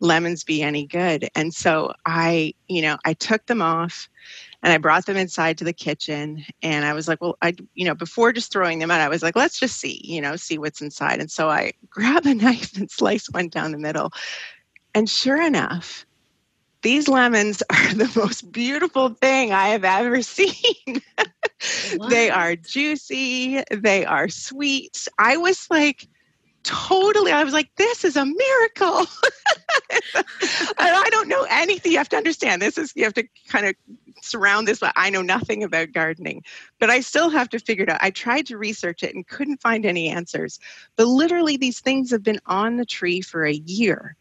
lemons 0.00 0.44
be 0.44 0.62
any 0.62 0.86
good? 0.86 1.28
And 1.34 1.52
so 1.52 1.92
i 2.06 2.54
you 2.68 2.82
know 2.82 2.96
i 3.04 3.12
took 3.12 3.46
them 3.46 3.60
off 3.60 4.08
and 4.62 4.72
i 4.72 4.78
brought 4.78 5.04
them 5.06 5.16
inside 5.16 5.58
to 5.58 5.64
the 5.64 5.72
kitchen 5.72 6.44
and 6.62 6.86
i 6.86 6.94
was 6.94 7.06
like 7.06 7.20
well 7.20 7.36
i 7.42 7.54
you 7.74 7.84
know 7.84 7.94
before 7.94 8.32
just 8.32 8.50
throwing 8.50 8.78
them 8.78 8.90
out 8.90 9.00
i 9.00 9.08
was 9.08 9.22
like 9.22 9.36
let's 9.36 9.60
just 9.60 9.78
see 9.78 10.00
you 10.02 10.20
know 10.20 10.36
see 10.36 10.58
what's 10.58 10.80
inside. 10.80 11.20
And 11.20 11.30
so 11.30 11.50
i 11.50 11.72
grabbed 11.90 12.26
a 12.26 12.34
knife 12.34 12.76
and 12.76 12.90
sliced 12.90 13.32
one 13.34 13.48
down 13.48 13.72
the 13.72 13.78
middle. 13.78 14.10
And 14.94 15.08
sure 15.08 15.40
enough 15.42 16.06
these 16.84 17.08
lemons 17.08 17.62
are 17.70 17.94
the 17.94 18.12
most 18.14 18.52
beautiful 18.52 19.08
thing 19.08 19.52
I 19.52 19.68
have 19.68 19.84
ever 19.84 20.22
seen. 20.22 21.02
They 22.08 22.30
are 22.30 22.56
juicy, 22.56 23.62
they 23.70 24.04
are 24.04 24.28
sweet. 24.28 25.06
I 25.18 25.36
was 25.36 25.66
like, 25.70 26.08
totally, 26.62 27.32
I 27.32 27.44
was 27.44 27.52
like, 27.52 27.70
this 27.76 28.04
is 28.04 28.16
a 28.16 28.24
miracle. 28.24 29.06
I 30.78 31.08
don't 31.10 31.28
know 31.28 31.46
anything. 31.48 31.92
You 31.92 31.98
have 31.98 32.08
to 32.10 32.16
understand 32.16 32.62
this 32.62 32.78
is, 32.78 32.92
you 32.96 33.04
have 33.04 33.14
to 33.14 33.24
kind 33.48 33.66
of 33.66 33.74
surround 34.22 34.66
this. 34.66 34.80
but 34.80 34.92
I 34.96 35.10
know 35.10 35.22
nothing 35.22 35.62
about 35.62 35.92
gardening, 35.92 36.42
but 36.80 36.90
I 36.90 37.00
still 37.00 37.30
have 37.30 37.48
to 37.50 37.58
figure 37.58 37.84
it 37.84 37.90
out. 37.90 37.98
I 38.02 38.10
tried 38.10 38.46
to 38.46 38.58
research 38.58 39.02
it 39.02 39.14
and 39.14 39.26
couldn't 39.26 39.60
find 39.60 39.86
any 39.86 40.08
answers. 40.08 40.58
But 40.96 41.06
literally, 41.06 41.56
these 41.56 41.80
things 41.80 42.10
have 42.10 42.22
been 42.22 42.40
on 42.46 42.76
the 42.76 42.86
tree 42.86 43.20
for 43.20 43.44
a 43.44 43.52
year 43.52 44.16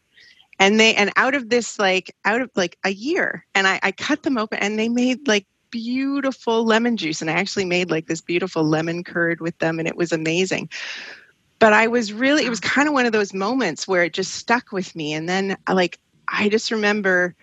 and 0.58 0.78
they 0.78 0.94
and 0.94 1.10
out 1.16 1.34
of 1.34 1.48
this 1.48 1.78
like 1.78 2.14
out 2.24 2.40
of 2.40 2.50
like 2.54 2.78
a 2.84 2.90
year 2.90 3.44
and 3.54 3.66
I, 3.66 3.80
I 3.82 3.92
cut 3.92 4.22
them 4.22 4.38
open 4.38 4.58
and 4.58 4.78
they 4.78 4.88
made 4.88 5.26
like 5.26 5.46
beautiful 5.74 6.64
lemon 6.64 6.96
juice 6.96 7.20
and 7.20 7.28
i 7.28 7.32
actually 7.32 7.64
made 7.64 7.90
like 7.90 8.06
this 8.06 8.20
beautiful 8.20 8.62
lemon 8.62 9.02
curd 9.02 9.40
with 9.40 9.58
them 9.58 9.80
and 9.80 9.88
it 9.88 9.96
was 9.96 10.12
amazing. 10.12 10.68
But 11.58 11.72
i 11.72 11.88
was 11.88 12.12
really 12.12 12.44
it 12.44 12.48
was 12.48 12.60
kind 12.60 12.86
of 12.86 12.94
one 12.94 13.06
of 13.06 13.12
those 13.12 13.34
moments 13.34 13.88
where 13.88 14.04
it 14.04 14.12
just 14.12 14.34
stuck 14.34 14.70
with 14.70 14.94
me 14.94 15.12
and 15.12 15.28
then 15.28 15.56
like 15.68 15.98
i 16.28 16.48
just 16.48 16.70
remember 16.70 17.34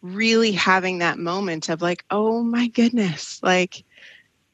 really 0.00 0.52
having 0.52 0.98
that 0.98 1.18
moment 1.18 1.68
of 1.68 1.82
like 1.82 2.04
oh 2.10 2.40
my 2.44 2.68
goodness 2.68 3.40
like 3.42 3.84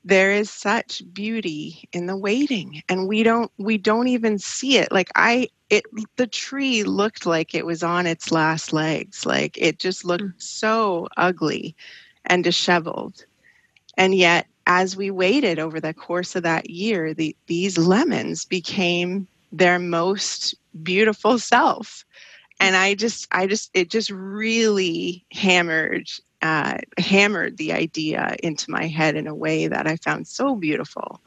there 0.05 0.33
is 0.33 0.51
such 0.51 1.03
beauty 1.12 1.87
in 1.93 2.07
the 2.07 2.16
waiting 2.16 2.83
and 2.89 3.07
we 3.07 3.22
don't 3.22 3.53
we 3.59 3.76
don't 3.76 4.09
even 4.09 4.39
see 4.39 4.79
it. 4.79 4.91
Like 4.91 5.11
i 5.14 5.49
it 5.68 5.85
the 6.16 6.26
tree 6.26 6.83
looked 6.83 7.26
like 7.26 7.55
it 7.55 7.66
was 7.66 7.83
on 7.83 8.07
its 8.07 8.33
last 8.33 8.72
legs. 8.72 9.26
Like 9.26 9.59
it 9.59 9.79
just 9.79 10.07
looked 10.07 10.24
mm. 10.24 10.33
so 10.43 11.09
ugly 11.18 11.76
and 12.29 12.45
disheveled. 12.45 13.24
And 13.97 14.14
yet 14.14 14.47
as 14.66 14.97
we 14.97 15.11
waited 15.11 15.59
over 15.59 15.81
the 15.81 15.95
course 15.95 16.37
of 16.37 16.43
that 16.45 16.70
year 16.70 17.14
the, 17.14 17.37
these 17.47 17.79
lemons 17.79 18.45
became 18.45 19.26
their 19.53 19.79
most 19.79 20.55
beautiful 20.83 21.39
self. 21.39 22.05
And 22.61 22.76
i 22.76 22.95
just 22.95 23.29
i 23.33 23.47
just 23.47 23.70
it 23.74 23.91
just 23.91 24.11
really 24.11 25.24
hammered 25.33 26.09
uh, 26.43 26.79
hammered 26.99 27.57
the 27.57 27.72
idea 27.72 28.37
into 28.43 28.70
my 28.70 28.87
head 28.87 29.16
in 29.16 29.26
a 29.26 29.35
way 29.35 29.66
that 29.68 29.87
i 29.89 29.97
found 29.97 30.26
so 30.26 30.55
beautiful 30.55 31.20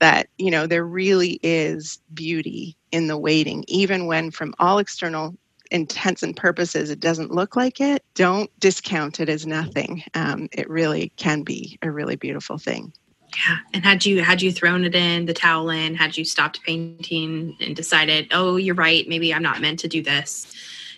that 0.00 0.28
you 0.38 0.50
know 0.50 0.66
there 0.66 0.86
really 0.86 1.38
is 1.42 2.00
beauty 2.14 2.76
in 2.92 3.06
the 3.08 3.18
waiting 3.18 3.64
even 3.68 4.06
when 4.06 4.30
from 4.30 4.54
all 4.58 4.78
external 4.78 5.34
intents 5.70 6.22
and 6.22 6.36
purposes 6.36 6.90
it 6.90 7.00
doesn't 7.00 7.30
look 7.30 7.56
like 7.56 7.80
it 7.80 8.04
don't 8.14 8.50
discount 8.60 9.20
it 9.20 9.28
as 9.28 9.46
nothing. 9.46 10.02
Um, 10.14 10.48
it 10.52 10.68
really 10.70 11.12
can 11.16 11.42
be 11.42 11.78
a 11.82 11.90
really 11.90 12.16
beautiful 12.16 12.58
thing. 12.58 12.92
Yeah. 13.36 13.56
And 13.74 13.84
had 13.84 14.06
you 14.06 14.22
had 14.22 14.40
you 14.40 14.52
thrown 14.52 14.84
it 14.84 14.94
in 14.94 15.26
the 15.26 15.34
towel 15.34 15.68
in 15.70 15.94
had 15.94 16.16
you 16.16 16.24
stopped 16.24 16.62
painting 16.62 17.56
and 17.60 17.74
decided 17.74 18.28
oh 18.30 18.56
you're 18.56 18.74
right 18.74 19.06
maybe 19.08 19.34
i'm 19.34 19.42
not 19.42 19.60
meant 19.60 19.80
to 19.80 19.88
do 19.88 20.00
this 20.00 20.54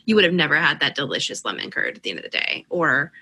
you 0.09 0.15
would 0.15 0.25
have 0.25 0.33
never 0.33 0.57
had 0.57 0.81
that 0.81 0.95
delicious 0.95 1.45
lemon 1.45 1.71
curd 1.71 1.99
at 1.99 2.03
the 2.03 2.09
end 2.09 2.19
of 2.19 2.23
the 2.23 2.31
day. 2.31 2.65
Or 2.71 3.13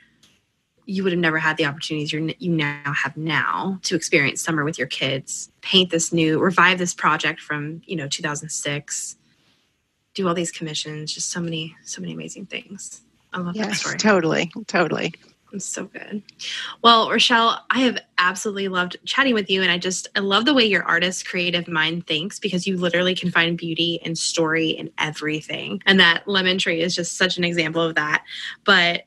you 0.85 1.03
would 1.03 1.13
have 1.13 1.19
never 1.19 1.37
had 1.37 1.57
the 1.57 1.67
opportunities 1.67 2.13
you 2.13 2.33
you 2.39 2.53
now 2.53 2.93
have 2.93 3.17
now 3.17 3.81
to 3.83 3.97
experience 3.97 4.41
summer 4.41 4.65
with 4.65 4.79
your 4.79 4.87
kids, 4.87 5.51
paint 5.63 5.91
this 5.91 6.13
new, 6.13 6.39
revive 6.39 6.79
this 6.79 6.95
project 6.95 7.41
from 7.41 7.83
you 7.87 7.97
know 7.97 8.07
2006, 8.07 9.17
do 10.17 10.27
all 10.27 10.35
these 10.35 10.51
commissions, 10.51 11.13
just 11.13 11.31
so 11.31 11.41
many 11.41 11.77
so 11.85 12.01
many 12.01 12.13
amazing 12.13 12.47
things. 12.47 13.03
I 13.33 13.39
love 13.39 13.55
yes, 13.55 13.69
that 13.69 13.75
story. 13.77 13.99
Totally, 13.99 14.53
totally. 14.67 15.15
I'm 15.53 15.61
so 15.61 15.85
good. 15.85 16.23
Well, 16.83 17.09
Rochelle, 17.11 17.65
I 17.71 17.81
have 17.81 17.99
absolutely 18.19 18.69
loved 18.69 18.97
chatting 19.05 19.35
with 19.35 19.49
you. 19.49 19.63
And 19.63 19.71
I 19.71 19.79
just, 19.79 20.09
I 20.17 20.21
love 20.21 20.45
the 20.45 20.55
way 20.55 20.65
your 20.65 20.83
artist 20.83 21.29
creative 21.29 21.69
mind 21.69 22.07
thinks 22.07 22.39
because 22.39 22.67
you 22.67 22.77
literally 22.77 23.15
can 23.15 23.31
find 23.31 23.57
beauty 23.57 24.01
and 24.05 24.19
story 24.19 24.71
in 24.71 24.91
everything. 24.99 25.83
And 25.87 26.01
that 26.01 26.27
lemon 26.27 26.59
tree 26.59 26.81
is 26.81 26.95
just 26.95 27.17
such 27.17 27.39
an 27.39 27.45
example 27.45 27.81
of 27.81 27.95
that. 27.95 28.25
But 28.65 29.05